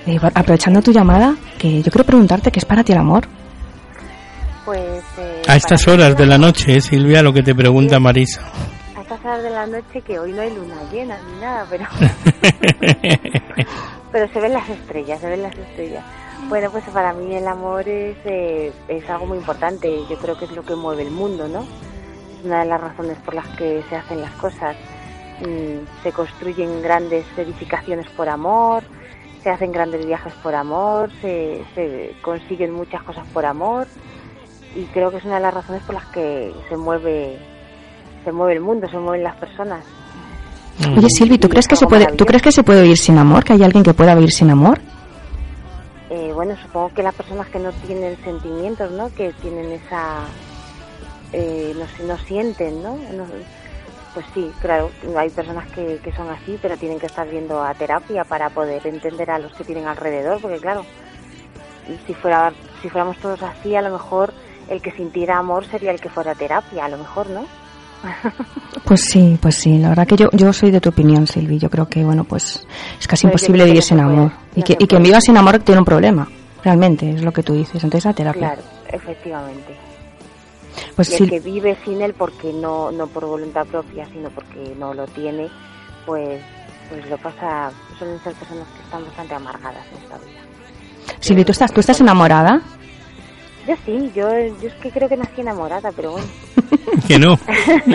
eh, 0.08 0.18
aprovechando 0.34 0.82
tu 0.82 0.92
llamada, 0.92 1.36
que 1.60 1.82
yo 1.84 1.92
quiero 1.92 2.04
preguntarte 2.06 2.52
qué 2.52 2.60
es 2.60 2.66
para 2.66 2.84
ti 2.84 2.94
el 2.94 2.98
amor. 3.00 3.28
Pues. 4.66 4.82
eh, 5.20 5.42
A 5.48 5.56
estas 5.56 5.88
horas 5.88 6.16
de 6.18 6.26
la 6.26 6.38
noche, 6.38 6.78
¿eh, 6.78 6.82
Silvia, 6.82 7.22
lo 7.22 7.32
que 7.34 7.44
te 7.44 7.54
pregunta 7.54 8.00
Marisa. 8.00 8.42
A 8.98 9.02
estas 9.02 9.20
horas 9.26 9.44
de 9.44 9.50
la 9.52 9.68
noche, 9.68 10.02
que 10.02 10.18
hoy 10.20 10.32
no 10.32 10.42
hay 10.42 10.50
luna 10.56 10.76
llena 10.92 11.18
ni 11.34 11.42
nada, 11.42 11.66
pero. 11.70 11.86
pero 14.12 14.28
se 14.34 14.40
ven 14.40 14.54
las 14.54 14.70
estrellas, 14.70 15.20
se 15.22 15.30
ven 15.30 15.44
las 15.44 15.56
estrellas. 15.56 16.04
Bueno, 16.50 16.70
pues 16.72 16.84
para 16.94 17.14
mí 17.14 17.36
el 17.36 17.48
amor 17.48 17.88
es, 17.88 18.18
eh, 18.26 18.74
es 18.88 19.10
algo 19.10 19.28
muy 19.28 19.38
importante. 19.38 19.90
Yo 20.10 20.18
creo 20.18 20.38
que 20.38 20.46
es 20.46 20.52
lo 20.52 20.64
que 20.64 20.76
mueve 20.76 21.04
el 21.04 21.12
mundo, 21.12 21.48
¿no? 21.48 21.66
una 22.44 22.62
de 22.62 22.66
las 22.66 22.82
razones 22.82 23.18
por 23.20 23.34
las 23.34 23.48
que 23.50 23.84
se 23.90 23.96
hacen 23.96 24.22
las 24.22 24.32
cosas. 24.34 24.76
Mm, 25.42 26.04
se 26.04 26.12
construyen 26.12 26.82
grandes 26.82 27.26
edificaciones 27.38 28.08
por 28.12 28.30
amor, 28.30 28.84
se 29.42 29.50
hacen 29.50 29.72
grandes 29.72 30.06
viajes 30.06 30.34
por 30.44 30.54
amor, 30.54 31.10
se, 31.22 31.64
se 31.74 32.14
consiguen 32.22 32.72
muchas 32.72 33.02
cosas 33.04 33.26
por 33.34 33.46
amor 33.46 33.88
y 34.76 34.84
creo 34.86 35.10
que 35.10 35.18
es 35.18 35.26
una 35.26 35.36
de 35.36 35.42
las 35.42 35.54
razones 35.54 35.82
por 35.84 35.96
las 35.96 36.06
que 36.06 36.54
se 36.70 36.78
mueve 36.78 37.38
se 38.24 38.32
mueve 38.32 38.54
el 38.54 38.62
mundo, 38.62 38.88
se 38.88 38.98
mueven 38.98 39.24
las 39.24 39.36
personas. 39.36 39.84
Oye, 40.96 41.08
Silvi, 41.10 41.40
¿tú 41.40 41.50
crees 41.50 41.66
es 41.66 41.70
que 41.70 41.76
se 41.76 41.88
puede, 41.88 42.06
¿tú 42.16 42.24
crees 42.24 42.44
que 42.44 42.52
se 42.52 42.62
puede 42.62 42.84
vivir 42.84 42.98
sin 42.98 43.18
amor? 43.18 43.44
¿Que 43.44 43.54
hay 43.54 43.64
alguien 43.64 43.84
que 43.84 43.96
pueda 43.96 44.14
vivir 44.14 44.32
sin 44.32 44.52
amor? 44.52 44.80
Eh, 46.12 46.34
bueno, 46.34 46.58
supongo 46.58 46.92
que 46.92 47.04
las 47.04 47.16
personas 47.16 47.50
que 47.52 47.60
no 47.60 47.74
tienen 47.76 48.18
sentimientos, 48.24 48.92
¿no? 48.94 49.12
Que 49.12 49.34
tienen 49.36 49.74
esa... 49.74 50.42
eh, 51.32 51.74
no, 51.76 51.86
no 52.06 52.18
sienten, 52.20 52.82
¿no? 52.82 52.98
No- 53.14 53.48
Pues 54.14 54.28
sí, 54.34 54.56
claro, 54.60 54.96
hay 55.18 55.32
personas 55.32 55.70
que, 55.70 56.00
que 56.04 56.14
son 56.14 56.30
así, 56.32 56.60
pero 56.60 56.78
tienen 56.78 57.00
que 57.00 57.08
estar 57.08 57.28
viendo 57.30 57.62
a 57.64 57.76
terapia 57.76 58.26
para 58.26 58.52
poder 58.52 58.88
entender 58.88 59.32
a 59.32 59.40
los 59.40 59.54
que 59.56 59.66
tienen 59.66 59.88
alrededor, 59.88 60.42
porque 60.42 60.60
claro, 60.62 60.90
si 62.08 62.16
fuera 62.16 62.56
si 62.82 62.90
fuéramos 62.90 63.20
todos 63.20 63.42
así, 63.44 63.76
a 63.76 63.82
lo 63.84 63.92
mejor 63.92 64.36
el 64.68 64.82
que 64.82 64.92
sintiera 64.94 65.38
amor 65.40 65.68
sería 65.72 65.92
el 65.92 66.02
que 66.02 66.10
fuera 66.10 66.34
a 66.34 66.36
terapia, 66.36 66.86
a 66.86 66.90
lo 66.90 67.00
mejor, 67.00 67.30
¿no? 67.30 67.52
Pues 68.86 69.02
sí, 69.02 69.38
pues 69.40 69.56
sí. 69.56 69.78
La 69.78 69.90
verdad 69.90 70.08
que 70.08 70.18
yo, 70.18 70.30
yo 70.34 70.52
soy 70.52 70.72
de 70.72 70.82
tu 70.82 70.90
opinión, 70.90 71.28
Silvi. 71.28 71.60
Yo 71.60 71.70
creo 71.70 71.88
que, 71.88 72.04
bueno, 72.04 72.24
pues 72.24 72.66
es 73.00 73.08
casi 73.08 73.28
imposible 73.28 73.64
vivir 73.66 73.84
sin 73.84 73.98
puede, 73.98 74.12
amor. 74.12 74.32
Y 74.56 74.60
no 74.60 74.66
que, 74.66 74.78
y 74.80 74.88
quien 74.88 75.04
viva 75.04 75.22
sin 75.22 75.38
amor 75.38 75.60
tiene 75.60 75.80
un 75.80 75.86
problema. 75.86 76.28
Realmente, 76.64 77.10
es 77.10 77.22
lo 77.22 77.32
que 77.32 77.44
tú 77.44 77.54
dices. 77.54 77.84
Entonces, 77.84 78.06
la 78.06 78.14
terapia. 78.14 78.54
Claro, 78.54 78.62
efectivamente. 78.92 79.78
Pues 80.96 81.10
y 81.10 81.14
el 81.14 81.20
sí. 81.20 81.30
que 81.30 81.40
vive 81.40 81.78
sin 81.84 82.02
él 82.02 82.14
porque 82.14 82.54
no 82.54 82.92
no 82.92 83.08
por 83.08 83.26
voluntad 83.26 83.66
propia 83.66 84.06
sino 84.06 84.30
porque 84.30 84.74
no 84.80 84.94
lo 84.94 85.06
tiene 85.08 85.50
pues 86.06 86.42
pues 86.90 87.10
lo 87.10 87.18
pasa 87.18 87.72
suelen 87.98 88.18
ser 88.24 88.34
personas 88.34 88.68
que 88.70 88.82
están 88.84 89.04
bastante 89.04 89.36
amargadas 89.36 89.86
en 89.92 89.98
esta 90.02 90.18
vida 90.18 90.40
Silvi, 91.20 91.44
¿tú 91.44 91.52
estás, 91.52 91.72
¿tú 91.74 91.80
estás 91.80 92.00
enamorada? 92.00 92.62
Yo 93.68 93.76
sí 93.86 94.12
yo 94.16 94.28
yo 94.62 94.68
es 94.68 94.74
que 94.76 94.92
creo 94.92 95.08
que 95.10 95.18
nací 95.18 95.42
enamorada 95.42 95.92
pero 95.96 96.12
bueno 96.14 96.28
Que 97.08 97.18
no. 97.20 97.38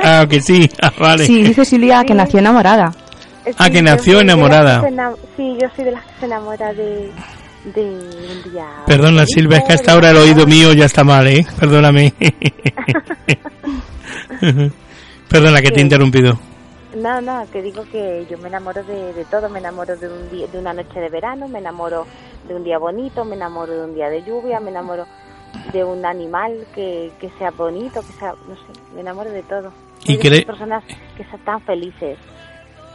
Ah, 0.03 0.27
que 0.29 0.41
sí. 0.41 0.69
Ah, 0.83 0.93
vale. 0.99 1.25
Sí, 1.27 1.43
dice 1.43 1.65
Silvia 1.65 2.05
que 2.05 2.15
nació 2.15 2.39
enamorada. 2.41 2.93
Ah, 3.59 3.69
que 3.71 3.81
nació 3.83 4.15
yo 4.15 4.19
soy 4.21 4.27
de 4.27 4.27
las 4.27 4.35
enamorada. 4.37 4.81
que 4.81 4.89
se 4.89 4.95
enam- 4.95 5.17
sí 5.37 5.57
yo 5.61 5.69
soy 5.75 5.85
de 5.85 5.91
las 5.93 6.05
que 6.05 6.13
se 6.21 6.27
enamora 6.27 6.73
de 6.73 7.11
de 7.75 7.83
un 7.83 8.53
día 8.53 8.67
Perdona, 8.87 9.25
Silvia, 9.27 9.59
es 9.59 9.65
que 9.65 9.73
hasta 9.73 9.93
ahora 9.93 10.11
el 10.11 10.17
oído 10.19 10.47
mío 10.47 10.73
ya 10.73 10.85
está 10.85 11.03
mal, 11.05 11.27
¿eh? 11.27 11.45
Perdóname. 11.59 12.13
Perdona 15.29 15.61
que 15.61 15.71
te 15.71 15.81
he 15.81 15.83
interrumpido. 15.83 16.39
No, 16.95 17.21
no, 17.21 17.45
te 17.53 17.61
digo 17.63 17.83
que 17.91 18.27
yo 18.31 18.39
me 18.39 18.49
enamoro 18.49 18.83
de, 18.85 19.13
de 19.13 19.25
todo, 19.27 19.49
me 19.51 19.59
enamoro 19.59 19.97
de, 19.97 20.09
un 20.09 20.31
día, 20.31 20.47
de 20.47 20.59
una 20.59 20.73
noche 20.73 20.99
de 21.01 21.09
verano, 21.11 21.47
me 21.49 21.59
enamoro 21.59 22.07
de 22.49 22.55
un 22.55 22.65
día 22.65 22.79
bonito, 22.79 23.25
me 23.25 23.35
enamoro 23.35 23.73
de 23.73 23.85
un 23.85 23.95
día 23.95 24.09
de 24.09 24.23
lluvia, 24.23 24.61
me 24.61 24.71
enamoro 24.71 25.07
de 25.73 25.85
un 25.85 26.05
animal 26.05 26.67
que, 26.75 27.11
que 27.21 27.31
sea 27.39 27.51
bonito, 27.51 28.01
que 28.01 28.13
sea, 28.19 28.33
no 28.49 28.55
sé, 28.55 28.81
me 28.95 29.01
enamoro 29.01 29.31
de 29.31 29.43
todo. 29.43 29.73
¿Y 30.05 30.15
esas 30.15 30.45
personas 30.45 30.85
que 31.17 31.23
están 31.23 31.41
tan 31.41 31.61
felices. 31.63 32.19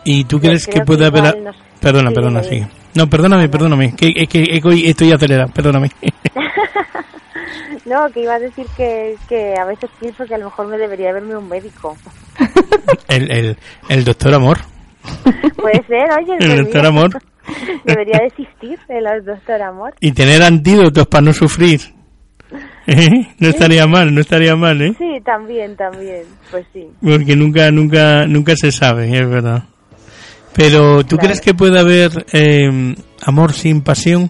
¿Y 0.03 0.23
tú 0.23 0.39
crees 0.39 0.65
que 0.65 0.81
puede 0.81 1.05
haber... 1.05 1.25
igual, 1.25 1.43
no 1.43 1.53
sé. 1.53 1.59
Perdona, 1.79 2.09
Sí, 2.09 2.15
perdona, 2.15 2.43
sí. 2.43 2.63
No, 2.95 3.07
perdóname, 3.07 3.49
perdóname. 3.49 3.95
Que, 3.95 4.11
es 4.15 4.29
que 4.29 4.43
que 4.43 4.67
hoy 4.67 4.87
estoy 4.87 5.11
acelerado, 5.11 5.51
perdóname. 5.53 5.89
No, 7.85 8.09
que 8.11 8.21
iba 8.21 8.35
a 8.35 8.39
decir 8.39 8.65
que, 8.77 9.15
que 9.27 9.55
a 9.59 9.65
veces 9.65 9.89
pienso 9.99 10.25
que 10.25 10.35
a 10.35 10.37
lo 10.37 10.45
mejor 10.45 10.67
me 10.67 10.77
debería 10.77 11.11
verme 11.11 11.35
un 11.35 11.49
médico. 11.49 11.97
El, 13.07 13.29
el, 13.29 13.57
el 13.89 14.03
doctor 14.05 14.33
amor. 14.33 14.59
Puede 15.57 15.83
ser, 15.85 16.09
oye, 16.17 16.33
El 16.39 16.47
pues 16.47 16.57
doctor 16.57 16.85
amor. 16.85 17.21
Debería 17.85 18.19
desistir 18.19 18.79
de 18.87 19.01
los 19.01 19.25
doctor 19.25 19.61
amor. 19.61 19.93
Y 19.99 20.13
tener 20.13 20.41
antídotos 20.41 21.07
para 21.07 21.23
no 21.23 21.33
sufrir. 21.33 21.81
¿Eh? 22.91 23.27
No 23.39 23.47
estaría 23.47 23.87
mal, 23.87 24.13
no 24.13 24.19
estaría 24.19 24.55
mal, 24.55 24.81
¿eh? 24.81 24.93
Sí, 24.97 25.19
también, 25.23 25.75
también, 25.77 26.23
pues 26.49 26.65
sí. 26.73 26.87
Porque 27.01 27.35
nunca, 27.37 27.71
nunca, 27.71 28.25
nunca 28.27 28.53
se 28.55 28.71
sabe, 28.71 29.05
es 29.05 29.29
verdad. 29.29 29.63
Pero, 30.53 31.03
¿tú 31.03 31.15
Claro. 31.15 31.21
crees 31.27 31.41
que 31.41 31.53
puede 31.53 31.79
haber 31.79 32.25
eh, 32.33 32.93
amor 33.25 33.53
sin 33.53 33.81
pasión? 33.81 34.29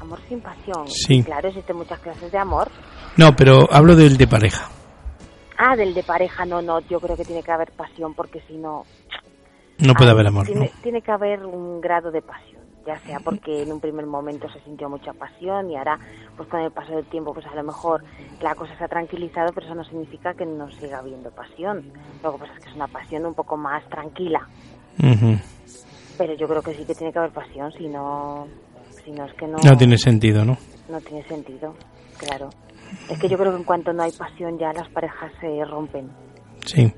Amor 0.00 0.20
sin 0.28 0.40
pasión. 0.40 0.86
Sí. 0.86 1.22
Claro, 1.24 1.48
existen 1.48 1.76
muchas 1.76 1.98
clases 1.98 2.30
de 2.30 2.38
amor. 2.38 2.70
No, 3.16 3.34
pero 3.34 3.68
hablo 3.72 3.96
del 3.96 4.16
de 4.16 4.28
pareja. 4.28 4.68
Ah, 5.58 5.74
del 5.76 5.94
de 5.94 6.02
pareja, 6.04 6.44
no, 6.44 6.62
no, 6.62 6.80
yo 6.88 7.00
creo 7.00 7.16
que 7.16 7.24
tiene 7.24 7.42
que 7.42 7.50
haber 7.52 7.72
pasión 7.72 8.14
porque 8.14 8.40
si 8.46 8.56
no... 8.56 8.84
No 9.78 9.94
puede 9.94 10.10
ah, 10.10 10.12
haber 10.14 10.28
amor, 10.28 10.46
tiene, 10.46 10.66
¿no? 10.72 10.82
tiene 10.82 11.02
que 11.02 11.10
haber 11.10 11.44
un 11.44 11.80
grado 11.80 12.12
de 12.12 12.22
pasión, 12.22 12.61
ya 12.86 12.98
sea 13.00 13.20
porque 13.20 13.62
en 13.62 13.72
un 13.72 13.80
primer 13.80 14.06
momento 14.06 14.48
se 14.50 14.60
sintió 14.60 14.88
mucha 14.88 15.12
pasión 15.12 15.70
y 15.70 15.76
ahora, 15.76 15.98
pues 16.36 16.48
con 16.48 16.60
el 16.60 16.70
paso 16.70 16.96
del 16.96 17.06
tiempo, 17.06 17.32
pues 17.32 17.46
a 17.46 17.54
lo 17.54 17.62
mejor 17.62 18.04
la 18.40 18.54
cosa 18.54 18.76
se 18.76 18.84
ha 18.84 18.88
tranquilizado, 18.88 19.52
pero 19.52 19.66
eso 19.66 19.74
no 19.74 19.84
significa 19.84 20.34
que 20.34 20.46
no 20.46 20.70
siga 20.72 20.98
habiendo 20.98 21.30
pasión. 21.30 21.92
Lo 22.22 22.32
que 22.32 22.38
pasa 22.38 22.52
es 22.54 22.64
que 22.64 22.70
es 22.70 22.76
una 22.76 22.88
pasión 22.88 23.26
un 23.26 23.34
poco 23.34 23.56
más 23.56 23.84
tranquila, 23.88 24.48
pero 26.18 26.34
yo 26.34 26.46
creo 26.48 26.62
que 26.62 26.74
sí 26.74 26.84
que 26.84 26.94
tiene 26.94 27.12
que 27.12 27.18
haber 27.18 27.32
pasión, 27.32 27.72
si 27.72 27.88
no, 27.88 28.46
si 29.04 29.10
no 29.12 29.24
es 29.24 29.34
que 29.34 29.46
no... 29.46 29.58
No 29.62 29.76
tiene 29.76 29.98
sentido, 29.98 30.44
¿no? 30.44 30.56
No 30.88 31.00
tiene 31.00 31.26
sentido, 31.28 31.74
claro. 32.18 32.50
Es 33.08 33.18
que 33.18 33.28
yo 33.28 33.38
creo 33.38 33.52
que 33.52 33.58
en 33.58 33.64
cuanto 33.64 33.92
no 33.92 34.02
hay 34.02 34.12
pasión 34.12 34.58
ya 34.58 34.72
las 34.72 34.88
parejas 34.90 35.32
se 35.40 35.64
rompen. 35.64 36.10
Sí. 36.66 36.92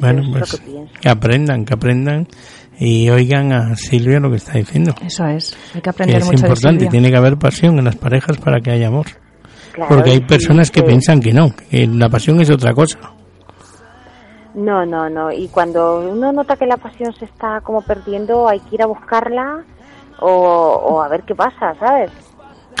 Bueno, 0.00 0.22
pues 0.32 0.60
que 1.00 1.08
aprendan, 1.08 1.64
que 1.64 1.74
aprendan 1.74 2.26
y 2.78 3.08
oigan 3.10 3.52
a 3.52 3.76
Silvia 3.76 4.20
lo 4.20 4.30
que 4.30 4.36
está 4.36 4.52
diciendo. 4.58 4.94
Eso 5.04 5.26
es. 5.26 5.56
Hay 5.74 5.80
que 5.80 5.82
Que 5.82 5.90
aprender 5.90 6.16
es 6.18 6.24
mucho 6.24 6.42
de 6.42 6.48
importante, 6.48 6.80
Silvia. 6.80 6.90
tiene 6.90 7.10
que 7.10 7.16
haber 7.16 7.36
pasión 7.38 7.78
en 7.78 7.84
las 7.84 7.96
parejas 7.96 8.36
para 8.38 8.60
que 8.60 8.70
haya 8.70 8.88
amor. 8.88 9.06
Claro, 9.72 9.88
Porque 9.94 10.10
hay 10.10 10.16
sí, 10.18 10.24
personas 10.24 10.70
que 10.70 10.80
sí. 10.80 10.86
piensan 10.86 11.20
que 11.20 11.32
no, 11.32 11.52
que 11.70 11.86
la 11.86 12.08
pasión 12.08 12.40
es 12.40 12.50
otra 12.50 12.72
cosa. 12.74 12.98
No, 14.54 14.86
no, 14.86 15.10
no. 15.10 15.32
Y 15.32 15.48
cuando 15.48 16.00
uno 16.10 16.32
nota 16.32 16.56
que 16.56 16.66
la 16.66 16.76
pasión 16.76 17.12
se 17.18 17.24
está 17.24 17.60
como 17.62 17.82
perdiendo, 17.82 18.48
hay 18.48 18.60
que 18.60 18.76
ir 18.76 18.82
a 18.82 18.86
buscarla 18.86 19.64
o, 20.20 20.28
o 20.30 21.02
a 21.02 21.08
ver 21.08 21.22
qué 21.26 21.34
pasa, 21.34 21.74
¿sabes? 21.80 22.12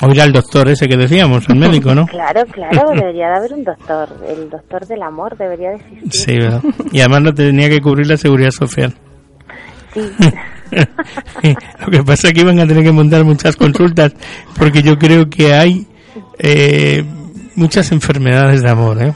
O 0.02 0.08
ir 0.08 0.20
al 0.20 0.32
doctor 0.32 0.68
ese 0.68 0.86
que 0.88 0.96
decíamos, 0.96 1.48
al 1.48 1.56
médico, 1.56 1.94
¿no? 1.94 2.06
Claro, 2.10 2.42
claro, 2.50 2.90
debería 2.94 3.28
de 3.30 3.36
haber 3.38 3.52
un 3.54 3.64
doctor. 3.64 4.08
El 4.28 4.50
doctor 4.50 4.86
del 4.86 5.02
amor 5.02 5.36
debería 5.36 5.70
de 5.70 5.76
existir. 5.76 6.12
Sí, 6.12 6.38
¿verdad? 6.38 6.62
Y 6.92 7.00
además 7.00 7.22
no 7.22 7.34
tenía 7.34 7.68
que 7.68 7.80
cubrir 7.80 8.06
la 8.06 8.16
seguridad 8.16 8.50
social. 8.50 8.94
Sí. 9.94 10.00
Lo 11.80 11.90
que 11.90 12.02
pasa 12.04 12.28
es 12.28 12.34
que 12.34 12.40
iban 12.40 12.58
a 12.58 12.66
tener 12.66 12.82
que 12.82 12.92
montar 12.92 13.24
muchas 13.24 13.56
consultas 13.56 14.12
porque 14.58 14.82
yo 14.82 14.98
creo 14.98 15.28
que 15.30 15.54
hay 15.54 15.86
eh, 16.38 17.04
muchas 17.54 17.92
enfermedades 17.92 18.62
de 18.62 18.70
amor, 18.70 19.00
¿eh? 19.02 19.14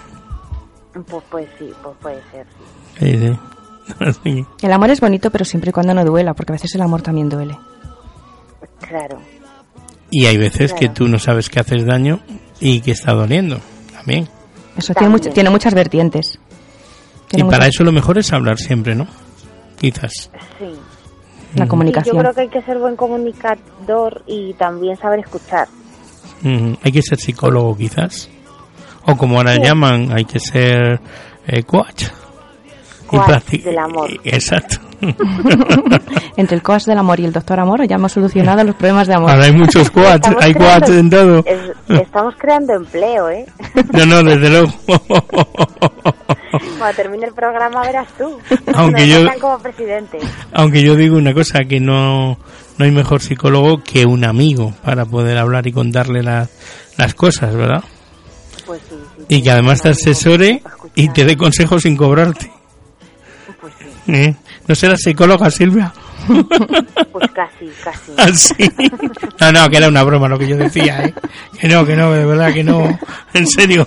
Pues, 0.92 1.24
pues 1.30 1.48
sí, 1.58 1.68
pues 1.82 1.96
puede 2.00 2.20
ser. 2.30 2.46
Sí. 4.22 4.44
El 4.62 4.72
amor 4.72 4.90
es 4.90 5.00
bonito, 5.00 5.30
pero 5.30 5.44
siempre 5.44 5.70
y 5.70 5.72
cuando 5.72 5.94
no 5.94 6.04
duela, 6.04 6.34
porque 6.34 6.52
a 6.52 6.54
veces 6.54 6.74
el 6.74 6.82
amor 6.82 7.02
también 7.02 7.28
duele. 7.28 7.56
Claro. 8.86 9.18
Y 10.10 10.26
hay 10.26 10.36
veces 10.36 10.72
que 10.74 10.88
tú 10.88 11.08
no 11.08 11.18
sabes 11.18 11.48
que 11.50 11.60
haces 11.60 11.84
daño 11.84 12.20
y 12.60 12.80
que 12.80 12.92
está 12.92 13.12
doliendo 13.12 13.60
también. 13.92 14.28
Eso 14.76 14.94
tiene, 14.94 15.08
much- 15.12 15.16
También. 15.20 15.34
tiene 15.34 15.50
muchas 15.50 15.74
vertientes. 15.74 16.38
Y 17.32 17.42
para 17.44 17.66
eso 17.66 17.82
lo 17.84 17.92
mejor 17.92 18.18
es 18.18 18.32
hablar 18.32 18.58
siempre, 18.58 18.94
¿no? 18.94 19.06
Quizás. 19.80 20.30
Sí. 20.58 20.74
La 21.54 21.66
comunicación. 21.66 22.12
Sí, 22.14 22.16
yo 22.16 22.22
creo 22.22 22.34
que 22.34 22.40
hay 22.42 22.48
que 22.48 22.62
ser 22.62 22.78
buen 22.78 22.96
comunicador 22.96 24.22
y 24.26 24.52
también 24.54 24.96
saber 24.96 25.20
escuchar. 25.20 25.68
Ujú. 26.44 26.76
Hay 26.82 26.92
que 26.92 27.02
ser 27.02 27.18
psicólogo, 27.18 27.76
quizás. 27.76 28.28
O 29.06 29.16
como 29.16 29.38
ahora 29.38 29.54
Sí. 29.54 29.62
llaman, 29.64 30.12
hay 30.12 30.24
que 30.24 30.38
ser 30.40 31.00
eh, 31.46 31.62
coach. 31.62 32.04
Coach 33.06 33.50
del 33.64 33.78
amor. 33.78 34.10
Exacto. 34.24 34.76
Entre 36.36 36.56
el 36.56 36.62
coach 36.62 36.84
del 36.84 36.98
amor 36.98 37.18
y 37.20 37.24
el 37.24 37.32
doctor 37.32 37.58
amor 37.58 37.86
ya 37.88 37.96
hemos 37.96 38.12
solucionado 38.12 38.62
los 38.64 38.74
problemas 38.74 39.06
de 39.08 39.14
amor. 39.14 39.30
Ahora 39.30 39.44
hay 39.46 39.52
muchos 39.52 39.90
coach, 39.90 40.06
Estamos 40.16 40.44
hay 40.44 40.52
creando- 40.52 40.86
coach 40.86 40.94
en 40.96 41.10
todo. 41.10 41.38
es- 41.46 42.00
estamos 42.00 42.34
creando 42.36 42.74
empleo, 42.74 43.30
¿eh? 43.30 43.46
No, 43.94 44.04
no, 44.06 44.22
desde 44.22 44.50
luego. 44.50 44.68
Cuando 46.50 46.96
termine 46.96 47.26
el 47.26 47.34
programa 47.34 47.82
verás 47.82 48.08
tú. 48.16 48.38
Aunque 48.74 49.06
Nos 49.06 49.22
yo- 49.34 49.40
como 49.40 49.58
presidente. 49.58 50.18
Aunque 50.52 50.82
yo 50.82 50.94
digo 50.96 51.16
una 51.16 51.34
cosa, 51.34 51.60
que 51.68 51.80
no, 51.80 52.38
no 52.78 52.84
hay 52.84 52.90
mejor 52.90 53.20
psicólogo 53.20 53.82
que 53.82 54.04
un 54.06 54.24
amigo 54.24 54.72
para 54.84 55.04
poder 55.04 55.38
hablar 55.38 55.66
y 55.66 55.72
contarle 55.72 56.22
las 56.22 56.48
las 56.96 57.14
cosas, 57.14 57.54
¿verdad? 57.54 57.84
Pues 58.66 58.80
sí, 58.88 58.96
sí. 59.16 59.24
Y 59.28 59.42
que 59.42 59.50
además 59.50 59.82
te 59.82 59.90
asesore 59.90 60.62
y 60.94 61.08
te 61.10 61.24
dé 61.24 61.36
consejos 61.36 61.82
sin 61.82 61.96
cobrarte. 61.96 62.50
Pues 63.60 63.72
sí. 63.78 64.12
¿Eh? 64.12 64.34
¿No 64.66 64.74
serás 64.74 65.00
psicóloga, 65.02 65.50
Silvia? 65.50 65.92
Pues 67.12 67.30
casi, 67.32 67.66
casi. 67.82 68.12
¿Ah, 68.16 68.28
sí? 68.32 68.54
No, 69.40 69.52
no, 69.52 69.68
que 69.68 69.76
era 69.78 69.88
una 69.88 70.02
broma 70.04 70.28
lo 70.28 70.38
que 70.38 70.46
yo 70.46 70.56
decía, 70.56 71.04
¿eh? 71.04 71.14
Que 71.58 71.68
no, 71.68 71.84
que 71.84 71.96
no, 71.96 72.12
de 72.12 72.24
verdad 72.24 72.52
que 72.52 72.62
no. 72.62 72.98
En 73.34 73.46
serio. 73.46 73.86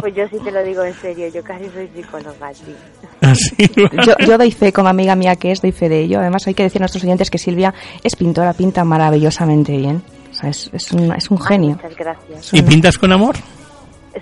Pues 0.00 0.14
yo 0.14 0.28
sí 0.28 0.36
te 0.42 0.50
lo 0.50 0.62
digo 0.62 0.84
en 0.84 0.94
serio, 0.94 1.28
yo 1.28 1.42
casi 1.42 1.64
soy 1.70 1.88
psicóloga, 1.94 2.54
sí. 2.54 2.74
¿Ah, 3.22 3.34
sí? 3.34 3.70
Yo, 4.06 4.14
yo 4.26 4.38
doy 4.38 4.52
fe, 4.52 4.72
como 4.72 4.88
amiga 4.88 5.14
mía 5.14 5.36
que 5.36 5.52
es, 5.52 5.60
doy 5.60 5.72
fe 5.72 5.88
de 5.88 6.02
ello. 6.02 6.20
Además, 6.20 6.46
hay 6.46 6.54
que 6.54 6.62
decir 6.62 6.80
a 6.80 6.84
nuestros 6.84 7.04
oyentes 7.04 7.30
que 7.30 7.38
Silvia 7.38 7.74
es 8.02 8.16
pintora, 8.16 8.52
pinta 8.52 8.84
maravillosamente 8.84 9.76
bien. 9.76 10.02
O 10.30 10.34
sea, 10.34 10.50
es, 10.50 10.70
es, 10.72 10.92
un, 10.92 11.12
es 11.12 11.30
un 11.30 11.40
genio. 11.40 11.70
Muchas 11.70 11.96
gracias. 11.96 12.54
¿Y 12.54 12.62
pintas 12.62 12.98
con 12.98 13.12
amor? 13.12 13.36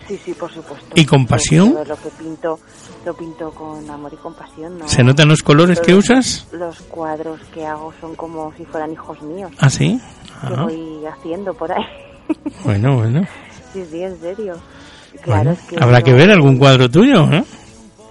Sí, 0.07 0.19
sí, 0.25 0.35
por 0.35 0.53
supuesto. 0.53 0.89
¿Y 0.95 1.05
con 1.07 1.27
pasión? 1.27 1.73
Todo 1.73 1.85
lo 1.85 1.97
que 1.97 2.09
pinto, 2.11 2.59
lo 3.07 3.15
pinto 3.15 3.51
con 3.53 3.89
amor 3.91 4.13
y 4.13 4.17
compasión. 4.17 4.79
¿no? 4.79 4.89
¿Se 4.89 5.03
notan 5.03 5.29
los 5.29 5.43
colores 5.43 5.81
que 5.81 5.93
Todos 5.93 6.05
usas? 6.05 6.47
Los 6.53 6.81
cuadros 6.83 7.41
que 7.55 7.65
hago 7.67 7.93
son 8.01 8.15
como 8.15 8.53
si 8.57 8.65
fueran 8.67 8.93
hijos 8.93 9.21
míos. 9.23 9.51
¿Ah, 9.59 9.71
sí? 9.71 10.01
Que 10.47 10.55
Ah. 10.55 10.65
voy 10.65 11.05
haciendo 11.07 11.55
por 11.55 11.73
ahí. 11.73 11.85
Bueno, 12.65 12.97
bueno. 12.97 13.23
Sí, 13.73 13.85
sí, 13.91 14.03
en 14.03 14.21
serio. 14.21 14.55
Claro, 15.23 15.45
Bueno, 15.45 15.51
es 15.53 15.61
que 15.61 15.77
habrá 15.83 15.99
yo- 16.01 16.05
que 16.05 16.13
ver 16.13 16.31
algún 16.31 16.59
cuadro 16.59 16.91
tuyo, 16.91 17.25
¿eh? 17.33 17.43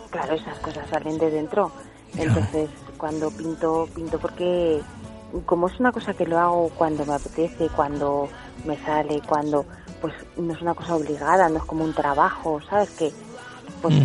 Claro, 0.10 0.34
esas 0.34 0.58
cosas 0.60 0.90
salen 0.90 1.18
de 1.20 1.30
dentro. 1.30 1.72
Entonces, 2.18 2.70
cuando 2.98 3.30
pinto, 3.30 3.88
pinto 3.94 4.18
porque 4.18 4.82
como 5.46 5.68
es 5.68 5.80
una 5.80 5.92
cosa 5.92 6.14
que 6.14 6.26
lo 6.26 6.40
hago 6.40 6.70
cuando 6.70 7.06
me 7.06 7.14
apetece, 7.14 7.70
cuando 7.76 8.30
me 8.66 8.78
sale, 8.78 9.22
cuando 9.28 9.66
pues 10.02 10.14
no 10.38 10.54
es 10.54 10.62
una 10.62 10.74
cosa 10.74 10.96
obligada, 10.96 11.50
no 11.50 11.58
es 11.58 11.64
como 11.64 11.84
un 11.84 11.94
trabajo, 11.94 12.60
¿sabes? 12.70 12.90
Que 12.92 13.12
pues 13.82 13.96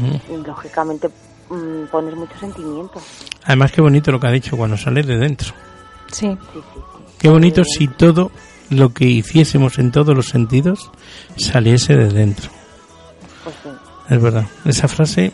lógicamente 0.47 1.09
mm, 1.49 1.85
pones 1.91 2.15
mucho 2.15 2.39
sentimiento. 2.39 3.01
Además, 3.45 3.73
qué 3.73 3.81
bonito 3.81 4.11
lo 4.13 4.21
que 4.21 4.27
ha 4.27 4.31
dicho 4.33 4.57
cuando 4.57 4.77
sale 4.77 5.03
de 5.03 5.17
dentro. 5.17 5.53
Sí. 6.11 6.37
Qué 7.19 7.29
bonito 7.29 7.63
si 7.65 7.89
todo 7.89 8.31
lo 8.71 8.93
que 8.93 9.05
hiciésemos 9.05 9.79
en 9.79 9.93
todos 9.93 10.15
los 10.17 10.29
sentidos 10.29 10.91
saliese 11.37 11.95
de 11.95 12.09
dentro. 12.09 12.51
Pues 13.45 13.57
sí. 13.63 13.69
Es 14.09 14.21
verdad. 14.21 14.47
Esa 14.65 14.89
frase 14.89 15.33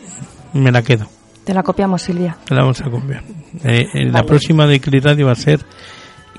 me 0.53 0.71
la 0.71 0.81
quedo. 0.81 1.07
Te 1.49 1.55
la 1.55 1.63
copiamos, 1.63 2.03
Silvia. 2.03 2.37
La 2.49 2.59
vamos 2.59 2.79
a 2.79 2.91
copiar. 2.91 3.23
Eh, 3.63 3.87
eh, 3.91 4.05
La 4.11 4.21
próxima 4.21 4.67
de 4.67 4.79
Click 4.79 5.03
Radio 5.03 5.25
va 5.25 5.31
a 5.31 5.35
ser 5.35 5.59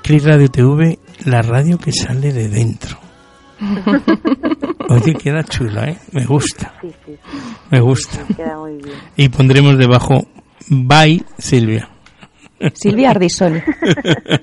Click 0.04 0.22
Radio 0.22 0.48
TV, 0.48 1.00
la 1.24 1.42
radio 1.42 1.78
que 1.78 1.90
sale 1.90 2.32
de 2.32 2.48
dentro. 2.48 2.96
Oye, 4.88 5.14
queda 5.14 5.42
chula, 5.42 5.86
¿eh? 5.88 5.98
Me 6.12 6.24
gusta. 6.26 6.74
Sí, 6.80 6.92
sí, 7.04 7.16
sí. 7.24 7.38
Me 7.72 7.80
gusta. 7.80 8.24
Sí, 8.24 8.34
queda 8.34 8.56
muy 8.56 8.76
bien. 8.76 8.94
Y 9.16 9.28
pondremos 9.30 9.76
debajo 9.78 10.28
Bye 10.68 11.24
Silvia. 11.38 11.90
Silvia 12.72 13.11
Ardisoli. 13.11 13.64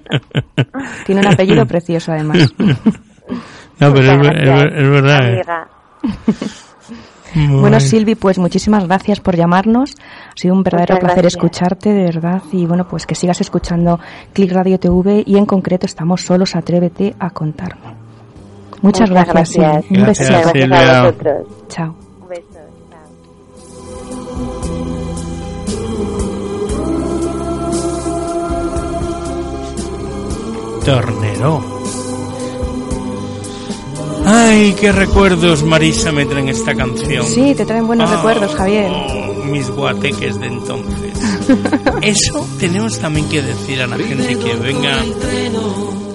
Tiene 1.05 1.21
un 1.21 1.27
apellido 1.27 1.65
precioso, 1.65 2.11
además. 2.11 2.53
No, 2.57 3.93
pero 3.93 3.99
es, 3.99 4.37
es 4.37 4.83
es 4.83 4.89
verdad. 4.89 5.33
¿eh? 5.33 5.41
Muy 7.35 7.59
Bueno. 7.61 7.79
Silvi, 7.79 8.15
pues 8.15 8.37
muchísimas 8.39 8.85
gracias 8.87 9.19
por 9.19 9.35
llamarnos. 9.35 9.95
Ha 9.99 10.37
sido 10.37 10.53
un 10.55 10.63
verdadero 10.63 10.95
Muchas 10.95 10.99
placer 11.05 11.23
gracias. 11.23 11.33
escucharte, 11.43 11.93
de 11.93 12.03
verdad. 12.05 12.41
Y 12.51 12.65
bueno, 12.65 12.87
pues 12.87 13.05
que 13.05 13.15
sigas 13.15 13.41
escuchando 13.41 13.99
Click 14.33 14.51
Radio 14.51 14.79
TV 14.79 15.23
y 15.25 15.37
en 15.37 15.45
concreto 15.45 15.85
estamos 15.85 16.21
solos, 16.21 16.55
atrévete 16.55 17.15
a 17.19 17.29
contarme. 17.29 17.95
Muchas, 18.81 19.09
Muchas 19.09 19.09
gracias, 19.09 19.33
gracias. 19.57 19.85
Silvi. 19.85 19.97
Un 19.99 20.03
Gracias, 20.05 20.29
besito. 20.29 20.41
Gracias 20.41 20.63
Silvia. 20.63 20.99
a 20.99 21.01
vosotros. 21.03 21.47
Chao. 21.69 21.95
Un 22.21 22.27
beso. 22.29 22.43
chao. 22.91 24.47
Tornero. 30.85 31.76
Ay, 34.29 34.75
qué 34.79 34.91
recuerdos, 34.91 35.63
Marisa, 35.63 36.11
me 36.11 36.25
traen 36.25 36.49
esta 36.49 36.75
canción. 36.75 37.25
Sí, 37.25 37.53
te 37.55 37.65
traen 37.65 37.87
buenos 37.87 38.09
Ah, 38.11 38.17
recuerdos, 38.17 38.53
Javier. 38.55 38.91
Mis 39.45 39.69
guateques 39.69 40.37
de 40.39 40.47
entonces. 40.47 41.13
Eso 42.01 42.45
tenemos 42.59 42.99
también 42.99 43.29
que 43.29 43.41
decir 43.41 43.81
a 43.81 43.87
la 43.87 43.97
gente 43.97 44.37
que 44.37 44.53
venga 44.55 44.97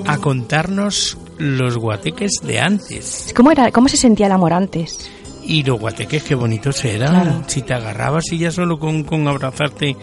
a 0.06 0.18
contarnos 0.18 1.16
los 1.38 1.78
guateques 1.78 2.32
de 2.42 2.60
antes. 2.60 3.32
¿Cómo, 3.34 3.50
era, 3.50 3.72
¿Cómo 3.72 3.88
se 3.88 3.96
sentía 3.96 4.26
el 4.26 4.32
amor 4.32 4.52
antes? 4.52 5.10
Y 5.44 5.62
los 5.64 5.80
guateques, 5.80 6.22
qué 6.22 6.34
bonitos 6.34 6.84
eran. 6.84 7.10
Claro. 7.22 7.42
Si 7.46 7.62
te 7.62 7.72
agarrabas 7.74 8.30
y 8.30 8.38
ya 8.38 8.52
solo 8.52 8.78
con, 8.78 9.02
con 9.04 9.26
abrazarte 9.26 9.96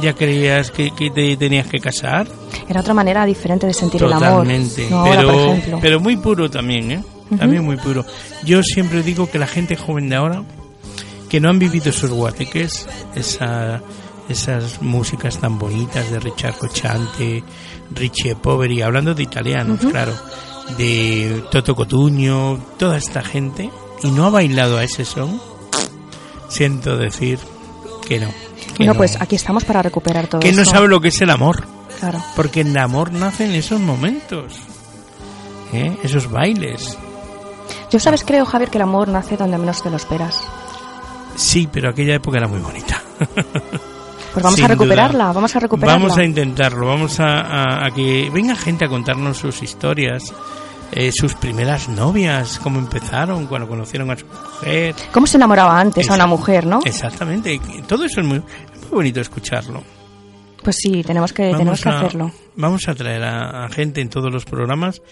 ya 0.00 0.14
creías 0.14 0.70
que, 0.70 0.90
que 0.92 1.10
te 1.10 1.36
tenías 1.36 1.66
que 1.68 1.78
casar. 1.78 2.26
Era 2.68 2.80
otra 2.80 2.94
manera 2.94 3.24
diferente 3.26 3.66
de 3.66 3.74
sentir 3.74 4.02
el 4.02 4.12
amor. 4.12 4.28
Totalmente. 4.30 4.88
No 4.90 5.00
ahora, 5.00 5.16
pero, 5.20 5.28
por 5.32 5.40
ejemplo. 5.50 5.78
pero 5.82 6.00
muy 6.00 6.16
puro 6.16 6.50
también, 6.50 6.90
¿eh? 6.90 7.04
También 7.38 7.64
muy 7.64 7.76
puro. 7.76 8.04
Yo 8.44 8.62
siempre 8.62 9.02
digo 9.02 9.30
que 9.30 9.38
la 9.38 9.46
gente 9.46 9.76
joven 9.76 10.08
de 10.08 10.16
ahora, 10.16 10.42
que 11.28 11.40
no 11.40 11.48
han 11.48 11.58
vivido 11.58 11.90
esos 11.90 12.10
guateques, 12.10 12.86
esa, 13.14 13.80
esas 14.28 14.82
músicas 14.82 15.38
tan 15.38 15.58
bonitas 15.58 16.10
de 16.10 16.20
Richard 16.20 16.58
Cochante, 16.58 17.42
Richie 17.94 18.36
Poveri, 18.36 18.82
hablando 18.82 19.14
de 19.14 19.22
italianos, 19.22 19.80
claro, 19.80 20.12
de 20.76 21.42
Toto 21.50 21.74
Cotuño, 21.74 22.58
toda 22.78 22.98
esta 22.98 23.22
gente, 23.22 23.70
y 24.02 24.10
no 24.10 24.26
ha 24.26 24.30
bailado 24.30 24.78
a 24.78 24.84
ese 24.84 25.04
son, 25.04 25.40
siento 26.48 26.96
decir 26.96 27.38
que 28.06 28.20
no. 28.20 28.28
Que 28.76 28.86
no, 28.86 28.94
pues 28.94 29.20
aquí 29.20 29.36
estamos 29.36 29.64
para 29.64 29.82
recuperar 29.82 30.28
todo 30.28 30.40
que 30.40 30.52
no 30.52 30.64
sabe 30.64 30.88
lo 30.88 31.00
que 31.00 31.08
es 31.08 31.20
el 31.20 31.30
amor. 31.30 31.64
Claro. 31.98 32.22
Porque 32.34 32.62
el 32.62 32.76
amor 32.76 33.12
nace 33.12 33.44
en 33.44 33.52
esos 33.52 33.80
momentos. 33.80 34.54
¿eh? 35.72 35.96
Esos 36.02 36.30
bailes. 36.30 36.98
Yo 37.90 37.98
sabes, 38.00 38.24
creo, 38.24 38.44
Javier, 38.44 38.70
que 38.70 38.78
el 38.78 38.82
amor 38.82 39.08
nace 39.08 39.36
donde 39.36 39.58
menos 39.58 39.82
te 39.82 39.90
lo 39.90 39.96
esperas. 39.96 40.40
Sí, 41.36 41.68
pero 41.72 41.90
aquella 41.90 42.14
época 42.14 42.38
era 42.38 42.48
muy 42.48 42.60
bonita. 42.60 43.02
Pues 44.32 44.42
vamos 44.42 44.56
Sin 44.56 44.64
a 44.64 44.68
recuperarla, 44.68 45.24
duda. 45.24 45.32
vamos 45.34 45.56
a 45.56 45.60
recuperarla. 45.60 46.02
Vamos 46.02 46.18
a 46.18 46.24
intentarlo, 46.24 46.86
vamos 46.86 47.20
a, 47.20 47.40
a- 47.40 47.86
a 47.86 47.90
que 47.90 48.30
venga 48.32 48.54
gente 48.56 48.84
a 48.86 48.88
contarnos 48.88 49.36
sus 49.36 49.62
historias, 49.62 50.32
eh, 50.90 51.10
sus 51.12 51.34
primeras 51.34 51.88
novias, 51.88 52.58
cómo 52.62 52.78
empezaron, 52.78 53.46
cuando 53.46 53.68
conocieron 53.68 54.10
a 54.10 54.16
su 54.16 54.24
mujer. 54.26 54.94
¿Cómo 55.12 55.26
se 55.26 55.36
enamoraba 55.36 55.78
antes 55.78 56.08
a 56.10 56.14
una 56.14 56.26
mujer, 56.26 56.64
no? 56.66 56.80
Exactamente, 56.84 57.60
todo 57.86 58.04
eso 58.04 58.20
es 58.20 58.26
muy, 58.26 58.38
muy 58.40 58.90
bonito 58.90 59.20
escucharlo. 59.20 59.82
Pues 60.62 60.76
sí, 60.76 61.02
tenemos 61.02 61.32
que, 61.32 61.50
tenemos 61.50 61.80
que 61.80 61.88
a, 61.88 61.98
hacerlo. 61.98 62.32
Vamos 62.56 62.88
a 62.88 62.94
traer 62.94 63.22
a, 63.22 63.64
a 63.64 63.68
gente 63.68 64.00
en 64.00 64.08
todos 64.08 64.32
los 64.32 64.44
programas 64.44 65.02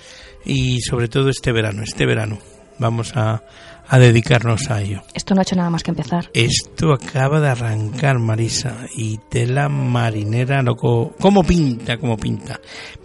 y 0.45 0.81
sobre 0.81 1.09
todo 1.09 1.29
este 1.29 1.53
verano, 1.53 1.83
este 1.83 2.07
verano. 2.07 2.39
Vamos 2.79 3.15
a, 3.17 3.43
a 3.91 3.99
dedicarnos 3.99 4.71
a 4.71 4.81
ello. 4.81 5.03
Esto 5.15 5.35
no 5.35 5.41
ha 5.41 5.43
hecho 5.43 5.57
nada 5.57 5.69
más 5.69 5.83
que 5.83 5.91
empezar. 5.91 6.31
Esto 6.33 6.93
acaba 6.93 7.41
de 7.41 7.49
arrancar, 7.49 8.19
Marisa, 8.21 8.87
y 8.97 9.19
tela 9.29 9.69
marinera, 9.69 10.63
loco. 10.63 11.15
¿Cómo 11.21 11.43
pinta? 11.43 11.99
¿Cómo 11.99 12.17
pinta? 12.17 12.61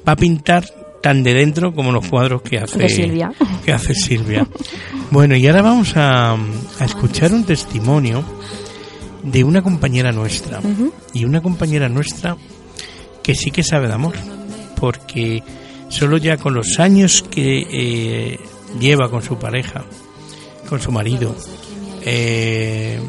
Va 0.08 0.14
a 0.14 0.16
pintar 0.16 0.64
tan 1.02 1.24
de 1.24 1.34
dentro 1.34 1.74
como 1.74 1.92
los 1.92 2.08
cuadros 2.08 2.42
que 2.44 2.60
hace 2.60 2.78
De 2.78 2.90
Silvia. 2.90 3.32
Que 3.66 3.74
hace 3.74 3.96
Silvia. 3.96 4.48
Bueno, 5.12 5.36
y 5.36 5.46
ahora 5.48 5.64
vamos 5.64 5.98
a, 5.98 6.34
a 6.34 6.86
escuchar 6.86 7.34
un 7.34 7.44
testimonio 7.46 8.24
de 9.26 9.44
una 9.44 9.62
compañera 9.62 10.12
nuestra. 10.12 10.62
Y 11.14 11.26
una 11.26 11.42
compañera 11.42 11.90
nuestra 11.90 12.38
que 13.24 13.36
sí 13.36 13.52
que 13.52 13.64
sabe 13.64 13.88
de 13.88 13.94
amor. 13.94 14.16
Porque 14.80 15.44
solo 15.90 16.18
ya 16.18 16.38
con 16.38 16.54
los 16.54 16.80
años 16.80 17.24
que 17.24 17.66
eh, 17.72 18.40
lleva 18.80 19.10
con 19.10 19.22
su 19.22 19.38
pareja, 19.38 19.84
con 20.70 20.80
su 20.80 20.92
marido, 20.92 21.36
eh, 22.04 23.00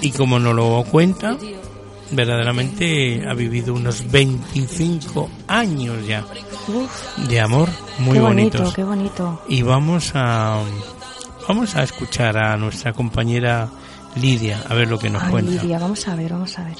y 0.00 0.10
como 0.10 0.38
nos 0.38 0.54
lo 0.54 0.84
cuenta, 0.90 1.36
verdaderamente 2.10 3.22
ha 3.28 3.34
vivido 3.34 3.74
unos 3.74 4.10
25 4.10 5.30
años 5.48 6.06
ya 6.06 6.24
Uf, 6.68 7.28
de 7.28 7.40
amor 7.40 7.68
muy 7.98 8.14
qué 8.14 8.20
bonito, 8.20 8.58
bonitos. 8.58 8.74
qué 8.74 8.84
bonito. 8.84 9.42
Y 9.48 9.62
vamos 9.62 10.12
a 10.14 10.58
vamos 11.48 11.76
a 11.76 11.82
escuchar 11.82 12.36
a 12.36 12.56
nuestra 12.56 12.92
compañera 12.92 13.68
Lidia 14.16 14.60
a 14.68 14.74
ver 14.74 14.88
lo 14.88 14.98
que 14.98 15.10
nos 15.10 15.22
Ay, 15.22 15.30
cuenta. 15.30 15.50
Lidia, 15.62 15.78
vamos 15.78 16.06
a 16.08 16.14
ver, 16.14 16.32
vamos 16.32 16.58
a 16.58 16.64
ver. 16.64 16.76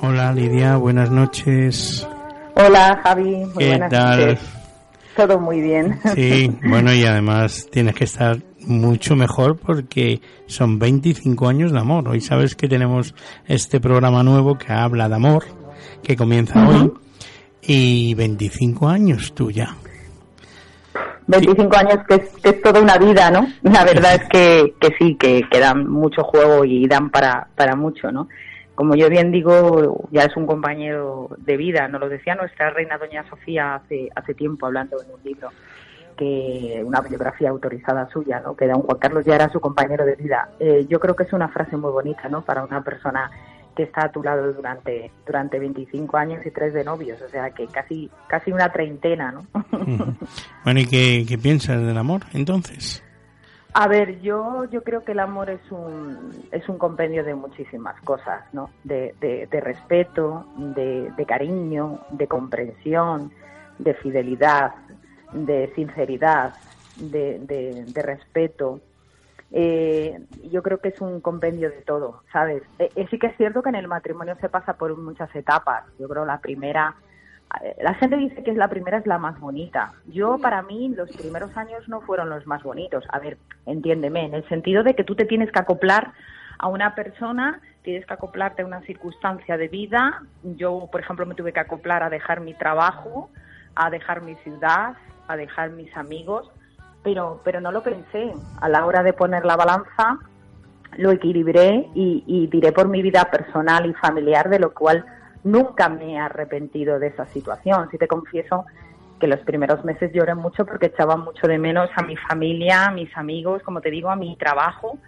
Hola 0.00 0.32
Lidia, 0.32 0.76
buenas 0.76 1.10
noches. 1.10 2.06
Hola 2.54 3.00
Javi, 3.02 3.36
muy 3.36 3.54
¿Qué 3.58 3.68
buenas 3.68 3.90
tal? 3.90 4.20
noches. 4.20 4.40
Todo 5.16 5.38
muy 5.40 5.60
bien. 5.60 5.98
Sí, 6.14 6.50
bueno, 6.68 6.92
y 6.94 7.04
además 7.04 7.66
tienes 7.70 7.94
que 7.94 8.04
estar 8.04 8.38
mucho 8.60 9.16
mejor 9.16 9.56
porque 9.58 10.20
son 10.46 10.78
25 10.78 11.48
años 11.48 11.72
de 11.72 11.78
amor. 11.80 12.08
Hoy 12.08 12.20
sabes 12.20 12.54
que 12.54 12.68
tenemos 12.68 13.14
este 13.46 13.80
programa 13.80 14.22
nuevo 14.22 14.56
que 14.58 14.72
habla 14.72 15.08
de 15.08 15.16
amor, 15.16 15.44
que 16.02 16.16
comienza 16.16 16.66
hoy, 16.68 16.92
y 17.68 18.14
25 18.14 18.88
años 18.88 19.34
tú 19.34 19.50
ya. 19.50 19.76
25 21.26 21.76
años 21.76 21.98
que 22.08 22.14
es, 22.14 22.28
que 22.42 22.48
es 22.48 22.62
toda 22.62 22.80
una 22.80 22.96
vida, 22.96 23.30
¿no? 23.30 23.46
La 23.62 23.84
verdad 23.84 24.14
es 24.14 24.28
que, 24.30 24.74
que 24.80 24.96
sí, 24.98 25.16
que, 25.16 25.42
que 25.50 25.60
dan 25.60 25.86
mucho 25.86 26.24
juego 26.24 26.64
y 26.64 26.88
dan 26.88 27.10
para, 27.10 27.48
para 27.54 27.76
mucho, 27.76 28.10
¿no? 28.10 28.28
Como 28.74 28.94
yo 28.94 29.10
bien 29.10 29.30
digo, 29.30 30.08
ya 30.10 30.22
es 30.22 30.34
un 30.36 30.46
compañero 30.46 31.28
de 31.36 31.58
vida, 31.58 31.88
nos 31.88 32.00
lo 32.00 32.08
decía 32.08 32.34
nuestra 32.34 32.70
reina 32.70 32.96
doña 32.96 33.28
Sofía 33.28 33.74
hace, 33.74 34.08
hace 34.16 34.32
tiempo 34.32 34.64
hablando 34.64 34.96
en 35.02 35.10
un 35.10 35.20
libro, 35.22 35.50
que 36.16 36.80
una 36.82 37.02
biografía 37.02 37.50
autorizada 37.50 38.08
suya, 38.08 38.40
¿no? 38.40 38.56
Que 38.56 38.66
don 38.66 38.80
Juan 38.80 38.98
Carlos 38.98 39.26
ya 39.26 39.34
era 39.34 39.50
su 39.50 39.60
compañero 39.60 40.06
de 40.06 40.16
vida. 40.16 40.48
Eh, 40.58 40.86
yo 40.88 40.98
creo 41.00 41.14
que 41.14 41.24
es 41.24 41.32
una 41.34 41.48
frase 41.48 41.76
muy 41.76 41.90
bonita, 41.90 42.30
¿no? 42.30 42.40
Para 42.40 42.64
una 42.64 42.82
persona 42.82 43.30
que 43.78 43.84
está 43.84 44.06
a 44.06 44.10
tu 44.10 44.24
lado 44.24 44.52
durante 44.52 45.12
durante 45.24 45.60
25 45.60 46.16
años 46.16 46.44
y 46.44 46.50
tres 46.50 46.74
de 46.74 46.82
novios, 46.82 47.22
o 47.22 47.28
sea 47.28 47.50
que 47.50 47.68
casi 47.68 48.10
casi 48.26 48.50
una 48.50 48.72
treintena, 48.72 49.30
¿no? 49.30 49.46
Bueno, 50.64 50.80
¿y 50.80 50.86
qué, 50.86 51.24
qué 51.28 51.38
piensas 51.38 51.80
del 51.80 51.96
amor 51.96 52.22
entonces? 52.34 53.04
A 53.74 53.86
ver, 53.86 54.20
yo 54.20 54.64
yo 54.64 54.82
creo 54.82 55.04
que 55.04 55.12
el 55.12 55.20
amor 55.20 55.48
es 55.48 55.60
un 55.70 56.32
es 56.50 56.68
un 56.68 56.76
compendio 56.76 57.22
de 57.22 57.36
muchísimas 57.36 58.00
cosas, 58.00 58.42
¿no? 58.52 58.70
De, 58.82 59.14
de, 59.20 59.46
de 59.46 59.60
respeto, 59.60 60.44
de, 60.56 61.12
de 61.16 61.24
cariño, 61.24 62.00
de 62.10 62.26
comprensión, 62.26 63.30
de 63.78 63.94
fidelidad, 63.94 64.74
de 65.32 65.72
sinceridad, 65.76 66.54
de 66.96 68.02
respeto. 68.04 68.80
Eh, 69.50 70.20
yo 70.50 70.62
creo 70.62 70.78
que 70.78 70.88
es 70.88 71.00
un 71.00 71.20
compendio 71.20 71.70
de 71.70 71.82
todo, 71.82 72.22
¿sabes? 72.32 72.62
Eh, 72.78 72.90
eh, 72.94 73.06
sí 73.10 73.18
que 73.18 73.28
es 73.28 73.36
cierto 73.36 73.62
que 73.62 73.70
en 73.70 73.76
el 73.76 73.88
matrimonio 73.88 74.36
se 74.40 74.48
pasa 74.48 74.74
por 74.74 74.96
muchas 74.96 75.34
etapas. 75.34 75.84
Yo 75.98 76.08
creo 76.08 76.26
la 76.26 76.40
primera, 76.40 76.94
eh, 77.62 77.76
la 77.80 77.94
gente 77.94 78.16
dice 78.16 78.42
que 78.42 78.52
la 78.52 78.68
primera 78.68 78.98
es 78.98 79.06
la 79.06 79.18
más 79.18 79.40
bonita. 79.40 79.92
Yo, 80.06 80.38
para 80.38 80.62
mí, 80.62 80.90
los 80.90 81.10
primeros 81.10 81.56
años 81.56 81.88
no 81.88 82.02
fueron 82.02 82.28
los 82.28 82.46
más 82.46 82.62
bonitos. 82.62 83.04
A 83.10 83.18
ver, 83.18 83.38
entiéndeme, 83.64 84.26
en 84.26 84.34
el 84.34 84.46
sentido 84.48 84.82
de 84.82 84.94
que 84.94 85.04
tú 85.04 85.14
te 85.14 85.24
tienes 85.24 85.50
que 85.50 85.58
acoplar 85.58 86.12
a 86.58 86.68
una 86.68 86.94
persona, 86.94 87.60
tienes 87.82 88.04
que 88.04 88.12
acoplarte 88.12 88.62
a 88.62 88.66
una 88.66 88.82
circunstancia 88.82 89.56
de 89.56 89.68
vida. 89.68 90.22
Yo, 90.42 90.88
por 90.92 91.00
ejemplo, 91.00 91.24
me 91.24 91.34
tuve 91.34 91.54
que 91.54 91.60
acoplar 91.60 92.02
a 92.02 92.10
dejar 92.10 92.40
mi 92.40 92.52
trabajo, 92.52 93.30
a 93.74 93.88
dejar 93.88 94.20
mi 94.20 94.34
ciudad, 94.36 94.96
a 95.26 95.36
dejar 95.36 95.70
mis 95.70 95.96
amigos, 95.96 96.50
pero, 97.08 97.40
pero 97.42 97.60
no 97.62 97.72
lo 97.72 97.82
pensé. 97.82 98.34
A 98.60 98.68
la 98.68 98.84
hora 98.84 99.02
de 99.02 99.14
poner 99.14 99.44
la 99.46 99.56
balanza, 99.56 100.18
lo 100.98 101.10
equilibré 101.10 101.88
y, 101.94 102.22
y 102.26 102.48
diré 102.48 102.70
por 102.72 102.88
mi 102.88 103.00
vida 103.00 103.24
personal 103.30 103.86
y 103.86 103.94
familiar, 103.94 104.50
de 104.50 104.58
lo 104.58 104.74
cual 104.74 105.06
nunca 105.42 105.88
me 105.88 106.12
he 106.12 106.18
arrepentido 106.18 106.98
de 106.98 107.06
esa 107.06 107.24
situación. 107.26 107.88
Si 107.90 107.96
te 107.96 108.06
confieso 108.06 108.66
que 109.18 109.26
los 109.26 109.40
primeros 109.40 109.84
meses 109.86 110.12
lloré 110.12 110.34
mucho 110.34 110.66
porque 110.66 110.86
echaba 110.86 111.16
mucho 111.16 111.46
de 111.46 111.56
menos 111.56 111.88
a 111.96 112.02
mi 112.02 112.16
familia, 112.16 112.84
a 112.84 112.90
mis 112.90 113.16
amigos, 113.16 113.62
como 113.62 113.80
te 113.80 113.90
digo, 113.90 114.10
a 114.10 114.16
mi 114.16 114.36
trabajo, 114.36 114.98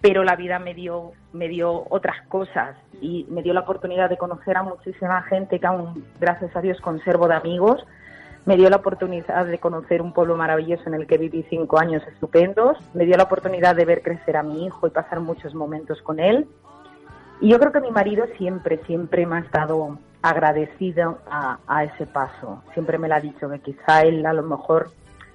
pero 0.00 0.24
la 0.24 0.34
vida 0.34 0.58
me 0.58 0.74
dio, 0.74 1.12
me 1.32 1.48
dio 1.48 1.84
otras 1.90 2.26
cosas 2.26 2.76
y 3.00 3.24
me 3.30 3.42
dio 3.42 3.54
la 3.54 3.60
oportunidad 3.60 4.10
de 4.10 4.18
conocer 4.18 4.56
a 4.56 4.64
muchísima 4.64 5.22
gente 5.22 5.60
que 5.60 5.66
aún, 5.66 6.04
gracias 6.18 6.54
a 6.56 6.60
Dios, 6.60 6.80
conservo 6.80 7.28
de 7.28 7.36
amigos. 7.36 7.86
Me 8.46 8.56
dio 8.56 8.70
la 8.70 8.76
oportunidad 8.76 9.44
de 9.44 9.58
conocer 9.58 10.00
un 10.00 10.12
pueblo 10.12 10.36
maravilloso 10.36 10.84
en 10.86 10.94
el 10.94 11.08
que 11.08 11.18
viví 11.18 11.44
cinco 11.50 11.80
años 11.80 12.02
estupendos. 12.06 12.78
Me 12.94 13.04
dio 13.04 13.16
la 13.16 13.24
oportunidad 13.24 13.74
de 13.74 13.84
ver 13.84 14.02
crecer 14.02 14.36
a 14.36 14.44
mi 14.44 14.64
hijo 14.64 14.86
y 14.86 14.90
pasar 14.90 15.18
muchos 15.18 15.52
momentos 15.52 16.00
con 16.02 16.20
él. 16.20 16.46
Y 17.40 17.48
yo 17.50 17.58
creo 17.58 17.72
que 17.72 17.80
mi 17.80 17.90
marido 17.90 18.24
siempre, 18.38 18.78
siempre 18.86 19.26
me 19.26 19.36
ha 19.36 19.40
estado 19.40 19.98
agradecido 20.22 21.18
a, 21.28 21.58
a 21.66 21.84
ese 21.84 22.06
paso. 22.06 22.62
Siempre 22.72 22.98
me 22.98 23.08
lo 23.08 23.16
ha 23.16 23.20
dicho, 23.20 23.50
que 23.50 23.58
quizá 23.58 24.02
él 24.02 24.24
a 24.24 24.32
lo 24.32 24.44
mejor, 24.44 24.90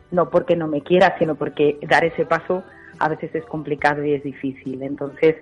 no 0.09 0.29
porque 0.29 0.55
no 0.55 0.67
me 0.67 0.81
quiera, 0.81 1.17
sino 1.19 1.35
porque 1.35 1.79
dar 1.89 2.05
ese 2.05 2.25
paso 2.25 2.63
a 2.97 3.09
veces 3.09 3.35
es 3.35 3.43
complicado 3.43 4.05
y 4.05 4.13
es 4.13 4.23
difícil. 4.23 4.83
Entonces, 4.83 5.35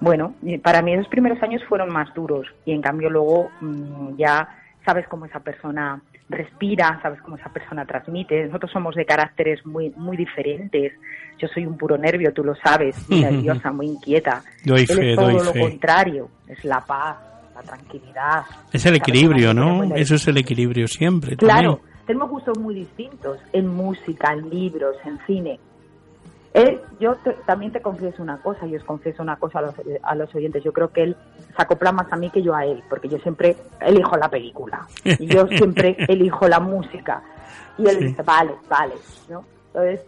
bueno, 0.00 0.34
y 0.42 0.58
para 0.58 0.82
mí 0.82 0.96
los 0.96 1.06
primeros 1.06 1.40
años 1.40 1.62
fueron 1.68 1.92
más 1.92 2.12
duros 2.14 2.48
y 2.64 2.72
en 2.72 2.82
cambio 2.82 3.08
luego 3.08 3.48
mm, 3.60 4.16
ya 4.16 4.48
sabes 4.84 5.06
cómo 5.06 5.26
esa 5.26 5.38
persona 5.38 6.02
respira, 6.32 6.98
sabes 7.02 7.20
cómo 7.22 7.36
esa 7.36 7.50
persona 7.50 7.84
transmite. 7.84 8.46
Nosotros 8.46 8.72
somos 8.72 8.94
de 8.94 9.04
caracteres 9.04 9.64
muy 9.64 9.90
muy 9.96 10.16
diferentes. 10.16 10.92
Yo 11.38 11.48
soy 11.48 11.66
un 11.66 11.76
puro 11.76 11.96
nervio, 11.96 12.32
tú 12.32 12.42
lo 12.44 12.54
sabes, 12.56 13.08
muy 13.08 13.20
nerviosa, 13.24 13.70
muy 13.72 13.86
inquieta. 13.86 14.42
Doy 14.64 14.80
Él 14.80 14.86
fe, 14.86 15.10
es 15.10 15.16
todo 15.16 15.26
doy 15.26 15.34
lo 15.44 15.52
fe. 15.52 15.60
contrario, 15.60 16.28
es 16.48 16.64
la 16.64 16.80
paz, 16.80 17.16
la 17.54 17.62
tranquilidad. 17.62 18.42
Es 18.72 18.84
el 18.86 18.96
equilibrio, 18.96 19.54
¿no? 19.54 19.94
Eso 19.94 20.14
es 20.16 20.26
el 20.28 20.38
equilibrio 20.38 20.88
siempre. 20.88 21.36
Claro, 21.36 21.76
también. 21.76 22.06
tenemos 22.06 22.30
gustos 22.30 22.58
muy 22.58 22.74
distintos 22.74 23.38
en 23.52 23.68
música, 23.68 24.32
en 24.32 24.50
libros, 24.50 24.96
en 25.04 25.18
cine. 25.26 25.60
Él, 26.54 26.80
yo 27.00 27.14
te- 27.16 27.32
también 27.46 27.72
te 27.72 27.80
confieso 27.80 28.22
una 28.22 28.36
cosa, 28.38 28.66
y 28.66 28.76
os 28.76 28.84
confieso 28.84 29.22
una 29.22 29.36
cosa 29.36 29.60
a 29.60 29.62
los, 29.62 29.74
a 30.02 30.14
los 30.14 30.34
oyentes. 30.34 30.62
Yo 30.62 30.72
creo 30.72 30.88
que 30.92 31.02
él 31.02 31.16
se 31.56 31.62
acopla 31.62 31.92
más 31.92 32.12
a 32.12 32.16
mí 32.16 32.28
que 32.30 32.42
yo 32.42 32.54
a 32.54 32.66
él, 32.66 32.82
porque 32.90 33.08
yo 33.08 33.18
siempre 33.18 33.56
elijo 33.80 34.16
la 34.16 34.28
película. 34.28 34.86
Y 35.04 35.26
yo 35.28 35.46
siempre 35.48 35.96
elijo 36.08 36.46
la 36.48 36.60
música. 36.60 37.22
Y 37.78 37.86
él 37.88 37.96
Sí. 37.98 38.04
dice, 38.06 38.22
vale, 38.22 38.52
vale. 38.68 38.94
¿no? 39.30 39.44
Entonces, 39.68 40.00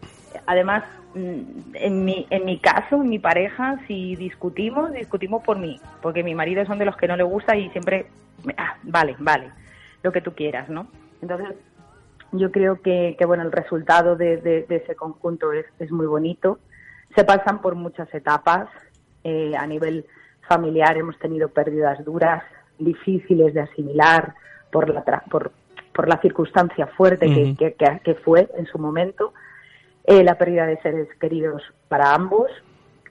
además, 0.47 0.84
mm, 1.14 1.40
en 1.74 2.05
mi, 2.05 2.26
en 2.28 2.45
mi 2.45 2.59
caso, 2.59 2.97
en 2.97 3.09
mi 3.09 3.18
pareja, 3.18 3.78
si 3.86 4.14
discutimos, 4.16 4.92
discutimos 4.92 5.42
por 5.42 5.59
mí. 5.59 5.80
Porque 6.03 6.22
mi 6.22 6.34
marido 6.34 6.66
son 6.66 6.78
de 6.78 6.84
los 6.84 6.97
que 6.99 7.09
no 7.09 7.16
le 7.16 7.22
gusta 7.22 7.57
y 7.57 7.70
siempre, 7.70 8.07
ah, 8.59 8.76
vale, 8.82 9.16
vale, 9.18 9.51
lo 10.03 10.12
que 10.12 10.20
tú 10.20 10.32
quieras, 10.34 10.68
¿no? 10.68 10.88
Entonces, 11.22 11.57
yo 12.37 12.51
creo 12.51 12.80
que, 12.82 13.16
que, 13.18 13.24
bueno, 13.26 13.43
el 13.45 13.53
resultado 13.53 14.16
de, 14.16 14.37
de- 14.39 14.62
de 14.68 14.76
ese 14.76 14.95
conjunto 14.95 15.53
es, 15.53 15.66
es 15.78 15.91
muy 15.91 16.07
bonito. 16.07 16.59
Se 17.14 17.24
pasan 17.24 17.61
por 17.61 17.74
muchas 17.74 18.12
etapas. 18.14 18.68
Eh, 19.22 19.55
a 19.57 19.66
nivel 19.66 20.05
familiar 20.49 20.97
hemos 20.99 21.18
tenido 21.18 21.49
pérdidas 21.49 22.05
duras, 22.05 22.43
difíciles 22.78 23.55
de 23.55 23.61
asimilar 23.62 24.35
por 24.70 24.91
la, 24.91 25.05
tra- 25.05 25.22
por, 25.30 25.53
por 25.95 26.09
la 26.09 26.18
circunstancia 26.20 26.87
fuerte 26.89 27.26
que- 27.76 28.01
que 28.05 28.14
fue 28.16 28.49
en 28.57 28.66
su 28.66 28.78
momento. 28.78 29.32
Eh, 30.07 30.22
la 30.22 30.37
pérdida 30.37 30.66
de 30.66 30.76
seres 30.82 31.09
queridos 31.18 31.62
para 31.89 32.12
ambos 32.14 32.51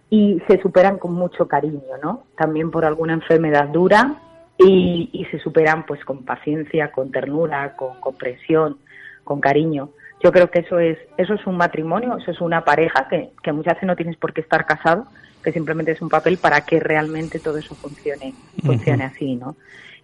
y 0.09 0.39
se 0.47 0.61
superan 0.61 0.99
con 0.99 1.13
mucho 1.13 1.47
cariño, 1.47 1.97
¿no? 2.03 2.25
También 2.37 2.69
por 2.69 2.85
alguna 2.85 3.13
enfermedad 3.13 3.69
dura 3.69 4.21
y, 4.59 5.09
y 5.11 5.25
se 5.31 5.39
superan 5.39 5.87
pues 5.87 6.05
con 6.05 6.23
paciencia, 6.23 6.91
con 6.91 7.09
ternura, 7.11 7.75
con 7.75 7.99
comprensión, 7.99 8.77
con 9.23 9.39
cariño. 9.41 9.89
Yo 10.23 10.31
creo 10.31 10.49
que 10.49 10.59
eso 10.59 10.79
es 10.79 10.97
eso 11.17 11.33
es 11.33 11.45
un 11.47 11.57
matrimonio, 11.57 12.17
eso 12.17 12.31
es 12.31 12.39
una 12.41 12.63
pareja 12.63 13.07
que, 13.09 13.31
que 13.43 13.51
muchas 13.51 13.73
veces 13.75 13.87
no 13.87 13.95
tienes 13.95 14.15
por 14.17 14.33
qué 14.33 14.41
estar 14.41 14.65
casado, 14.65 15.05
que 15.43 15.51
simplemente 15.51 15.91
es 15.91 16.01
un 16.01 16.09
papel 16.09 16.37
para 16.37 16.61
que 16.61 16.79
realmente 16.79 17.39
todo 17.39 17.57
eso 17.57 17.75
funcione 17.75 18.33
funcione 18.63 19.03
así, 19.13 19.35
¿no? 19.35 19.55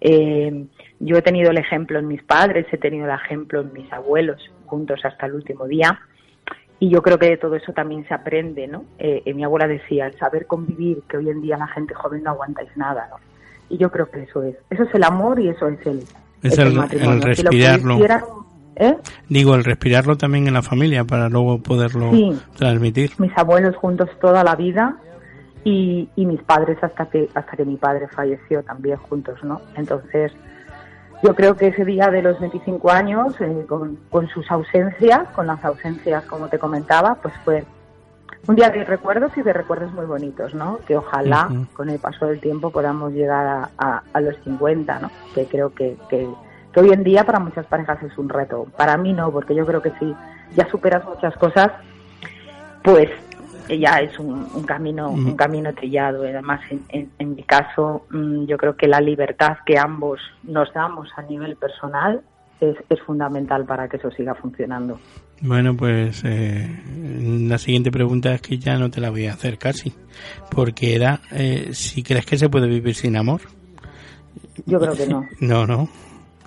Eh, 0.01 0.65
yo 0.99 1.17
he 1.17 1.21
tenido 1.21 1.51
el 1.51 1.57
ejemplo 1.57 1.99
en 1.99 2.07
mis 2.07 2.23
padres, 2.23 2.65
he 2.71 2.77
tenido 2.77 3.05
el 3.05 3.11
ejemplo 3.13 3.61
en 3.61 3.73
mis 3.73 3.91
abuelos, 3.91 4.41
juntos 4.65 4.99
hasta 5.03 5.25
el 5.25 5.33
último 5.33 5.67
día, 5.67 5.99
y 6.79 6.89
yo 6.89 7.01
creo 7.01 7.19
que 7.19 7.29
de 7.31 7.37
todo 7.37 7.55
eso 7.55 7.73
también 7.73 8.07
se 8.07 8.13
aprende, 8.13 8.67
¿no? 8.67 8.85
Eh, 8.97 9.21
eh, 9.25 9.33
mi 9.33 9.43
abuela 9.43 9.67
decía, 9.67 10.07
el 10.07 10.17
saber 10.17 10.47
convivir, 10.47 11.01
que 11.09 11.17
hoy 11.17 11.29
en 11.29 11.41
día 11.41 11.57
la 11.57 11.67
gente 11.67 11.93
joven 11.93 12.23
no 12.23 12.29
aguantáis 12.31 12.69
nada, 12.77 13.07
¿no? 13.09 13.17
Y 13.69 13.77
yo 13.77 13.91
creo 13.91 14.09
que 14.09 14.23
eso 14.23 14.43
es, 14.43 14.55
eso 14.69 14.83
es 14.83 14.93
el 14.95 15.03
amor 15.03 15.39
y 15.39 15.49
eso 15.49 15.67
es 15.67 15.85
el, 15.85 16.03
Es 16.43 16.57
el- 16.57 16.73
matrimonio. 16.73 17.27
el 17.27 17.35
Si 17.35 17.43
lo 17.43 17.49
respirarlo. 17.51 17.93
quisieran, 17.95 18.21
¿eh? 18.79 18.97
Digo, 19.27 19.55
el 19.55 19.63
respirarlo 19.63 20.17
también 20.17 20.47
en 20.47 20.53
la 20.55 20.61
familia 20.63 21.03
para 21.03 21.29
luego 21.29 21.61
poderlo 21.61 22.11
Sí. 22.11 22.39
transmitir. 22.57 23.11
mis 23.19 23.37
abuelos 23.37 23.75
juntos 23.75 24.09
toda 24.19 24.43
la 24.43 24.55
vida 24.55 24.97
y, 25.63 26.09
y 26.15 26.25
mis 26.25 26.41
padres 26.41 26.77
hasta 26.81 27.05
que 27.09 27.29
hasta 27.35 27.55
que 27.57 27.65
mi 27.65 27.75
padre 27.75 28.07
falleció 28.07 28.63
también 28.63 28.97
juntos, 28.97 29.43
¿no? 29.43 29.61
Entonces, 29.75 30.31
yo 31.21 31.35
creo 31.35 31.55
que 31.57 31.67
ese 31.67 31.83
día 31.83 32.09
de 32.09 32.21
los 32.21 32.39
25 32.39 32.89
años, 32.91 33.35
eh, 33.41 33.65
con, 33.67 33.97
con 34.09 34.27
sus 34.29 34.49
ausencias, 34.49 35.27
con 35.35 35.47
las 35.47 35.63
ausencias, 35.65 36.23
como 36.25 36.47
te 36.47 36.57
comentaba, 36.57 37.15
pues 37.15 37.33
fue 37.43 37.65
un 38.47 38.55
día 38.55 38.69
de 38.69 38.85
recuerdos 38.85 39.33
y 39.37 39.41
de 39.41 39.51
recuerdos 39.51 39.91
muy 39.91 40.05
bonitos, 40.05 40.53
¿no? 40.55 40.79
Que 40.87 40.95
ojalá 40.95 41.49
con 41.73 41.89
el 41.89 41.99
paso 41.99 42.25
del 42.27 42.39
tiempo 42.39 42.69
podamos 42.71 43.11
llegar 43.11 43.45
a, 43.45 43.69
a- 43.77 44.03
a 44.13 44.21
los 44.21 44.35
50, 44.45 44.99
¿no? 44.99 45.11
Que 45.35 45.43
creo 45.45 45.73
que, 45.73 45.97
que, 46.09 46.25
que 46.81 46.85
hoy 46.87 46.93
en 46.93 47.03
día 47.03 47.25
para 47.25 47.39
muchas 47.39 47.65
parejas 47.65 48.01
es 48.03 48.17
un 48.17 48.29
reto. 48.29 48.65
Para 48.77 48.97
mí 48.97 49.13
no, 49.13 49.31
porque 49.31 49.55
yo 49.55 49.65
creo 49.65 49.81
que 49.81 49.91
si 49.99 50.13
ya 50.55 50.67
superas 50.69 51.03
muchas 51.05 51.35
cosas, 51.37 51.71
pues 52.83 53.09
ya 53.79 53.99
es 54.01 54.17
un, 54.17 54.47
un 54.55 54.63
camino 54.63 55.11
un 55.11 55.35
camino 55.35 55.71
trillado 55.75 56.23
además 56.23 56.59
en, 56.71 56.81
en- 56.89 57.11
en 57.19 57.35
mi 57.35 57.43
caso 57.43 58.07
mm, 58.09 58.45
yo 58.45 58.57
creo 58.57 58.75
que 58.75 58.87
la 58.87 58.99
libertad 58.99 59.57
que 59.63 59.77
ambos 59.77 60.19
nos 60.41 60.73
damos 60.73 61.07
a 61.15 61.21
nivel 61.21 61.55
personal 61.55 62.21
es, 62.59 62.75
es 62.89 62.99
fundamental 63.01 63.65
para 63.65 63.87
que 63.87 63.97
eso 63.97 64.09
siga 64.09 64.33
funcionando 64.33 64.99
Bueno, 65.41 65.77
pues 65.77 66.23
eh, 66.25 66.67
la 67.47 67.59
siguiente 67.59 67.91
pregunta 67.91 68.33
es 68.33 68.41
que 68.41 68.57
ya 68.57 68.75
no 68.79 68.89
te 68.89 69.01
la 69.01 69.11
voy 69.11 69.27
a 69.27 69.33
hacer 69.33 69.59
casi, 69.59 69.93
porque 70.49 70.95
era 70.95 71.19
eh, 71.31 71.69
si 71.73 72.01
crees 72.01 72.25
que 72.25 72.37
se 72.39 72.49
puede 72.49 72.67
vivir 72.67 72.95
sin 72.95 73.15
amor. 73.17 73.41
yo 74.65 74.79
creo 74.79 74.95
que 74.95 75.05
no 75.05 75.27
No, 75.41 75.67
no. 75.67 75.87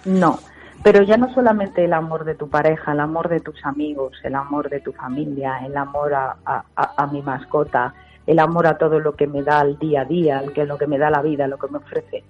No 0.04 0.38
pero 0.84 1.02
ya 1.04 1.16
no 1.16 1.32
solamente 1.32 1.84
el 1.84 1.92
amor 1.92 2.24
de 2.24 2.34
tu 2.34 2.48
pareja, 2.48 2.90
el 2.90 2.98
amor 2.98 3.28
de 3.28 3.38
tus 3.38 3.64
amigos, 3.64 4.18
el 4.24 4.34
amor 4.34 4.68
de 4.68 4.80
tu 4.80 4.92
familia, 4.92 5.60
el 5.64 5.76
amor 5.76 6.12
a, 6.12 6.34
a- 6.44 6.64
a- 6.74 6.94
a 6.96 7.06
mi 7.06 7.22
mascota, 7.22 7.94
el 8.26 8.40
amor 8.40 8.66
a 8.66 8.78
todo 8.78 8.98
lo 8.98 9.14
que 9.14 9.28
me 9.28 9.44
da 9.44 9.60
el 9.62 9.78
día 9.78 10.00
a 10.00 10.04
día, 10.06 10.42
que 10.52 10.64
lo 10.66 10.78
que 10.78 10.88
me 10.88 10.98
da 10.98 11.08
la 11.08 11.22
vida, 11.22 11.46
lo 11.46 11.56
que 11.56 11.68
me 11.68 11.76
ofrece. 11.78 12.24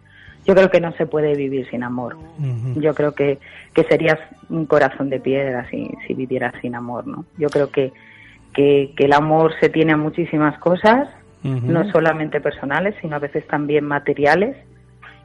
Yo 0.44 0.54
creo 0.54 0.70
que 0.70 0.82
no 0.82 0.92
se 0.98 1.06
puede 1.06 1.34
vivir 1.34 1.66
sin 1.70 1.82
amor. 1.82 2.18
Yo 2.82 2.92
creo 2.94 3.14
que, 3.14 3.38
que 3.72 3.84
serías 3.84 4.18
un 4.50 4.66
corazón 4.66 5.08
de 5.08 5.18
piedra 5.20 5.66
si, 5.70 5.90
si 6.06 6.12
vivieras 6.12 6.52
sin 6.60 6.74
amor, 6.74 7.06
¿no? 7.06 7.24
Yo 7.38 7.48
creo 7.48 7.70
que, 7.70 7.90
que, 8.52 8.92
que 8.96 9.04
el 9.06 9.14
amor 9.14 9.54
se 9.60 9.70
tiene 9.70 9.92
a 9.92 9.96
muchísimas 9.96 10.58
cosas, 10.58 11.08
no 11.72 11.90
solamente 11.90 12.38
personales, 12.42 12.94
sino 13.00 13.16
a 13.16 13.18
veces 13.18 13.46
también 13.46 13.86
materiales, 13.86 14.58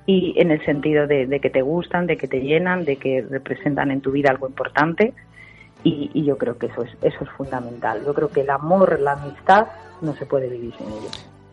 y 0.08 0.34
en 0.38 0.50
el 0.50 0.66
sentido 0.66 1.06
de, 1.06 1.28
de 1.28 1.40
que 1.40 1.52
te 1.52 1.62
gustan, 1.62 2.08
de 2.08 2.18
que 2.18 2.28
te 2.28 2.40
llenan, 2.40 2.84
de 2.86 2.96
que 2.96 3.24
representan 3.30 3.92
en 3.92 4.02
tu 4.02 4.12
vida 4.12 4.32
algo 4.32 4.48
importante, 4.48 5.14
y, 5.84 6.10
y 6.14 6.26
yo 6.26 6.38
creo 6.38 6.58
que 6.58 6.66
eso 6.68 6.82
es, 6.84 6.90
eso 7.04 7.24
es 7.24 7.30
fundamental. 7.38 8.02
Yo 8.04 8.14
creo 8.16 8.30
que 8.30 8.42
el 8.42 8.50
amor, 8.50 9.00
la 9.00 9.12
amistad, 9.12 9.68
no 10.02 10.16
se 10.16 10.26
puede 10.26 10.50
vivir 10.50 10.74
sin 10.78 10.88
ello. 10.88 11.10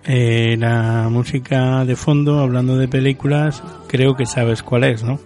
Eh, 0.07 0.57
la 0.59 1.09
música 1.11 1.85
de 1.85 1.97
fondo, 1.97 2.39
hablando 2.41 2.77
de 2.79 2.89
películas, 2.89 3.63
creo 3.89 4.15
que 4.17 4.25
sabes 4.27 4.63
cuál 4.63 4.85
es, 4.85 5.03
¿no? 5.05 5.19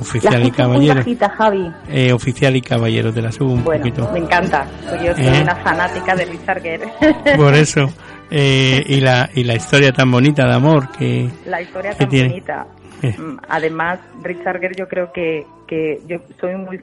Oficial 0.00 0.40
la 0.40 0.46
y 0.48 0.50
caballero. 0.50 0.94
bajita, 0.96 1.28
Javi. 1.30 1.70
Eh, 1.88 2.12
oficial 2.12 2.56
y 2.56 2.60
caballero, 2.60 3.12
te 3.12 3.22
la 3.22 3.30
subo 3.30 3.52
un 3.52 3.62
Bueno, 3.62 3.84
poquito. 3.84 4.10
me 4.12 4.18
encanta. 4.18 4.66
porque 4.90 5.06
Yo 5.06 5.14
soy 5.14 5.24
¿Eh? 5.26 5.42
una 5.42 5.54
fanática 5.56 6.16
de 6.16 6.24
Richard 6.24 6.60
Gere. 6.62 6.92
Por 7.36 7.54
eso. 7.54 7.88
Eh, 8.36 8.82
y, 8.88 9.00
la, 9.00 9.30
y 9.32 9.44
la 9.44 9.54
historia 9.54 9.92
tan 9.92 10.10
bonita 10.10 10.44
de 10.44 10.54
amor 10.54 10.90
que, 10.90 11.30
La 11.46 11.62
historia 11.62 11.92
que 11.92 11.98
tan 11.98 12.08
tiene. 12.08 12.28
bonita. 12.30 12.66
Eh. 13.00 13.14
Mm, 13.16 13.36
Además, 13.48 14.00
Richard 14.24 14.58
Gere, 14.58 14.74
yo 14.76 14.88
creo 14.88 15.12
que, 15.12 15.46
que 15.68 16.00
yo 16.08 16.18
soy 16.40 16.56
muy 16.56 16.80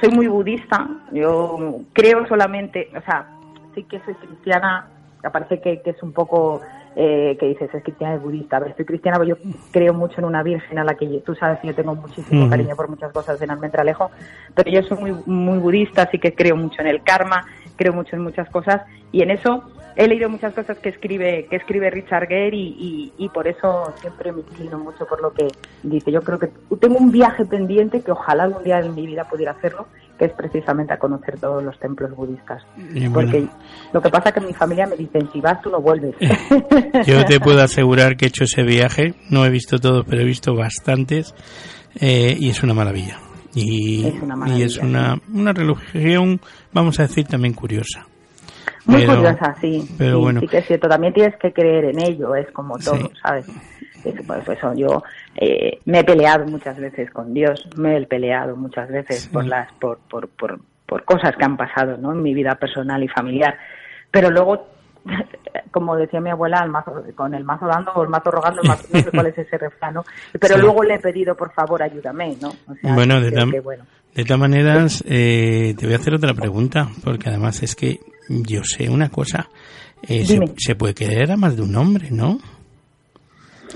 soy 0.00 0.08
muy 0.10 0.26
budista. 0.26 0.88
Yo 1.12 1.82
creo 1.92 2.26
solamente, 2.26 2.88
o 2.96 3.02
sea, 3.02 3.26
sí 3.74 3.82
que 3.84 4.00
soy 4.06 4.14
cristiana. 4.14 4.88
Me 5.22 5.30
parece 5.30 5.60
que, 5.60 5.82
que 5.82 5.90
es 5.90 6.02
un 6.02 6.12
poco 6.12 6.62
eh, 6.96 7.36
que 7.38 7.46
dices 7.46 7.68
es 7.74 7.82
cristiana 7.82 8.14
y 8.14 8.18
budista. 8.18 8.58
Ver, 8.58 8.74
soy 8.76 8.84
cristiana, 8.84 9.18
pero 9.18 9.36
yo 9.36 9.50
creo 9.72 9.92
mucho 9.92 10.14
en 10.18 10.24
una 10.26 10.42
virgen 10.42 10.78
a 10.78 10.84
la 10.84 10.94
que 10.94 11.06
tú 11.26 11.34
sabes 11.34 11.58
que 11.60 11.68
yo 11.68 11.74
tengo 11.74 11.94
muchísimo 11.94 12.48
cariño 12.48 12.76
por 12.76 12.88
muchas 12.88 13.12
cosas 13.12 13.40
en 13.42 13.50
Almendralejo, 13.50 14.10
pero 14.54 14.70
yo 14.70 14.82
soy 14.82 14.98
muy 14.98 15.12
muy 15.26 15.58
budista, 15.58 16.02
así 16.02 16.18
que 16.18 16.34
creo 16.34 16.56
mucho 16.56 16.80
en 16.80 16.86
el 16.86 17.02
karma, 17.02 17.44
creo 17.76 17.92
mucho 17.92 18.16
en 18.16 18.22
muchas 18.22 18.48
cosas 18.50 18.82
y 19.12 19.22
en 19.22 19.30
eso 19.30 19.62
he 19.96 20.08
leído 20.08 20.28
muchas 20.28 20.52
cosas 20.54 20.78
que 20.78 20.88
escribe 20.88 21.46
que 21.48 21.56
escribe 21.56 21.90
Richard 21.90 22.26
Gere 22.26 22.56
y, 22.56 23.12
y, 23.18 23.24
y 23.24 23.28
por 23.28 23.46
eso 23.46 23.92
siempre 24.00 24.32
me 24.32 24.40
inclino 24.40 24.78
mucho 24.78 25.06
por 25.06 25.20
lo 25.20 25.32
que 25.32 25.48
dice. 25.82 26.10
Yo 26.10 26.20
creo 26.22 26.38
que 26.38 26.50
tengo 26.80 26.98
un 26.98 27.12
viaje 27.12 27.44
pendiente 27.44 28.02
que 28.02 28.10
ojalá 28.10 28.44
algún 28.44 28.64
día 28.64 28.80
en 28.80 28.94
mi 28.94 29.06
vida 29.06 29.24
pudiera 29.24 29.52
hacerlo, 29.52 29.86
que 30.18 30.26
es 30.26 30.32
precisamente 30.32 30.92
a 30.92 30.98
conocer 30.98 31.38
todos 31.38 31.62
los 31.62 31.78
templos 31.78 32.10
budistas. 32.14 32.62
Bueno. 32.76 33.12
Porque 33.12 33.46
lo 33.92 34.02
que 34.02 34.08
pasa 34.10 34.30
es 34.30 34.34
que 34.34 34.40
mi 34.40 34.52
familia 34.52 34.86
me 34.86 34.96
dicen, 34.96 35.28
si 35.32 35.40
vas 35.40 35.60
tú 35.62 35.70
no 35.70 35.80
vuelves. 35.80 36.14
Yo 37.06 37.24
te 37.24 37.40
puedo 37.40 37.62
asegurar 37.62 38.16
que 38.16 38.26
he 38.26 38.28
hecho 38.28 38.44
ese 38.44 38.62
viaje, 38.62 39.14
no 39.30 39.44
he 39.44 39.50
visto 39.50 39.78
todos, 39.78 40.04
pero 40.08 40.22
he 40.22 40.24
visto 40.24 40.54
bastantes, 40.54 41.34
eh, 42.00 42.36
y 42.38 42.50
es 42.50 42.62
una 42.62 42.74
maravilla. 42.74 43.18
Y 43.54 44.06
Es 44.06 44.20
una 44.20 44.48
y 44.48 44.62
es 44.62 44.82
maravilla, 44.82 44.82
una, 44.82 45.22
una 45.32 45.52
religión, 45.52 46.40
vamos 46.74 46.98
a 47.00 47.04
decir, 47.04 47.26
también 47.26 47.54
curiosa. 47.54 48.06
Muy 48.86 49.00
Pero- 49.00 49.14
curiosa, 49.16 49.54
sí. 49.60 49.88
pero 49.96 50.16
sí, 50.16 50.22
bueno. 50.22 50.40
sí 50.40 50.48
que 50.48 50.58
es 50.58 50.66
cierto. 50.66 50.88
También 50.88 51.14
tienes 51.14 51.36
que 51.38 51.52
creer 51.52 51.86
en 51.86 52.00
ello, 52.02 52.34
es 52.34 52.50
como 52.52 52.76
todo, 52.78 52.96
Sí. 52.96 53.10
¿sabes? 53.22 53.46
Es, 54.04 54.14
pues, 54.26 54.46
eso, 54.46 54.74
yo 54.74 55.02
eh, 55.36 55.78
me 55.86 56.00
he 56.00 56.04
peleado 56.04 56.44
muchas 56.44 56.76
veces 56.76 57.10
con 57.10 57.32
Dios, 57.32 57.66
me 57.76 57.96
he 57.96 58.06
peleado 58.06 58.54
muchas 58.54 58.90
veces 58.90 59.28
por 59.28 59.46
las 59.46 59.72
por, 59.80 59.96
por, 60.10 60.28
por, 60.28 60.60
por 60.84 61.04
cosas 61.04 61.34
que 61.36 61.44
han 61.44 61.56
pasado 61.56 61.96
¿no? 61.96 62.12
en 62.12 62.22
mi 62.22 62.34
vida 62.34 62.54
personal 62.56 63.02
y 63.02 63.08
familiar. 63.08 63.56
Pero 64.10 64.28
luego, 64.30 64.66
como 65.70 65.96
decía 65.96 66.20
mi 66.20 66.28
abuela, 66.28 66.60
el 66.62 66.70
mazo- 66.70 67.02
con 67.14 67.32
el 67.34 67.44
mazo 67.44 67.66
dando 67.66 67.92
o 67.92 68.02
el 68.02 68.10
mazo 68.10 68.30
rogando, 68.30 68.60
el 68.62 68.68
mazo- 68.68 68.86
no 68.92 69.00
sé 69.00 69.10
cuál 69.10 69.26
es 69.28 69.38
ese 69.38 69.56
refrán, 69.56 69.94
¿no? 69.94 70.04
Pero 70.38 70.56
Sí. 70.56 70.60
luego 70.60 70.82
le 70.84 70.94
he 70.96 70.98
pedido, 70.98 71.34
por 71.34 71.50
favor, 71.52 71.82
ayúdame, 71.82 72.36
¿no? 72.42 72.48
O 72.68 72.74
sea, 72.74 72.92
bueno, 72.94 73.18
de, 73.22 73.32
tam- 73.32 73.50
que, 73.50 73.60
bueno. 73.60 73.84
De 74.14 74.24
todas 74.24 74.38
maneras, 74.40 75.02
eh, 75.06 75.74
te 75.76 75.86
voy 75.86 75.94
a 75.94 75.98
hacer 75.98 76.14
otra 76.14 76.34
pregunta, 76.34 76.88
porque 77.02 77.28
además 77.28 77.62
es 77.62 77.74
que 77.74 78.00
yo 78.28 78.62
sé 78.64 78.88
una 78.88 79.08
cosa, 79.08 79.48
eh, 80.06 80.24
se, 80.56 80.74
puede 80.76 80.94
querer 80.94 81.32
a 81.32 81.36
más 81.36 81.56
de 81.56 81.62
un 81.62 81.74
hombre, 81.76 82.10
¿no? 82.10 82.38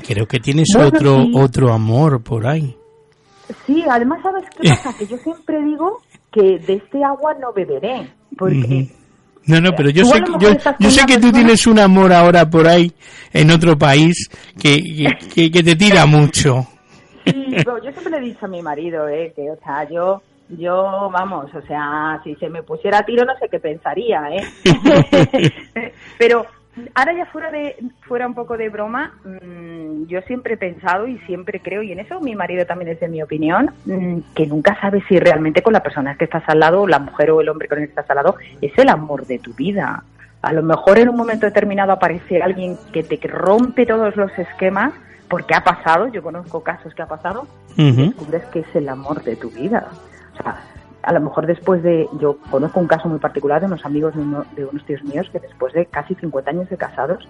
Creo 0.06 0.26
que 0.26 0.38
tienes 0.38 0.68
Bueno, 0.74 0.88
otro 0.88 1.22
sí. 1.24 1.32
otro 1.34 1.72
amor 1.72 2.22
por 2.22 2.46
ahí. 2.46 2.76
Sí, 3.66 3.82
además, 3.90 4.20
¿sabes 4.22 4.44
qué 4.56 4.68
pasa? 4.82 4.96
Que 4.98 5.06
yo 5.06 5.16
siempre 5.18 5.62
digo 5.64 6.02
que 6.32 6.58
de 6.60 6.74
este 6.74 7.02
agua 7.02 7.34
no 7.40 7.52
beberé, 7.52 8.08
porque 8.36 8.58
Ujú. 8.58 8.88
No, 9.46 9.62
no, 9.62 9.74
pero 9.74 9.88
yo 9.88 10.04
sé, 10.04 10.20
yo, 10.38 10.50
yo 10.78 10.90
sé 10.90 11.06
que 11.06 11.16
tú 11.18 11.32
tienes 11.32 11.66
un 11.66 11.78
amor 11.78 12.12
ahora 12.12 12.50
por 12.50 12.68
ahí, 12.68 12.92
en 13.32 13.50
otro 13.50 13.78
país, 13.78 14.28
que, 14.60 14.82
que- 15.34 15.50
que 15.50 15.62
te 15.62 15.74
tira 15.74 16.04
mucho. 16.06 16.66
Sí, 17.30 17.56
pero 17.56 17.78
yo 17.82 17.90
siempre 17.92 18.10
le 18.10 18.16
he 18.18 18.30
dicho 18.30 18.46
a 18.46 18.48
mi 18.48 18.62
marido, 18.62 19.08
eh, 19.08 19.32
que, 19.34 19.50
o 19.50 19.56
sea, 19.56 19.88
yo, 19.88 20.22
yo, 20.48 21.10
vamos, 21.12 21.54
o 21.54 21.62
sea, 21.62 22.20
si 22.24 22.34
se 22.36 22.48
me 22.48 22.62
pusiera 22.62 22.98
a 22.98 23.04
tiro 23.04 23.24
no 23.24 23.36
sé 23.38 23.48
qué 23.48 23.60
pensaría, 23.60 24.22
¿eh? 24.30 24.42
pero 26.18 26.46
ahora 26.94 27.12
ya 27.12 27.26
fuera 27.26 27.50
de, 27.50 27.76
fuera 28.02 28.26
un 28.26 28.34
poco 28.34 28.56
de 28.56 28.68
broma, 28.68 29.12
mm, 29.24 30.06
yo 30.06 30.20
siempre 30.22 30.54
he 30.54 30.56
pensado 30.56 31.06
y 31.06 31.18
siempre 31.20 31.60
creo, 31.60 31.82
y 31.82 31.92
en 31.92 32.00
eso 32.00 32.20
mi 32.20 32.34
marido 32.34 32.66
también 32.66 32.90
es 32.90 33.00
de 33.00 33.08
mi 33.08 33.22
opinión, 33.22 33.70
mm, 33.84 34.18
que 34.34 34.46
nunca 34.46 34.78
sabes 34.80 35.02
si 35.08 35.18
realmente 35.18 35.62
con 35.62 35.72
la 35.72 35.82
persona 35.82 36.16
que 36.16 36.24
estás 36.24 36.44
al 36.46 36.60
lado, 36.60 36.86
la 36.86 36.98
mujer 36.98 37.30
o 37.30 37.40
el 37.40 37.48
hombre 37.48 37.68
con 37.68 37.78
el 37.78 37.84
que 37.84 37.90
estás 37.90 38.08
al 38.10 38.16
lado, 38.16 38.36
es 38.60 38.76
el 38.78 38.88
amor 38.88 39.26
de 39.26 39.38
tu 39.38 39.52
vida. 39.54 40.02
A 40.40 40.52
lo 40.52 40.62
mejor 40.62 40.98
en 40.98 41.08
un 41.08 41.16
momento 41.16 41.46
determinado 41.46 41.92
aparece 41.92 42.40
alguien 42.40 42.76
que 42.92 43.02
te 43.02 43.18
rompe 43.26 43.86
todos 43.86 44.14
los 44.16 44.30
esquemas, 44.38 44.92
porque 45.28 45.54
ha 45.54 45.62
pasado, 45.62 46.08
yo 46.08 46.22
conozco 46.22 46.62
casos 46.62 46.94
que 46.94 47.02
ha 47.02 47.06
pasado, 47.08 47.46
y 47.76 47.92
descubres 48.08 48.44
que 48.46 48.60
es 48.60 48.74
el 48.76 48.88
amor 48.88 49.22
de 49.22 49.36
tu 49.36 49.50
vida. 49.50 49.88
O 50.34 50.42
sea, 50.42 50.56
a 51.02 51.12
lo 51.12 51.20
mejor 51.20 51.46
después 51.46 51.82
de, 51.82 52.08
yo 52.20 52.38
conozco 52.50 52.80
un 52.80 52.86
caso 52.88 53.08
muy 53.08 53.18
particular 53.18 53.60
de 53.60 53.66
unos 53.66 53.84
amigos 53.84 54.14
de, 54.14 54.20
uno- 54.20 54.44
de 54.56 54.64
unos 54.64 54.84
tíos 54.84 55.02
míos 55.04 55.28
que 55.32 55.38
después 55.40 55.72
de 55.72 55.86
casi 55.86 56.14
50 56.16 56.50
años 56.50 56.68
de 56.68 56.76
casados 56.76 57.26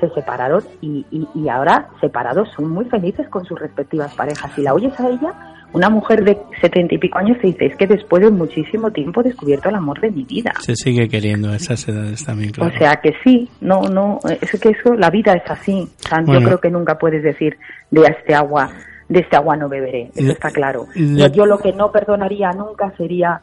se 0.00 0.08
separaron 0.10 0.62
y, 0.80 1.06
y, 1.10 1.28
y 1.34 1.48
ahora 1.48 1.88
separados 2.00 2.48
son 2.56 2.68
muy 2.70 2.84
felices 2.86 3.28
con 3.28 3.44
sus 3.44 3.58
respectivas 3.60 4.14
parejas. 4.14 4.50
Si 4.54 4.62
la 4.62 4.74
oyes 4.74 4.98
a 4.98 5.08
ella, 5.08 5.32
una 5.72 5.88
mujer 5.88 6.22
de 6.24 6.38
setenta 6.60 6.94
y 6.94 6.98
pico 6.98 7.18
años 7.18 7.38
te 7.40 7.46
dice, 7.48 7.66
es 7.66 7.76
que 7.76 7.86
después 7.86 8.22
de 8.22 8.30
muchísimo 8.30 8.90
tiempo 8.90 9.20
he 9.20 9.24
descubierto 9.24 9.68
el 9.68 9.74
amor 9.74 10.00
de 10.00 10.10
mi 10.10 10.24
vida. 10.24 10.52
Se 10.60 10.74
sigue 10.76 11.08
queriendo 11.08 11.50
a 11.50 11.56
esas 11.56 11.88
edades 11.88 12.24
también, 12.24 12.50
claro. 12.50 12.72
O 12.74 12.78
sea 12.78 12.96
que 12.96 13.14
sí, 13.24 13.48
no, 13.60 13.82
no, 13.82 14.18
es 14.28 14.60
que 14.60 14.70
eso, 14.70 14.94
la 14.94 15.10
vida 15.10 15.32
es 15.32 15.50
así. 15.50 15.88
O 16.04 16.08
sea, 16.08 16.20
Bueno. 16.20 16.40
Yo 16.40 16.46
creo 16.46 16.60
que 16.60 16.70
nunca 16.70 16.98
puedes 16.98 17.22
decir 17.22 17.56
de 17.90 18.02
este 18.02 18.34
agua, 18.34 18.70
de 19.08 19.20
este 19.20 19.36
agua 19.36 19.56
no 19.56 19.68
beberé. 19.68 20.10
Eso 20.14 20.32
está 20.32 20.50
claro. 20.50 20.86
Yo, 20.94 21.46
lo 21.46 21.58
que 21.58 21.72
no 21.72 21.90
perdonaría 21.90 22.50
nunca 22.52 22.92
sería 22.96 23.40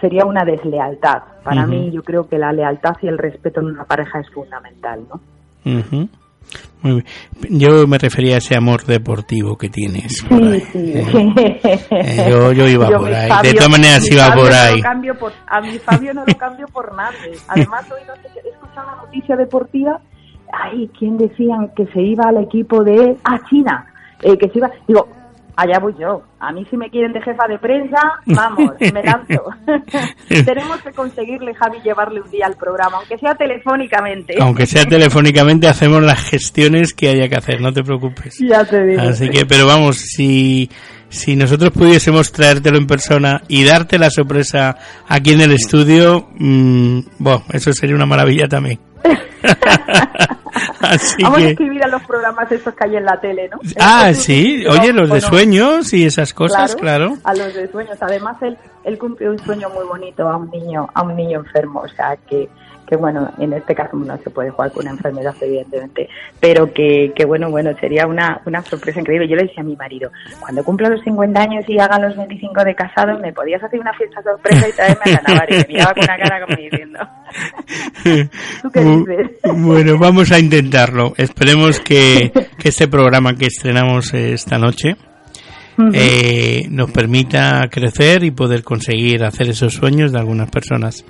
sería 0.00 0.24
una 0.24 0.44
deslealtad. 0.44 1.22
Para 1.42 1.62
Ujú. 1.62 1.70
mí, 1.70 1.90
yo 1.90 2.04
creo 2.04 2.28
que 2.28 2.38
la 2.38 2.52
lealtad 2.52 2.94
y 3.02 3.08
el 3.08 3.18
respeto 3.18 3.60
en 3.60 3.66
una 3.66 3.84
pareja 3.84 4.20
es 4.20 4.30
fundamental, 4.30 5.00
¿no? 5.10 5.20
Muy 6.82 7.02
bien. 7.40 7.58
Yo 7.60 7.86
me 7.86 7.98
refería 7.98 8.36
a 8.36 8.38
ese 8.38 8.56
amor 8.56 8.84
deportivo 8.84 9.56
que 9.56 9.68
tienes. 9.68 10.12
Sí, 10.28 10.60
sí. 10.72 10.92
Eh, 11.90 12.26
yo, 12.30 12.52
yo 12.52 12.68
iba 12.68 12.88
Yo 12.90 12.98
por 12.98 13.12
ahí. 13.12 13.28
Fabio- 13.28 13.50
de 13.50 13.56
todas 13.56 13.70
maneras 13.70 14.10
iba 14.10 14.24
Fabio 14.24 14.42
por 14.44 14.52
no 14.52 14.56
lo 14.56 14.62
ahí. 14.62 14.80
cambio 14.80 15.14
por- 15.18 15.32
a 15.46 15.60
mi 15.60 15.78
Fabio 15.78 16.14
no 16.14 16.24
lo 16.26 16.34
cambio 16.36 16.66
por 16.68 16.94
nadie. 16.94 17.32
Además, 17.48 17.84
hoy 17.90 18.00
no 18.06 18.14
sé 18.16 18.28
qué- 18.34 18.48
he 18.48 18.52
escuchado 18.52 18.86
una 18.88 18.96
noticia 19.02 19.36
deportiva. 19.36 20.00
Ay, 20.52 20.88
¿quién 20.98 21.18
decían 21.18 21.70
que 21.76 21.84
se 21.92 22.00
iba 22.00 22.24
al 22.28 22.38
equipo 22.42 22.82
de. 22.84 23.16
Ah, 23.24 23.38
China. 23.50 23.84
Eh, 24.22 24.36
que 24.38 24.48
se 24.48 24.58
iba. 24.58 24.70
Digo, 24.86 25.08
allá 25.58 25.80
voy 25.80 25.94
yo. 25.98 26.22
A 26.38 26.52
mí, 26.52 26.64
si 26.70 26.76
me 26.76 26.88
quieren 26.88 27.12
de 27.12 27.20
jefa 27.20 27.48
de 27.48 27.58
prensa, 27.58 27.98
vamos, 28.26 28.70
me 28.80 29.02
lanzo. 29.02 29.42
Tenemos 30.28 30.80
que 30.82 30.92
conseguirle, 30.92 31.52
Javi, 31.54 31.80
llevarle 31.82 32.20
un 32.20 32.30
día 32.30 32.46
al 32.46 32.56
programa, 32.56 32.98
aunque 32.98 33.18
sea 33.18 33.34
telefónicamente. 33.34 34.34
Aunque 34.40 34.66
sea 34.66 34.84
telefónicamente, 34.88 35.66
hacemos 35.66 36.00
las 36.02 36.22
gestiones 36.30 36.94
que 36.94 37.08
haya 37.08 37.28
que 37.28 37.34
hacer, 37.34 37.60
no 37.60 37.72
te 37.72 37.82
preocupes. 37.82 38.38
Ya 38.38 38.64
te 38.64 38.84
digo. 38.84 39.02
Así 39.02 39.28
que, 39.30 39.46
pero 39.46 39.66
vamos, 39.66 39.96
si, 39.96 40.70
si 41.08 41.34
nosotros 41.34 41.72
pudiésemos 41.72 42.30
traértelo 42.30 42.78
en 42.78 42.86
persona 42.86 43.42
y 43.48 43.64
darte 43.64 43.98
la 43.98 44.10
sorpresa 44.10 44.76
aquí 45.08 45.32
en 45.32 45.40
el 45.40 45.52
estudio, 45.52 46.28
mm, 46.38 47.00
bueno, 47.18 47.42
eso 47.52 47.72
sería 47.72 47.96
una 47.96 48.06
maravilla 48.06 48.46
también. 48.46 48.78
Así 50.80 51.22
Vamos 51.22 51.38
a 51.38 51.48
escribir 51.48 51.82
a 51.84 51.88
los 51.88 52.02
programas 52.04 52.50
estos 52.50 52.74
que 52.74 52.84
hay 52.84 52.96
en 52.96 53.04
la 53.04 53.20
tele, 53.20 53.48
¿no? 53.48 53.58
ah, 53.80 54.12
sí, 54.14 54.64
oye, 54.66 54.92
los 54.92 55.10
¿o 55.10 55.14
de 55.14 55.20
sueños 55.20 55.92
y 55.92 56.04
esas 56.04 56.32
cosas, 56.34 56.74
claro. 56.76 57.16
A 57.24 57.34
los 57.34 57.54
de 57.54 57.70
sueños. 57.70 57.96
Además, 58.00 58.36
él, 58.42 58.56
él 58.84 58.98
cumplió 58.98 59.30
un 59.30 59.38
sueño 59.38 59.68
muy 59.70 59.84
bonito 59.86 60.28
a 60.28 60.36
un 60.36 60.50
niño, 60.50 60.88
a 60.94 61.02
un 61.02 61.16
niño 61.16 61.40
enfermo. 61.40 61.80
O 61.80 61.88
sea, 61.88 62.16
que, 62.28 62.48
que 62.88 62.96
bueno, 62.96 63.30
en 63.38 63.52
este 63.52 63.74
caso 63.74 63.96
no 63.96 64.16
se 64.18 64.30
puede 64.30 64.50
jugar 64.50 64.72
con 64.72 64.84
una 64.84 64.92
enfermedad, 64.92 65.34
evidentemente, 65.40 66.08
pero 66.40 66.72
que, 66.72 67.12
que 67.14 67.24
bueno, 67.26 67.50
bueno, 67.50 67.70
sería 67.78 68.06
una, 68.06 68.40
una 68.46 68.62
sorpresa 68.62 69.00
increíble. 69.00 69.28
Yo 69.28 69.36
le 69.36 69.42
decía 69.42 69.62
a 69.62 69.66
mi 69.66 69.76
marido, 69.76 70.10
cuando 70.40 70.64
cumpla 70.64 70.88
los 70.88 71.02
50 71.02 71.40
años 71.40 71.64
y 71.68 71.78
haga 71.78 71.98
los 71.98 72.16
25 72.16 72.64
de 72.64 72.74
casados, 72.74 73.20
me 73.20 73.32
podías 73.32 73.62
hacer 73.62 73.78
una 73.78 73.92
fiesta 73.92 74.22
sorpresa 74.22 74.68
y 74.68 74.72
traerme 74.72 75.02
a 75.04 75.08
la 75.08 75.22
Navarra. 75.26 75.54
Y 75.54 75.58
me 75.58 75.64
miraba 75.68 75.94
con 75.94 76.04
una 76.04 76.16
cara 76.16 76.46
como 76.46 76.56
diciendo, 76.56 76.98
¿tú 78.62 78.70
qué 78.70 78.80
dices? 78.80 79.30
Bueno, 79.54 79.98
vamos 79.98 80.32
a 80.32 80.38
intentarlo. 80.38 81.12
Esperemos 81.16 81.80
que, 81.80 82.32
que 82.58 82.68
este 82.68 82.88
programa 82.88 83.34
que 83.34 83.46
estrenamos 83.46 84.14
esta 84.14 84.58
noche 84.58 84.96
eh, 85.92 86.66
nos 86.70 86.90
permita 86.90 87.68
crecer 87.70 88.24
y 88.24 88.32
poder 88.32 88.64
conseguir 88.64 89.22
hacer 89.22 89.48
esos 89.48 89.74
sueños 89.74 90.10
de 90.10 90.18
algunas 90.18 90.50
personas. 90.50 91.04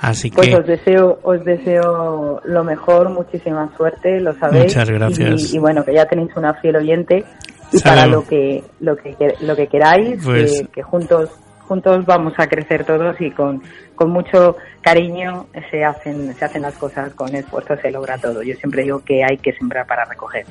Así 0.00 0.30
Pues 0.30 0.48
que 0.48 0.54
os 0.56 0.66
deseo, 0.66 1.18
os 1.22 1.44
deseo 1.44 2.40
lo 2.44 2.64
mejor, 2.64 3.10
muchísima 3.10 3.70
suerte, 3.76 4.20
lo 4.20 4.32
sabéis. 4.34 4.64
Muchas 4.74 4.90
gracias. 4.90 5.52
Y, 5.52 5.56
y 5.56 5.58
bueno, 5.58 5.84
que 5.84 5.94
ya 5.94 6.06
tenéis 6.06 6.30
una 6.36 6.54
fiel 6.54 6.76
oyente 6.76 7.24
y 7.72 7.80
para 7.80 8.06
lo 8.06 8.24
que, 8.24 8.62
lo 8.80 8.96
que, 8.96 9.16
lo 9.40 9.56
que 9.56 9.66
queráis, 9.66 10.24
Pues- 10.24 10.62
que, 10.62 10.68
que 10.68 10.82
juntos, 10.82 11.30
juntos 11.66 12.06
vamos 12.06 12.32
a 12.38 12.46
crecer 12.46 12.84
todos 12.84 13.20
y 13.20 13.30
con, 13.30 13.62
con 13.94 14.10
mucho 14.10 14.56
cariño 14.80 15.46
se 15.70 15.84
hacen, 15.84 16.32
se 16.34 16.44
hacen 16.44 16.62
las 16.62 16.74
cosas, 16.78 17.12
con 17.14 17.34
esfuerzo 17.34 17.74
se 17.82 17.90
logra 17.90 18.16
todo. 18.18 18.42
Yo 18.42 18.54
siempre 18.54 18.84
digo 18.84 19.00
que 19.04 19.22
hay 19.24 19.36
que 19.36 19.52
sembrar 19.52 19.86
para 19.86 20.04
recoger. 20.04 20.46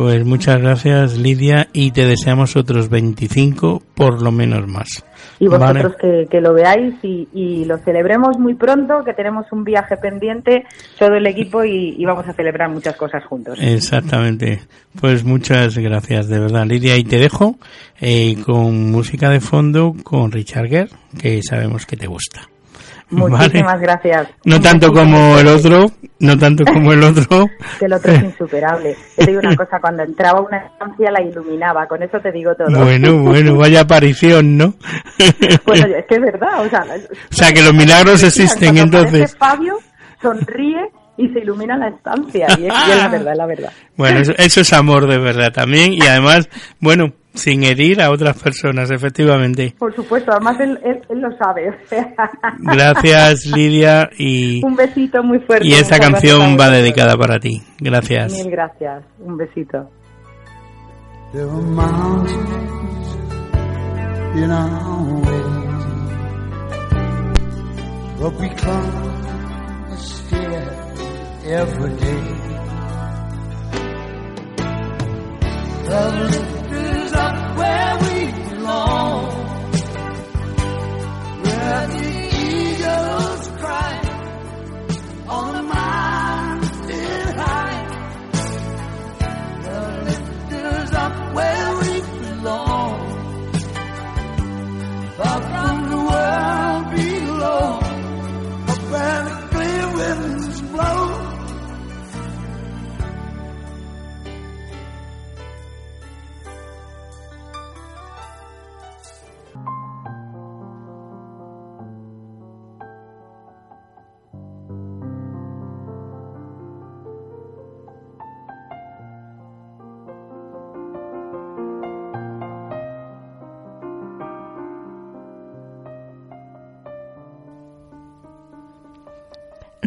Pues 0.00 0.24
muchas 0.24 0.58
gracias 0.62 1.18
Lidia 1.18 1.68
y 1.74 1.90
te 1.90 2.06
deseamos 2.06 2.56
otros 2.56 2.88
25 2.88 3.82
por 3.94 4.22
lo 4.22 4.32
menos 4.32 4.66
más. 4.66 5.04
Y 5.38 5.46
vosotros 5.46 5.92
Vale. 6.00 6.24
que, 6.24 6.26
que 6.30 6.40
lo 6.40 6.54
veáis 6.54 6.94
y, 7.02 7.28
y 7.34 7.66
lo 7.66 7.76
celebremos 7.76 8.38
muy 8.38 8.54
pronto, 8.54 9.04
que 9.04 9.12
tenemos 9.12 9.44
un 9.52 9.62
viaje 9.62 9.98
pendiente, 9.98 10.64
todo 10.98 11.16
el 11.16 11.26
equipo, 11.26 11.66
y, 11.66 11.96
y 11.98 12.04
vamos 12.06 12.26
a 12.26 12.32
celebrar 12.32 12.70
muchas 12.70 12.96
cosas 12.96 13.22
juntos. 13.26 13.58
Exactamente. 13.60 14.62
Pues 14.98 15.22
muchas 15.22 15.76
gracias, 15.76 16.28
de 16.28 16.40
verdad, 16.40 16.64
Lidia. 16.64 16.96
Y 16.96 17.04
te 17.04 17.18
dejo 17.18 17.56
eh, 18.00 18.36
con 18.42 18.90
música 18.90 19.28
de 19.28 19.40
fondo 19.40 19.94
con 20.02 20.32
Richard 20.32 20.68
Gere, 20.68 20.90
que 21.20 21.42
sabemos 21.42 21.84
que 21.84 21.98
te 21.98 22.06
gusta. 22.06 22.48
Muchísimas 23.10 23.74
Vale. 23.74 23.82
gracias. 23.82 24.28
No 24.44 24.60
tanto 24.60 24.92
como 24.92 25.38
el 25.38 25.46
otro, 25.48 25.86
no 26.20 26.38
tanto 26.38 26.64
como 26.64 26.92
el 26.92 27.02
otro. 27.02 27.48
Que 27.78 27.86
el 27.86 27.92
otro 27.92 28.12
es 28.12 28.22
insuperable. 28.22 28.96
Te 29.16 29.26
digo 29.26 29.40
una 29.40 29.56
cosa, 29.56 29.78
cuando 29.80 30.02
entraba 30.02 30.40
una 30.40 30.58
estancia 30.58 31.10
la 31.10 31.22
iluminaba, 31.22 31.86
con 31.86 32.02
eso 32.02 32.18
te 32.20 32.30
digo 32.30 32.54
todo. 32.54 32.68
Bueno, 32.84 33.22
bueno, 33.22 33.56
vaya 33.56 33.80
aparición, 33.82 34.56
¿no? 34.56 34.74
Bueno, 35.66 35.86
es 35.96 36.06
que 36.06 36.14
es 36.16 36.20
verdad, 36.20 36.64
o 36.64 36.68
sea... 36.68 36.84
O 37.30 37.34
sea, 37.34 37.52
que 37.52 37.62
los 37.62 37.74
milagros 37.74 38.22
existen, 38.22 38.76
entonces. 38.76 39.36
Fabio 39.36 39.76
sonríe 40.20 40.90
y 41.20 41.28
se 41.32 41.40
ilumina 41.40 41.76
la 41.76 41.88
estancia, 41.88 42.46
y 42.58 42.66
es, 42.66 42.72
y 42.72 42.90
es 42.90 42.96
la 42.96 43.08
verdad, 43.12 43.32
es 43.32 43.38
la 43.38 43.46
verdad. 43.46 43.72
Bueno, 43.96 44.20
eso, 44.20 44.32
eso 44.38 44.60
es 44.60 44.72
amor 44.72 45.06
de 45.06 45.18
verdad 45.18 45.52
también. 45.52 45.92
Y 45.92 46.00
además, 46.02 46.48
bueno, 46.80 47.12
sin 47.34 47.62
herir 47.62 48.00
a 48.02 48.10
otras 48.10 48.40
personas, 48.42 48.90
efectivamente. 48.90 49.74
Por 49.78 49.94
supuesto, 49.94 50.32
además 50.32 50.58
él, 50.60 50.78
él, 50.84 51.00
él 51.08 51.20
lo 51.20 51.30
sabe. 51.36 51.72
Gracias, 52.58 53.46
Lidia. 53.54 54.10
Y, 54.18 54.64
Un 54.64 54.74
besito 54.76 55.22
muy 55.22 55.38
fuerte. 55.40 55.66
y 55.66 55.74
esta 55.74 55.98
canción 55.98 56.56
va 56.58 56.70
dedicada 56.70 57.16
para 57.16 57.38
ti. 57.38 57.62
Gracias. 57.78 58.32
Mil 58.32 58.50
gracias. 58.50 59.04
Un 59.20 59.36
besito. 59.36 59.88
There 61.32 61.44
are 61.44 61.62
mountains 61.62 63.16
in 64.34 64.50
our 64.50 65.20
way, 65.20 65.42
but 68.18 68.32
we 68.40 68.48
climb 68.48 69.92
a 69.92 69.96
stair 69.96 70.79
every 71.52 71.96
day. 71.96 72.22
The 75.88 76.02
lift 76.30 76.72
is 76.72 77.12
up 77.12 77.56
where 77.58 77.98
we 78.04 78.16
belong, 78.50 79.24
where 81.42 81.88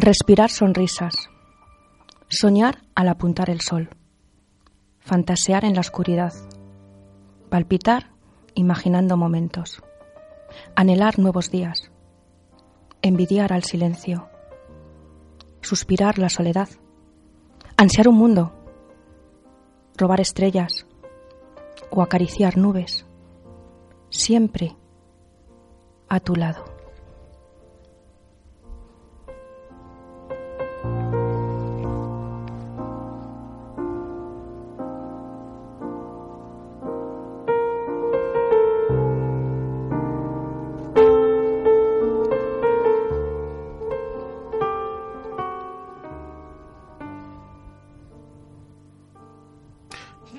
Respirar 0.04 0.50
sonrisas. 0.50 1.30
Soñar 2.28 2.82
al 2.94 3.08
apuntar 3.08 3.48
el 3.48 3.62
sol. 3.62 3.88
Fantasear 4.98 5.64
en 5.64 5.72
la 5.72 5.80
oscuridad. 5.80 6.34
Palpitar 7.48 8.10
imaginando 8.52 9.16
momentos. 9.16 9.82
Anhelar 10.76 11.18
nuevos 11.18 11.50
días. 11.50 11.90
Envidiar 13.00 13.54
al 13.54 13.62
silencio. 13.62 14.28
Suspirar 15.62 16.18
la 16.18 16.28
soledad. 16.28 16.68
Ansiar 17.78 18.06
un 18.06 18.16
mundo. 18.16 18.52
Robar 19.96 20.20
estrellas. 20.20 20.86
O 21.90 22.02
acariciar 22.02 22.58
nubes. 22.58 23.06
Siempre 24.10 24.76
a 26.10 26.20
tu 26.20 26.36
lado. 26.36 26.73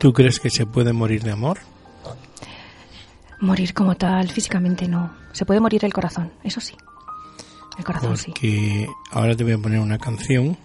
¿Tú 0.05 0.13
crees 0.13 0.39
que 0.39 0.51
se 0.51 0.67
puede 0.67 0.93
morir 0.93 1.23
de 1.23 1.31
amor? 1.31 1.57
Morir 3.39 3.73
como 3.73 3.95
tal, 3.95 4.29
físicamente 4.29 4.87
no. 4.87 5.11
Se 5.31 5.47
puede 5.47 5.59
morir 5.59 5.83
el 5.83 5.91
corazón, 5.91 6.31
eso 6.43 6.61
sí. 6.61 6.75
El 7.75 7.83
corazón 7.83 8.15
sí. 8.15 8.27
Porque 8.27 8.87
ahora 9.09 9.35
te 9.35 9.43
voy 9.43 9.53
a 9.53 9.57
poner 9.57 9.79
una 9.79 9.97
canción 9.97 10.57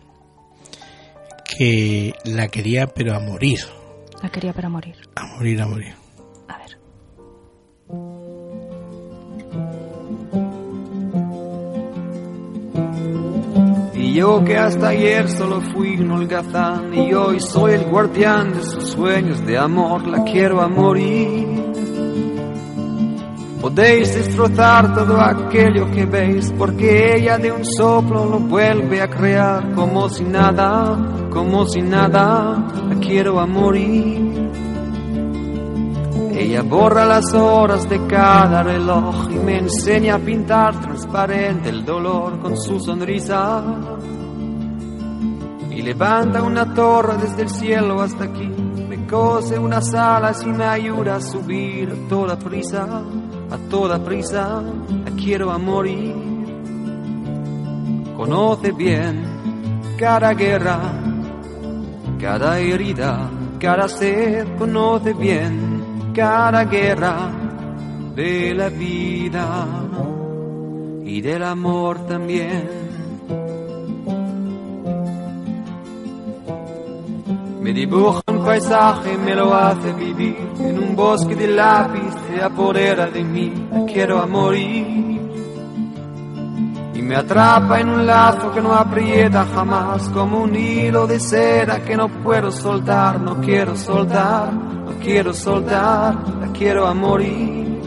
que 1.56 2.12
la 2.26 2.48
quería 2.48 2.88
pero 2.88 3.16
a 3.16 3.18
morir, 3.18 3.60
La 4.22 4.28
quería 4.28 4.52
morir. 4.52 4.96
a 5.14 5.24
morir, 5.24 5.62
a 5.62 5.66
morir. 5.66 5.88
A 5.88 5.88
ver. 5.88 6.09
Yo 14.20 14.44
que 14.44 14.54
hasta 14.54 14.88
ayer 14.88 15.30
solo 15.30 15.62
fui 15.72 15.98
un 15.98 16.10
holgazán 16.10 16.92
y 16.92 17.14
hoy 17.14 17.40
soy 17.40 17.72
el 17.72 17.84
guardián 17.86 18.52
de 18.52 18.62
sus 18.62 18.90
sueños 18.90 19.46
de 19.46 19.56
amor, 19.56 20.06
la 20.06 20.22
quiero 20.24 20.60
a 20.60 20.68
morir. 20.68 21.46
Podéis 23.62 24.14
destrozar 24.14 24.94
todo 24.94 25.18
aquello 25.18 25.90
que 25.90 26.04
veis 26.04 26.52
porque 26.58 27.16
ella 27.16 27.38
de 27.38 27.50
un 27.50 27.64
soplo 27.64 28.26
lo 28.26 28.40
vuelve 28.40 29.00
a 29.00 29.08
crear 29.08 29.72
como 29.72 30.10
si 30.10 30.24
nada, 30.24 30.98
como 31.30 31.64
si 31.64 31.80
nada, 31.80 32.62
la 32.90 32.96
quiero 33.00 33.40
a 33.40 33.46
morir. 33.46 34.29
Ella 36.40 36.62
borra 36.62 37.04
las 37.04 37.34
horas 37.34 37.86
de 37.86 38.06
cada 38.06 38.62
reloj 38.62 39.30
y 39.30 39.34
me 39.34 39.58
enseña 39.58 40.14
a 40.14 40.18
pintar 40.18 40.80
transparente 40.80 41.68
el 41.68 41.84
dolor 41.84 42.40
con 42.40 42.56
su 42.56 42.80
sonrisa. 42.80 43.62
Y 45.70 45.82
levanta 45.82 46.42
una 46.42 46.72
torre 46.72 47.18
desde 47.18 47.42
el 47.42 47.50
cielo 47.50 48.00
hasta 48.00 48.24
aquí, 48.24 48.48
me 48.48 49.06
cose 49.06 49.58
unas 49.58 49.92
alas 49.92 50.42
y 50.42 50.46
me 50.46 50.64
ayuda 50.64 51.16
a 51.16 51.20
subir 51.20 51.90
a 51.90 52.08
toda 52.08 52.38
prisa, 52.38 53.02
a 53.50 53.58
toda 53.68 54.02
prisa, 54.02 54.62
la 54.62 55.10
quiero 55.10 55.50
a 55.50 55.58
morir. 55.58 56.14
conoce 58.16 58.72
bien 58.72 59.22
cada 59.98 60.32
guerra, 60.32 60.78
cada 62.18 62.58
herida, 62.58 63.28
cada 63.58 63.88
sed, 63.88 64.56
conoce 64.56 65.12
bien 65.12 65.69
cada 66.20 66.64
guerra 66.64 67.30
de 68.14 68.52
la 68.54 68.68
vida 68.68 69.66
y 71.02 71.18
del 71.22 71.42
amor 71.42 72.06
también. 72.06 72.68
Me 77.62 77.72
dibuja 77.72 78.20
un 78.26 78.44
paisaje, 78.44 79.16
me 79.16 79.34
lo 79.34 79.54
hace 79.54 79.94
vivir 79.94 80.36
en 80.58 80.78
un 80.78 80.94
bosque 80.94 81.34
de 81.34 81.46
lápiz, 81.46 82.12
se 82.28 82.42
apodera 82.42 83.06
de 83.06 83.24
mí, 83.24 83.54
la 83.72 83.86
quiero 83.86 84.20
a 84.20 84.26
morir. 84.26 85.20
Y 86.96 87.00
me 87.00 87.16
atrapa 87.16 87.80
en 87.80 87.88
un 87.88 88.06
lazo 88.06 88.52
que 88.52 88.60
no 88.60 88.74
aprieta 88.74 89.46
jamás, 89.54 90.10
como 90.10 90.42
un 90.42 90.54
hilo 90.54 91.06
de 91.06 91.18
seda 91.18 91.82
que 91.82 91.96
no 91.96 92.08
puedo 92.08 92.50
soltar, 92.50 93.18
no 93.18 93.40
quiero 93.40 93.74
soltar, 93.74 94.79
quiero 95.02 95.32
soltar, 95.32 96.14
la 96.40 96.52
quiero 96.52 96.86
a 96.86 96.94
morir. 96.94 97.80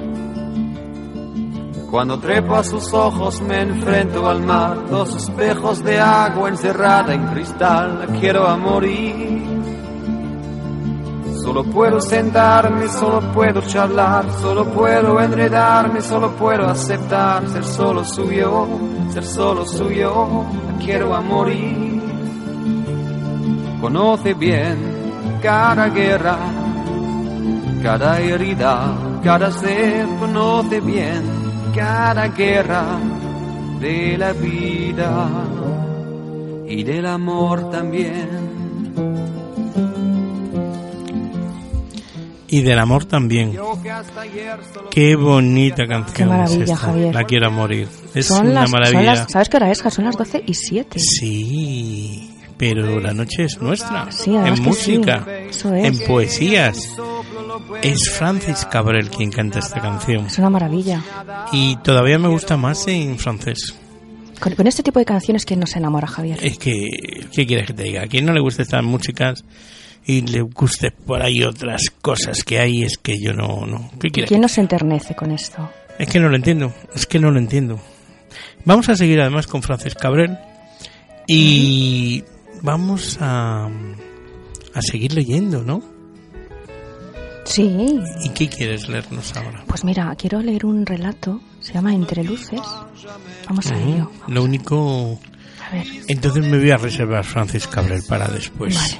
Cuando 1.90 2.20
trepo 2.20 2.56
a 2.56 2.64
sus 2.64 2.92
ojos 2.92 3.40
me 3.42 3.62
enfrento 3.62 4.28
al 4.28 4.42
mar, 4.42 4.90
dos 4.90 5.16
espejos 5.16 5.84
de 5.84 6.00
agua 6.00 6.50
encerrada 6.50 7.14
en 7.14 7.28
cristal, 7.28 8.00
la 8.00 8.20
quiero 8.20 8.48
a 8.48 8.58
morir. 8.58 9.44
Solo 11.44 11.64
puedo 11.66 12.02
sentarme, 12.02 12.88
solo 12.88 13.20
puedo 13.34 13.62
charlar, 13.62 14.26
solo 14.42 14.66
puedo 14.66 15.20
enredarme, 15.22 16.02
solo 16.02 16.32
puedo 16.32 16.66
aceptar 16.66 17.48
ser 17.50 17.64
solo 17.64 18.04
suyo, 18.04 18.66
ser 19.12 19.26
solo 19.26 19.66
suyo, 19.66 20.46
la 20.68 20.84
quiero 20.84 21.14
a 21.14 21.22
morir. 21.22 22.02
Conoce 23.82 24.34
bien 24.34 25.04
cada 25.44 25.90
guerra, 25.90 26.38
cada 27.84 28.20
herida, 28.20 28.96
cada 29.24 29.52
ser, 29.52 30.08
conoce 30.20 30.80
bien 30.80 31.22
cada 31.76 32.28
guerra 32.30 32.86
de 33.82 34.18
la 34.18 34.32
vida 34.34 35.28
y 36.68 36.84
del 36.84 37.06
amor 37.06 37.70
también. 37.70 38.54
Y 42.48 42.62
del 42.62 42.78
amor 42.78 43.06
también. 43.06 43.58
Qué 44.92 45.16
bonita 45.16 45.88
canción. 45.88 46.14
Qué 46.16 46.26
maravilla, 46.26 46.64
es 46.66 46.70
esta. 46.70 46.76
Javier. 46.86 47.16
La 47.16 47.24
quiero 47.24 47.50
morir. 47.52 47.88
Es 48.14 48.28
Son 48.28 48.46
una 48.46 48.62
las- 48.62 48.70
son 48.70 48.80
maravilla. 48.80 49.16
las- 49.16 49.32
¿Sabes 49.32 49.50
qué 49.50 49.58
hora 49.58 49.72
es? 49.72 49.80
Son 49.80 50.06
las 50.06 50.16
12 50.16 50.44
y 50.46 50.54
7. 50.54 51.00
Sí, 51.00 52.33
pero 52.58 53.00
la 53.00 53.14
noche 53.14 53.44
es 53.46 53.62
nuestra. 53.62 54.12
Sí, 54.12 54.36
en 54.36 54.44
que 54.46 54.56
sí. 54.56 54.62
música, 54.62 55.26
Eso 55.50 55.74
es. 55.74 55.86
en 55.86 56.00
poesías. 56.08 56.90
Es 57.82 58.10
Francis 58.10 58.66
Cabrel 58.66 59.10
quien 59.10 59.32
canta 59.32 59.60
esta 59.60 59.82
canción. 59.82 60.26
Es 60.28 60.38
una 60.38 60.50
maravilla. 60.50 61.02
Y 61.52 61.76
todavía 61.78 62.18
me 62.20 62.28
gusta 62.28 62.58
más 62.58 62.88
en 62.88 63.18
francés. 63.18 63.76
Con, 64.40 64.56
con 64.56 64.68
este 64.68 64.84
tipo 64.84 65.00
de 65.00 65.06
canciones, 65.06 65.46
¿quién 65.46 65.60
nos 65.60 65.76
enamora, 65.76 66.08
Javier? 66.08 66.40
Es 66.42 66.58
que, 66.58 66.90
¿qué 67.32 67.46
quieres 67.46 67.68
que 67.68 67.74
te 67.74 67.84
diga? 67.84 68.04
A 68.04 68.08
quien 68.08 68.26
no 68.26 68.34
le 68.34 68.42
guste 68.42 68.64
estas 68.64 68.84
músicas 68.84 69.44
y 70.06 70.22
le 70.22 70.42
guste 70.42 70.92
por 70.92 71.22
ahí 71.22 71.44
otras 71.44 71.84
cosas 72.02 72.44
que 72.44 72.60
hay, 72.60 72.84
es 72.84 72.98
que 72.98 73.20
yo 73.22 73.34
no... 73.34 73.66
no. 73.66 73.90
¿Qué? 74.00 74.10
¿Quién 74.10 74.42
nos 74.42 74.58
enternece 74.58 75.16
con 75.16 75.32
esto? 75.32 75.70
Es 75.98 76.10
que 76.10 76.20
no 76.20 76.28
lo 76.30 76.36
entiendo, 76.36 76.74
es 76.94 77.06
que 77.06 77.20
no 77.20 77.32
lo 77.32 77.40
entiendo. 77.40 77.80
Vamos 78.66 78.90
a 78.90 78.96
seguir 78.96 79.22
además 79.22 79.48
con 79.48 79.62
Francis 79.62 79.96
Cabrel 79.96 80.38
y 81.28 82.24
vamos 82.64 83.18
a, 83.22 83.66
a 83.66 84.82
seguir 84.82 85.14
leyendo, 85.14 85.62
¿no? 85.62 85.84
Sí. 87.46 88.00
¿Y 88.24 88.30
qué 88.30 88.50
quieres 88.50 88.88
leernos 88.88 89.36
ahora? 89.36 89.64
Pues 89.68 89.84
mira, 89.84 90.16
quiero 90.16 90.42
leer 90.42 90.66
un 90.66 90.86
relato. 90.86 91.42
Se 91.60 91.74
llama 91.74 91.94
Entre 91.94 92.24
Luces. 92.24 92.62
Vamos 93.48 93.68
a 93.70 93.78
ello. 93.78 94.10
Lo 94.28 94.44
único... 94.44 95.20
A 95.68 95.76
ver. 95.76 95.86
Entonces 96.08 96.46
me 96.46 96.58
voy 96.58 96.72
a 96.72 96.78
reservar 96.78 97.24
Francis 97.24 97.68
Cabrel 97.68 98.02
para 98.08 98.28
después. 98.28 98.98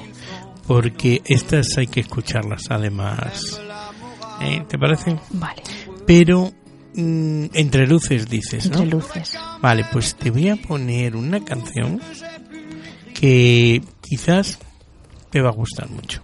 Porque 0.66 1.22
estas 1.24 1.76
hay 1.78 1.86
que 1.86 2.00
escucharlas 2.00 2.70
además. 2.70 3.60
¿Eh? 4.40 4.62
¿Te 4.68 4.78
parece? 4.78 5.16
Vale. 5.30 5.62
Pero 6.06 6.52
mm, 6.94 7.46
entre 7.54 7.86
luces 7.86 8.28
dices, 8.28 8.70
¿no? 8.70 8.78
Entre 8.78 8.90
Luces. 8.90 9.38
Vale, 9.60 9.86
pues 9.90 10.16
te 10.16 10.30
voy 10.30 10.48
a 10.48 10.56
poner 10.56 11.16
una 11.16 11.42
canción 11.44 12.00
que 13.24 13.80
quizás 14.02 14.58
te 15.30 15.40
va 15.40 15.48
a 15.48 15.52
gustar 15.52 15.88
mucho. 15.88 16.20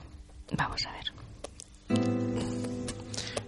Vamos 0.55 0.83
a 0.87 0.93
ver. 0.93 1.99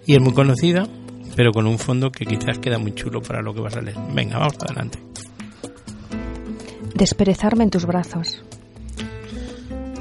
Y 0.07 0.15
es 0.15 0.23
muy 0.23 0.33
conocida, 0.33 0.89
pero 1.37 1.53
con 1.53 1.67
un 1.67 1.79
fondo 1.79 2.11
que 2.11 2.25
quizás 2.25 2.59
queda 2.61 2.79
muy 2.79 2.95
chulo 2.95 3.21
para 3.21 3.43
lo 3.43 3.53
que 3.53 3.61
vas 3.61 3.77
a 3.77 3.83
leer. 3.83 3.99
Venga, 4.15 4.39
vamos 4.39 4.57
adelante. 4.59 4.99
Desperezarme 6.95 7.65
en 7.65 7.69
tus 7.69 7.85
brazos. 7.85 8.43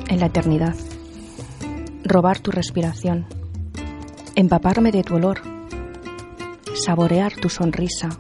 En 0.08 0.22
la 0.22 0.28
eternidad. 0.28 0.76
Robar 2.06 2.40
tu 2.40 2.52
respiración. 2.52 3.26
Empaparme 4.36 4.94
de 4.94 5.04
tu 5.04 5.16
olor. 5.16 5.42
Saborear 6.74 7.34
tu 7.34 7.50
sonrisa 7.50 8.18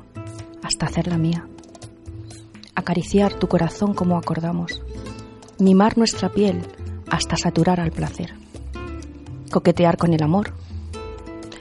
hasta 0.61 0.88
hacerla 0.88 1.18
mía. 1.18 1.47
Acariciar 2.76 3.34
tu 3.35 3.47
corazón 3.47 3.93
como 3.93 4.18
acordamos. 4.18 4.81
Mimar 5.61 5.97
nuestra 5.97 6.29
piel 6.29 6.61
hasta 7.09 7.38
saturar 7.38 7.79
al 7.79 7.91
placer. 7.91 8.33
Coquetear 9.51 9.95
con 9.97 10.13
el 10.13 10.23
amor. 10.23 10.53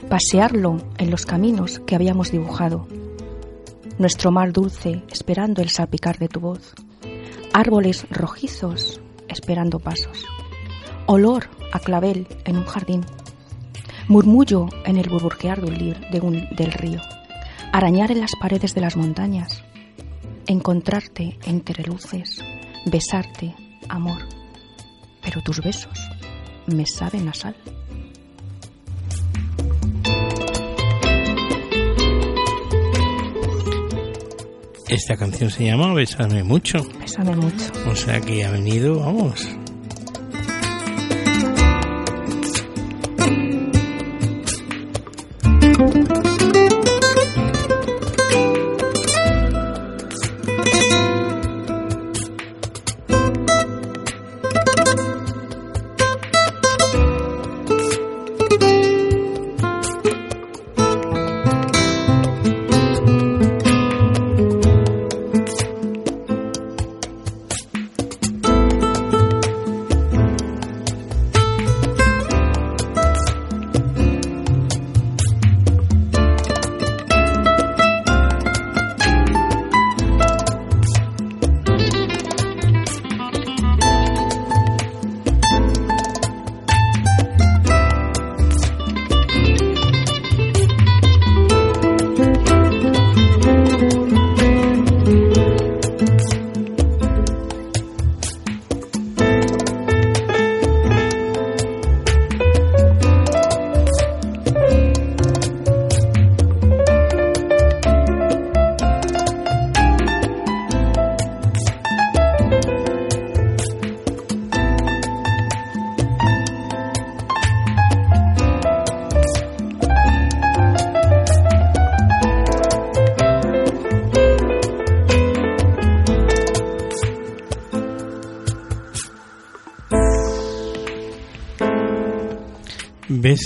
Pasearlo 0.09 0.77
en 0.97 1.11
los 1.11 1.25
caminos 1.25 1.79
que 1.85 1.95
habíamos 1.95 2.31
dibujado. 2.31 2.87
Nuestro 3.99 4.31
mar 4.31 4.51
dulce 4.51 5.03
esperando 5.11 5.61
el 5.61 5.69
salpicar 5.69 6.17
de 6.17 6.27
tu 6.27 6.39
voz 6.39 6.73
árboles 7.53 8.07
rojizos 8.09 9.01
esperando 9.27 9.77
pasos, 9.79 10.25
olor 11.05 11.49
a 11.73 11.79
clavel 11.79 12.25
en 12.45 12.55
un 12.57 12.63
jardín, 12.63 13.01
murmullo 14.07 14.67
en 14.85 14.95
el 14.95 15.09
un- 16.21 16.47
del 16.55 16.71
río, 16.71 17.01
arañar 17.73 18.09
en 18.11 18.21
las 18.21 18.31
paredes 18.39 18.73
de 18.73 18.79
las 18.79 18.95
montañas, 18.95 19.63
encontrarte 20.47 21.37
entre 21.45 21.83
luces, 21.83 22.41
besarte, 22.85 23.53
amor, 23.91 24.21
pero 25.21 25.41
tus 25.41 25.61
besos 25.61 25.99
me 26.67 26.85
saben 26.85 27.27
a 27.27 27.33
sal. 27.33 27.55
Esta 34.87 35.15
canción 35.15 35.49
se 35.49 35.65
llama 35.65 35.93
Besarme 35.93 36.43
mucho. 36.43 36.83
Bésame 36.99 37.35
mucho. 37.35 37.71
O 37.89 37.95
sea 37.95 38.19
que 38.19 38.43
ha 38.45 38.51
venido, 38.51 38.99
vamos. 38.99 39.47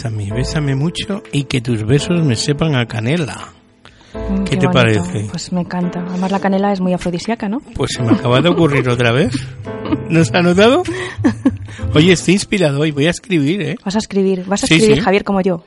Bésame, 0.05 0.31
bésame 0.31 0.75
mucho 0.75 1.23
y 1.31 1.45
que 1.45 1.61
tus 1.61 1.83
besos 1.83 2.23
me 2.23 2.35
sepan 2.35 2.75
a 2.75 2.85
canela. 2.85 3.51
Mm, 4.13 4.43
¿Qué 4.43 4.55
te 4.55 4.67
bonito. 4.67 4.71
parece? 4.71 5.27
Pues 5.31 5.51
me 5.51 5.61
encanta. 5.61 6.05
Además 6.07 6.31
la 6.31 6.39
canela 6.39 6.71
es 6.71 6.79
muy 6.79 6.93
afrodisíaca, 6.93 7.49
¿no? 7.49 7.59
Pues 7.73 7.93
se 7.95 8.03
me 8.03 8.11
acaba 8.11 8.39
de 8.39 8.49
ocurrir 8.49 8.87
otra 8.87 9.11
vez. 9.11 9.33
¿No 10.07 10.23
se 10.23 10.37
ha 10.37 10.43
notado? 10.43 10.83
Oye, 11.95 12.13
estoy 12.13 12.35
inspirado 12.35 12.81
hoy, 12.81 12.91
voy 12.91 13.07
a 13.07 13.09
escribir, 13.09 13.61
¿eh? 13.63 13.75
Vas 13.83 13.95
a 13.95 13.97
escribir, 13.97 14.45
vas 14.45 14.63
a 14.63 14.67
Sí, 14.67 14.75
escribir 14.75 14.97
sí. 14.97 15.03
Javier 15.03 15.23
como 15.23 15.41
yo. 15.41 15.65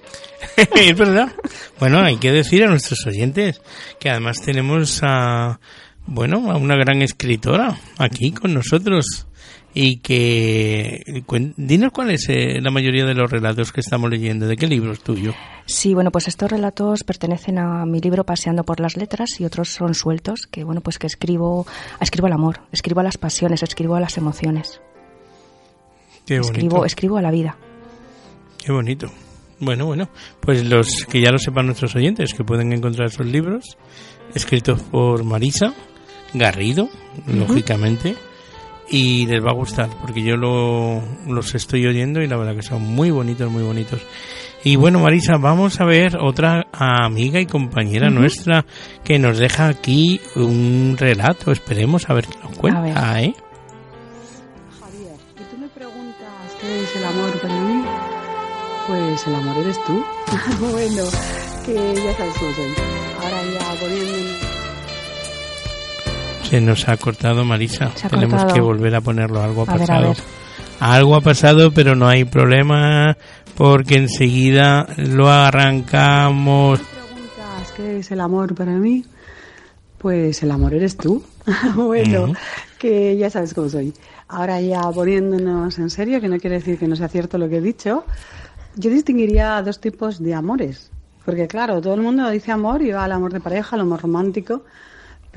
es 0.77 0.97
verdad. 0.97 1.33
Bueno, 1.81 1.99
hay 2.01 2.17
que 2.19 2.31
decir 2.31 2.63
a 2.63 2.69
nuestros 2.69 3.05
oyentes 3.09 3.61
que 3.99 4.09
además 4.09 4.41
tenemos 4.41 5.01
a, 5.03 5.59
bueno, 6.07 6.53
a 6.53 6.57
una 6.59 6.77
gran 6.77 7.03
escritora 7.03 7.77
aquí 7.99 8.31
con 8.31 8.55
nosotros 8.55 9.27
y 9.81 9.99
que 9.99 11.23
dinos 11.57 11.93
cuál 11.93 12.11
es 12.11 12.29
eh, 12.29 12.61
la 12.61 12.73
mayoría 12.73 13.05
de 13.07 13.15
los 13.15 13.31
relatos 13.31 13.71
que 13.71 13.79
estamos 13.79 14.11
leyendo, 14.11 14.49
de 14.49 14.57
qué 14.57 14.67
libro 14.67 14.91
es 14.91 14.99
tuyo. 14.99 15.35
Sí, 15.67 15.95
bueno, 15.95 16.11
pues 16.11 16.27
estos 16.27 16.51
relatos 16.51 17.05
pertenecen 17.05 17.61
a 17.61 17.87
mi 17.87 18.01
libro 18.01 18.25
Paseando 18.25 18.65
por 18.65 18.81
las 18.81 18.97
letras 18.97 19.39
y 19.39 19.45
otros 19.45 19.69
son 19.69 19.95
sueltos 19.95 20.49
que, 20.51 20.65
bueno, 20.65 20.81
pues 20.81 20.99
que 20.99 21.07
escribo, 21.07 21.65
escribo 22.01 22.27
al 22.27 22.33
amor, 22.33 22.59
escribo 22.73 22.99
a 22.99 23.03
las 23.05 23.19
pasiones, 23.19 23.63
escribo 23.63 23.95
a 23.95 24.01
las 24.01 24.19
emociones, 24.19 24.81
Qué 26.27 26.41
bonito. 26.41 26.53
escribo, 26.53 26.85
escribo 26.85 27.17
a 27.19 27.23
la 27.23 27.31
vida. 27.31 27.57
Qué 28.59 28.73
bonito. 28.73 29.13
Bueno, 29.61 29.87
bueno, 29.87 30.09
pues 30.41 30.67
los 30.67 31.07
que 31.09 31.21
ya 31.21 31.31
lo 31.31 31.39
sepan 31.39 31.67
nuestros 31.67 31.95
oyentes, 31.95 32.35
que 32.35 32.43
pueden 32.43 32.73
encontrar 32.73 33.11
esos 33.11 33.27
libros 33.27 33.79
escritos 34.35 34.83
por 34.83 35.23
Marisa 35.23 35.73
Garrido, 36.35 36.89
lógicamente, 37.29 38.17
y 38.91 39.27
les 39.27 39.45
va 39.45 39.51
a 39.51 39.55
gustar, 39.55 39.89
porque 40.01 40.23
yo 40.23 40.37
lo, 40.37 41.03
los 41.27 41.55
estoy 41.55 41.87
oyendo 41.87 42.23
y 42.23 42.27
la 42.27 42.37
verdad 42.37 42.55
que 42.55 42.63
son 42.63 42.83
muy 42.83 43.11
bonitos, 43.11 43.51
muy 43.51 43.63
bonitos. 43.63 44.01
Y 44.65 44.77
bueno, 44.77 44.99
Marisa, 44.99 45.37
vamos 45.37 45.81
a 45.81 45.85
ver 45.85 46.17
otra 46.17 46.67
amiga 46.73 47.41
y 47.41 47.47
compañera 47.47 48.09
Ujú. 48.09 48.21
nuestra 48.21 48.65
que 49.05 49.19
nos 49.19 49.39
deja 49.39 49.69
aquí 49.69 50.21
un 50.35 50.97
relato. 50.99 51.53
Esperemos 51.53 52.09
a 52.11 52.15
ver 52.15 52.27
qué 52.27 52.39
nos 52.43 52.57
cuenta, 52.59 53.23
¿eh? 53.23 53.35
Javier, 54.81 55.17
y 55.37 55.45
tú 55.51 55.59
me 55.61 55.69
preguntas 55.69 56.57
qué 56.61 56.83
es 56.83 56.97
el 56.97 57.05
amor 57.05 57.41
para 57.41 57.61
mí, 57.61 57.85
pues 58.89 59.27
el 59.27 59.35
amor 59.35 59.57
eres 59.59 59.79
tú. 59.85 60.05
bueno, 60.73 61.05
que 61.65 61.75
ya 61.75 62.17
sabes 62.17 62.35
cómo 62.39 62.53
soy. 62.55 62.75
Ahora 63.23 63.43
ya 63.53 63.81
poniéndome... 63.81 64.48
Se 66.49 66.61
nos 66.61 66.89
ha 66.89 66.97
cortado 66.97 67.45
Marisa. 67.45 67.91
Se 67.95 68.07
ha 68.07 68.11
Tenemos 68.11 68.35
cortado. 68.35 68.55
que 68.55 68.61
volver 68.61 68.95
a 68.95 69.01
ponerlo. 69.01 69.43
Algo 69.43 69.63
ha 69.63 69.65
A 69.73 69.75
ver, 69.75 69.83
a 69.83 69.87
pasado. 69.87 70.09
ver. 70.09 70.17
Algo 70.81 71.17
ha 71.17 71.21
pasado, 71.21 71.73
pero 71.73 71.95
no 71.97 72.09
hay 72.09 72.25
problema 72.25 73.17
porque 73.57 73.97
enseguida 73.97 74.87
lo 74.97 75.29
arrancamos. 75.29 76.79
preguntas 76.81 77.73
qué 77.77 77.99
es 77.99 78.11
el 78.13 78.21
amor 78.21 78.55
para 78.55 78.73
mí, 78.73 79.05
pues 79.99 80.43
el 80.43 80.51
amor 80.53 80.75
eres 80.75 80.97
tú. 80.97 81.23
bueno, 81.75 82.33
que 82.79 83.17
ya 83.17 83.29
sabes 83.31 83.53
cómo 83.55 83.69
soy. 83.69 83.93
Ahora 84.29 84.61
ya 84.61 84.83
poniéndonos 84.83 85.79
en 85.79 85.91
serio, 85.91 86.21
que 86.21 86.29
no 86.29 86.39
quiere 86.39 86.57
decir 86.59 86.79
que 86.79 86.87
no 86.87 86.95
sea 86.97 87.09
cierto 87.09 87.39
lo 87.39 87.49
que 87.49 87.57
he 87.57 87.61
dicho, 87.61 88.05
yo 88.77 88.91
distinguiría 88.91 89.61
dos 89.63 89.81
tipos 89.81 90.23
de 90.23 90.35
amores. 90.35 90.91
Porque 91.25 91.49
claro, 91.49 91.81
todo 91.81 91.95
el 91.95 92.01
mundo 92.03 92.31
dice 92.31 92.53
amor 92.53 92.81
y 92.83 92.93
va 92.93 93.05
al 93.05 93.13
amor 93.13 93.33
de 93.33 93.41
pareja, 93.41 93.75
al 93.77 93.83
amor 93.83 94.01
romántico, 94.03 94.63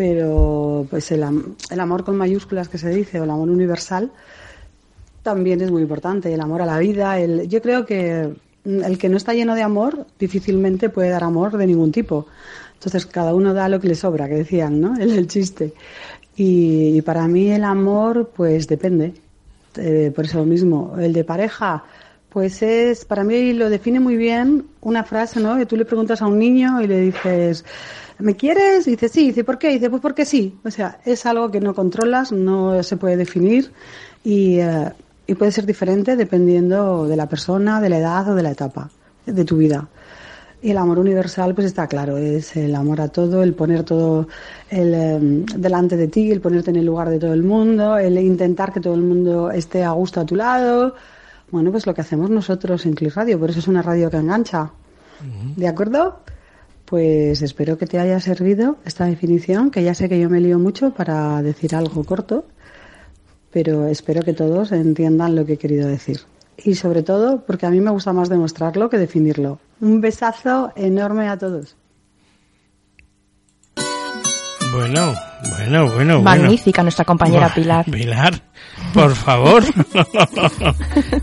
pero 0.01 0.87
pues 0.89 1.11
el, 1.11 1.23
el 1.69 1.79
amor 1.79 2.03
con 2.03 2.17
mayúsculas 2.17 2.67
que 2.67 2.79
se 2.79 2.89
dice, 2.89 3.19
o 3.19 3.23
el 3.23 3.29
amor 3.29 3.51
universal, 3.51 4.09
también 5.21 5.61
es 5.61 5.69
muy 5.69 5.83
importante. 5.83 6.33
El 6.33 6.41
amor 6.41 6.63
a 6.63 6.65
la 6.65 6.79
vida, 6.79 7.19
el, 7.19 7.47
yo 7.47 7.61
creo 7.61 7.85
que 7.85 8.33
el 8.65 8.97
que 8.97 9.09
no 9.09 9.17
está 9.17 9.35
lleno 9.35 9.53
de 9.53 9.61
amor 9.61 10.07
difícilmente 10.17 10.89
puede 10.89 11.09
dar 11.09 11.23
amor 11.23 11.55
de 11.55 11.67
ningún 11.67 11.91
tipo. 11.91 12.25
Entonces 12.73 13.05
cada 13.05 13.35
uno 13.35 13.53
da 13.53 13.69
lo 13.69 13.79
que 13.79 13.89
le 13.89 13.93
sobra, 13.93 14.27
que 14.27 14.37
decían, 14.37 14.81
¿no? 14.81 14.95
El, 14.99 15.27
chiste. 15.27 15.71
Y, 16.35 16.97
y 16.97 17.01
para 17.03 17.27
mí 17.27 17.51
el 17.51 17.63
amor, 17.63 18.31
pues 18.35 18.67
depende. 18.67 19.13
Eh, 19.77 20.11
por 20.15 20.25
eso 20.25 20.43
mismo, 20.45 20.95
el 20.99 21.13
de 21.13 21.23
pareja, 21.23 21.83
pues 22.31 22.61
es, 22.61 23.03
para 23.03 23.25
mí 23.25 23.51
lo 23.51 23.69
define 23.69 23.99
muy 23.99 24.15
bien 24.15 24.67
una 24.79 25.03
frase, 25.03 25.41
¿no? 25.41 25.57
Que 25.57 25.65
tú 25.65 25.75
le 25.75 25.83
preguntas 25.83 26.21
a 26.21 26.27
un 26.27 26.39
niño 26.39 26.81
y 26.81 26.87
le 26.87 27.01
dices, 27.01 27.65
¿me 28.19 28.37
quieres? 28.37 28.87
Y 28.87 28.91
dice, 28.91 29.09
sí. 29.09 29.27
Dice, 29.27 29.43
¿por 29.43 29.57
qué? 29.57 29.69
Dice, 29.69 29.89
pues 29.89 30.01
porque 30.01 30.25
sí. 30.25 30.57
O 30.63 30.71
sea, 30.71 31.01
es 31.03 31.25
algo 31.25 31.51
que 31.51 31.59
no 31.59 31.75
controlas, 31.75 32.31
no 32.31 32.81
se 32.83 32.95
puede 32.95 33.17
definir 33.17 33.73
y, 34.23 34.59
eh, 34.59 34.93
y 35.27 35.35
puede 35.35 35.51
ser 35.51 35.65
diferente 35.65 36.15
dependiendo 36.15 37.05
de 37.05 37.17
la 37.17 37.27
persona, 37.27 37.81
de 37.81 37.89
la 37.89 37.97
edad 37.97 38.29
o 38.29 38.35
de 38.35 38.43
la 38.43 38.51
etapa 38.51 38.89
de 39.25 39.43
tu 39.43 39.57
vida. 39.57 39.89
Y 40.61 40.71
el 40.71 40.77
amor 40.77 40.99
universal, 40.99 41.53
pues 41.53 41.67
está 41.67 41.87
claro, 41.87 42.17
es 42.17 42.55
el 42.55 42.75
amor 42.75 43.01
a 43.01 43.09
todo, 43.09 43.43
el 43.43 43.55
poner 43.55 43.83
todo 43.83 44.29
el, 44.69 44.93
eh, 44.93 45.19
delante 45.57 45.97
de 45.97 46.07
ti, 46.07 46.31
el 46.31 46.39
ponerte 46.39 46.69
en 46.69 46.77
el 46.77 46.85
lugar 46.85 47.09
de 47.09 47.19
todo 47.19 47.33
el 47.33 47.43
mundo, 47.43 47.97
el 47.97 48.17
intentar 48.19 48.71
que 48.71 48.79
todo 48.79 48.93
el 48.93 49.01
mundo 49.01 49.51
esté 49.51 49.83
a 49.83 49.91
gusto 49.91 50.21
a 50.21 50.25
tu 50.25 50.35
lado. 50.37 50.95
Bueno, 51.51 51.71
pues 51.71 51.85
lo 51.85 51.93
que 51.93 52.01
hacemos 52.01 52.29
nosotros 52.29 52.85
en 52.85 52.93
Click 52.93 53.13
Radio, 53.13 53.39
por 53.39 53.49
eso 53.49 53.59
es 53.59 53.67
una 53.67 53.81
radio 53.81 54.09
que 54.09 54.17
engancha. 54.17 54.71
¿De 55.55 55.67
acuerdo? 55.67 56.21
Pues 56.85 57.41
espero 57.41 57.77
que 57.77 57.85
te 57.85 57.99
haya 57.99 58.19
servido 58.19 58.77
esta 58.85 59.05
definición, 59.05 59.69
que 59.69 59.83
ya 59.83 59.93
sé 59.93 60.09
que 60.09 60.19
yo 60.19 60.29
me 60.29 60.39
lío 60.39 60.59
mucho 60.59 60.91
para 60.91 61.41
decir 61.41 61.75
algo 61.75 62.03
corto, 62.03 62.45
pero 63.51 63.87
espero 63.87 64.21
que 64.23 64.33
todos 64.33 64.71
entiendan 64.71 65.35
lo 65.35 65.45
que 65.45 65.53
he 65.53 65.57
querido 65.57 65.87
decir. 65.87 66.21
Y 66.57 66.75
sobre 66.75 67.03
todo, 67.03 67.43
porque 67.45 67.65
a 67.65 67.69
mí 67.69 67.81
me 67.81 67.91
gusta 67.91 68.13
más 68.13 68.29
demostrarlo 68.29 68.89
que 68.89 68.97
definirlo. 68.97 69.59
Un 69.79 69.99
besazo 69.99 70.71
enorme 70.75 71.27
a 71.27 71.37
todos. 71.37 71.75
Bueno, 74.73 75.13
bueno, 75.57 75.85
bueno, 75.93 75.93
bueno. 75.93 76.21
Magnífica 76.21 76.81
nuestra 76.81 77.03
compañera 77.03 77.47
Buah, 77.47 77.55
Pilar. 77.55 77.85
Pilar, 77.85 78.41
por 78.93 79.15
favor. 79.15 79.63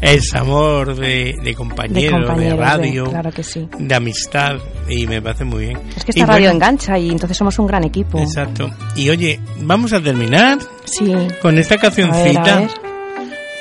es 0.01 0.35
amor 0.35 0.94
de, 0.97 1.35
de 1.43 1.55
compañero, 1.55 2.18
de, 2.18 2.24
compañeros, 2.26 2.59
de- 2.59 2.64
radio, 2.64 3.05
claro 3.05 3.30
que 3.32 3.43
sí. 3.43 3.68
de 3.78 3.94
amistad 3.94 4.56
y 4.89 5.06
me 5.06 5.20
parece 5.22 5.44
muy 5.44 5.66
bien. 5.66 5.80
Es 5.97 6.05
que 6.05 6.12
Y 6.14 6.20
esta 6.20 6.26
radio 6.32 6.47
bueno, 6.48 6.55
engancha 6.56 6.98
y 6.98 7.10
entonces 7.10 7.36
somos 7.36 7.59
un 7.59 7.66
gran 7.66 7.85
equipo. 7.85 8.18
Exacto. 8.18 8.70
Y 8.97 9.10
oye, 9.10 9.40
vamos 9.60 9.93
a 9.93 10.01
terminar 10.01 10.59
Sí. 10.85 11.12
con 11.43 11.59
esta 11.59 11.76
cancioncita, 11.78 12.40
A 12.40 12.44
ver, 12.44 12.52
a 12.55 12.60
ver. 12.60 12.70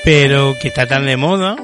pero 0.03 0.53
que 0.61 0.69
está 0.69 0.85
tan 0.87 1.05
de 1.05 1.17
moda 1.17 1.55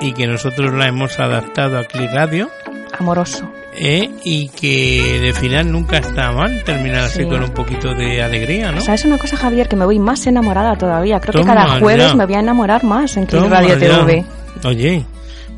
y 0.00 0.12
que 0.12 0.26
nosotros 0.26 0.72
la 0.74 0.86
hemos 0.88 1.18
adaptado 1.18 1.78
a 1.78 1.84
Click 1.84 2.10
Radio. 2.12 2.50
Amoroso. 2.98 3.48
¿Eh? 3.80 4.10
y 4.24 4.48
que 4.48 5.20
de 5.20 5.32
final 5.32 5.70
nunca 5.70 5.98
está 5.98 6.32
mal 6.32 6.62
terminar 6.64 7.04
así 7.04 7.22
Sí. 7.22 7.24
con 7.28 7.42
un 7.42 7.50
poquito 7.50 7.94
de 7.94 8.22
alegría, 8.22 8.72
¿no? 8.72 8.80
¿Sabes 8.80 9.04
una 9.04 9.18
cosa, 9.18 9.36
Javier? 9.36 9.68
Que 9.68 9.76
me 9.76 9.84
voy 9.84 9.98
más 9.98 10.26
enamorada 10.26 10.76
todavía. 10.76 11.20
Creo 11.20 11.32
Toma 11.32 11.44
que 11.54 11.58
cada 11.60 11.78
jueves 11.80 12.08
ya. 12.08 12.14
me 12.14 12.26
voy 12.26 12.34
a 12.34 12.40
enamorar 12.40 12.84
más 12.84 13.16
en 13.16 13.26
Radio 13.28 13.78
ya. 13.78 14.00
TV. 14.00 14.24
Oye, 14.64 15.04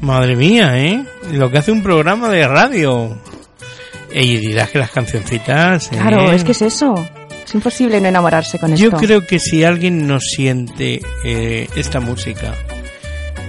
madre 0.00 0.36
mía, 0.36 0.78
¿eh? 0.78 1.04
Lo 1.32 1.50
que 1.50 1.58
hace 1.58 1.72
un 1.72 1.82
programa 1.82 2.28
de 2.28 2.46
radio. 2.46 3.18
Y 4.12 4.36
dirás 4.38 4.70
que 4.70 4.78
las 4.78 4.90
cancioncitas... 4.90 5.86
¿eh? 5.92 5.96
Claro, 5.96 6.32
es 6.32 6.42
que 6.44 6.52
es 6.52 6.62
eso. 6.62 6.94
Es 7.44 7.54
imposible 7.54 8.00
no 8.00 8.08
enamorarse 8.08 8.58
con 8.58 8.74
Yo 8.76 8.86
esto. 8.88 8.96
creo 8.98 9.26
que 9.26 9.38
si 9.38 9.64
alguien 9.64 10.06
no 10.06 10.20
siente 10.20 11.00
eh, 11.24 11.68
esta 11.76 12.00
música, 12.00 12.54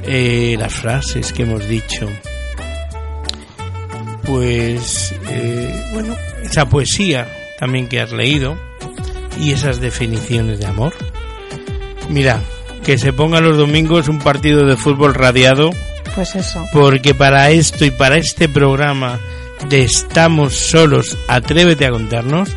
eh, 0.04 0.56
las 0.60 0.74
frases 0.74 1.34
que 1.34 1.44
hemos 1.44 1.68
dicho, 1.68 2.08
pues, 4.32 5.14
eh, 5.30 5.90
bueno, 5.92 6.16
esa 6.42 6.66
poesía 6.66 7.28
también 7.60 7.90
que 7.90 8.00
has 8.00 8.14
leído 8.14 8.58
y 9.42 9.52
esas 9.52 9.82
definiciones 9.82 10.60
de 10.60 10.68
amor, 10.68 10.94
mira, 12.10 12.40
que 12.86 12.98
se 12.98 13.12
ponga 13.12 13.42
los 13.42 13.58
domingos 13.58 14.08
un 14.08 14.20
partido 14.20 14.66
de 14.66 14.78
fútbol 14.78 15.14
radiado, 15.16 15.72
Pues 16.16 16.34
eso. 16.36 16.66
porque 16.72 17.14
para 17.14 17.50
esto 17.52 17.84
y 17.84 17.92
para 17.92 18.16
este 18.18 18.48
programa 18.48 19.20
de 19.68 19.84
Estamos 19.84 20.54
solos, 20.56 21.18
atrévete 21.28 21.86
a 21.86 21.92
contarnos, 21.92 22.50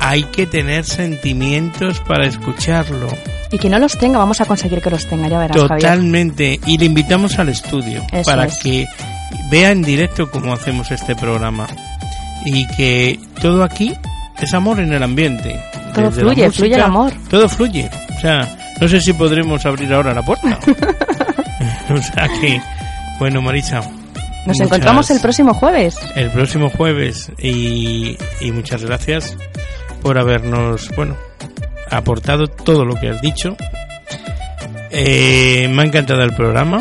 hay 0.00 0.24
que 0.24 0.44
tener 0.46 0.84
sentimientos 0.84 2.00
para 2.00 2.26
escucharlo. 2.26 3.06
Y 3.52 3.58
quien 3.58 3.70
no 3.70 3.78
los 3.78 3.96
tenga, 3.96 4.18
vamos 4.18 4.40
a 4.40 4.44
conseguir 4.44 4.80
que 4.82 4.90
los 4.90 5.06
tenga, 5.06 5.28
ya 5.28 5.38
verás, 5.38 5.56
Javier. 5.56 5.78
Totalmente. 5.82 6.58
Y 6.66 6.78
le 6.78 6.84
invitamos 6.86 7.38
al 7.38 7.48
estudio 7.48 8.02
Eso 8.12 8.28
para 8.28 8.46
es. 8.46 8.58
que 8.58 8.86
vea 9.50 9.70
en 9.70 9.82
directo 9.82 10.30
cómo 10.30 10.52
hacemos 10.52 10.90
este 10.90 11.14
programa. 11.16 11.66
Y 12.44 12.66
que 12.76 13.18
todo 13.40 13.64
aquí 13.64 13.94
es 14.40 14.54
amor 14.54 14.78
en 14.80 14.92
el 14.92 15.02
ambiente. 15.02 15.58
Todo 15.94 16.10
Desde 16.10 16.20
fluye, 16.22 16.50
fluye 16.50 16.74
el 16.74 16.82
amor. 16.82 17.12
Todo 17.28 17.48
fluye. 17.48 17.90
O 18.16 18.20
sea, 18.20 18.56
no 18.80 18.88
sé 18.88 19.00
si 19.00 19.12
podremos 19.12 19.64
abrir 19.66 19.92
ahora 19.92 20.14
la 20.14 20.22
puerta. 20.22 20.58
o 21.90 21.96
sea 21.98 22.28
que, 22.40 22.60
bueno, 23.18 23.42
Marisa. 23.42 23.80
Nos 23.80 24.46
muchas- 24.58 24.66
encontramos 24.66 25.10
el 25.10 25.20
próximo 25.20 25.54
jueves. 25.54 25.96
el 26.14 26.30
próximo 26.30 26.70
jueves 26.70 27.32
y, 27.38 28.16
y 28.40 28.52
muchas 28.52 28.84
gracias 28.84 29.36
por 30.02 30.18
habernos, 30.18 30.88
bueno, 30.94 31.16
aportado 31.90 32.46
todo 32.46 32.84
lo 32.84 32.94
que 32.94 33.08
has 33.10 33.20
dicho. 33.20 33.56
Eh, 34.90 35.68
me 35.72 35.82
ha 35.82 35.86
encantado 35.86 36.22
el 36.22 36.32
programa. 36.34 36.80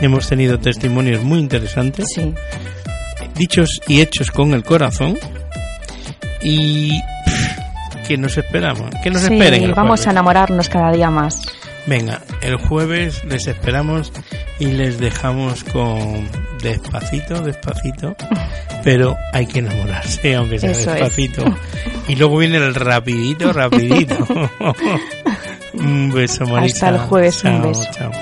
Hemos 0.00 0.28
tenido 0.28 0.58
testimonios 0.58 1.22
muy 1.22 1.38
interesantes. 1.40 2.06
Dichos 3.34 3.80
y 3.86 4.00
hechos 4.00 4.30
con 4.30 4.54
el 4.54 4.62
corazón. 4.64 5.18
Y 6.42 7.00
pff, 7.24 8.06
que 8.06 8.16
nos 8.16 8.36
esperamos, 8.38 8.90
que 9.02 9.10
nos 9.10 9.22
Sí, 9.22 9.34
esperen. 9.34 9.74
vamos 9.74 10.06
a 10.06 10.10
enamorarnos 10.10 10.68
cada 10.68 10.92
día 10.92 11.10
más. 11.10 11.42
Venga, 11.86 12.20
el 12.42 12.56
jueves 12.56 13.24
les 13.24 13.46
esperamos 13.46 14.12
y 14.60 14.66
les 14.66 14.98
dejamos 15.00 15.64
con 15.64 16.28
despacito, 16.62 17.40
despacito, 17.42 18.14
pero 18.84 19.16
hay 19.32 19.46
que 19.46 19.60
enamorarse, 19.60 20.34
aunque 20.36 20.58
sea 20.58 20.70
Eso 20.72 20.80
es. 20.80 20.86
despacito. 21.00 21.44
Y 22.06 22.14
luego 22.16 22.36
viene 22.38 22.58
el 22.58 22.74
rapidito, 22.74 23.52
rapidito. 23.52 24.16
un 25.74 26.12
beso, 26.12 26.44
Marisa. 26.46 26.88
Hasta 26.88 27.02
el 27.02 27.08
jueves, 27.08 27.42
un 27.44 27.62
beso. 27.62 27.84
chao. 27.92 28.12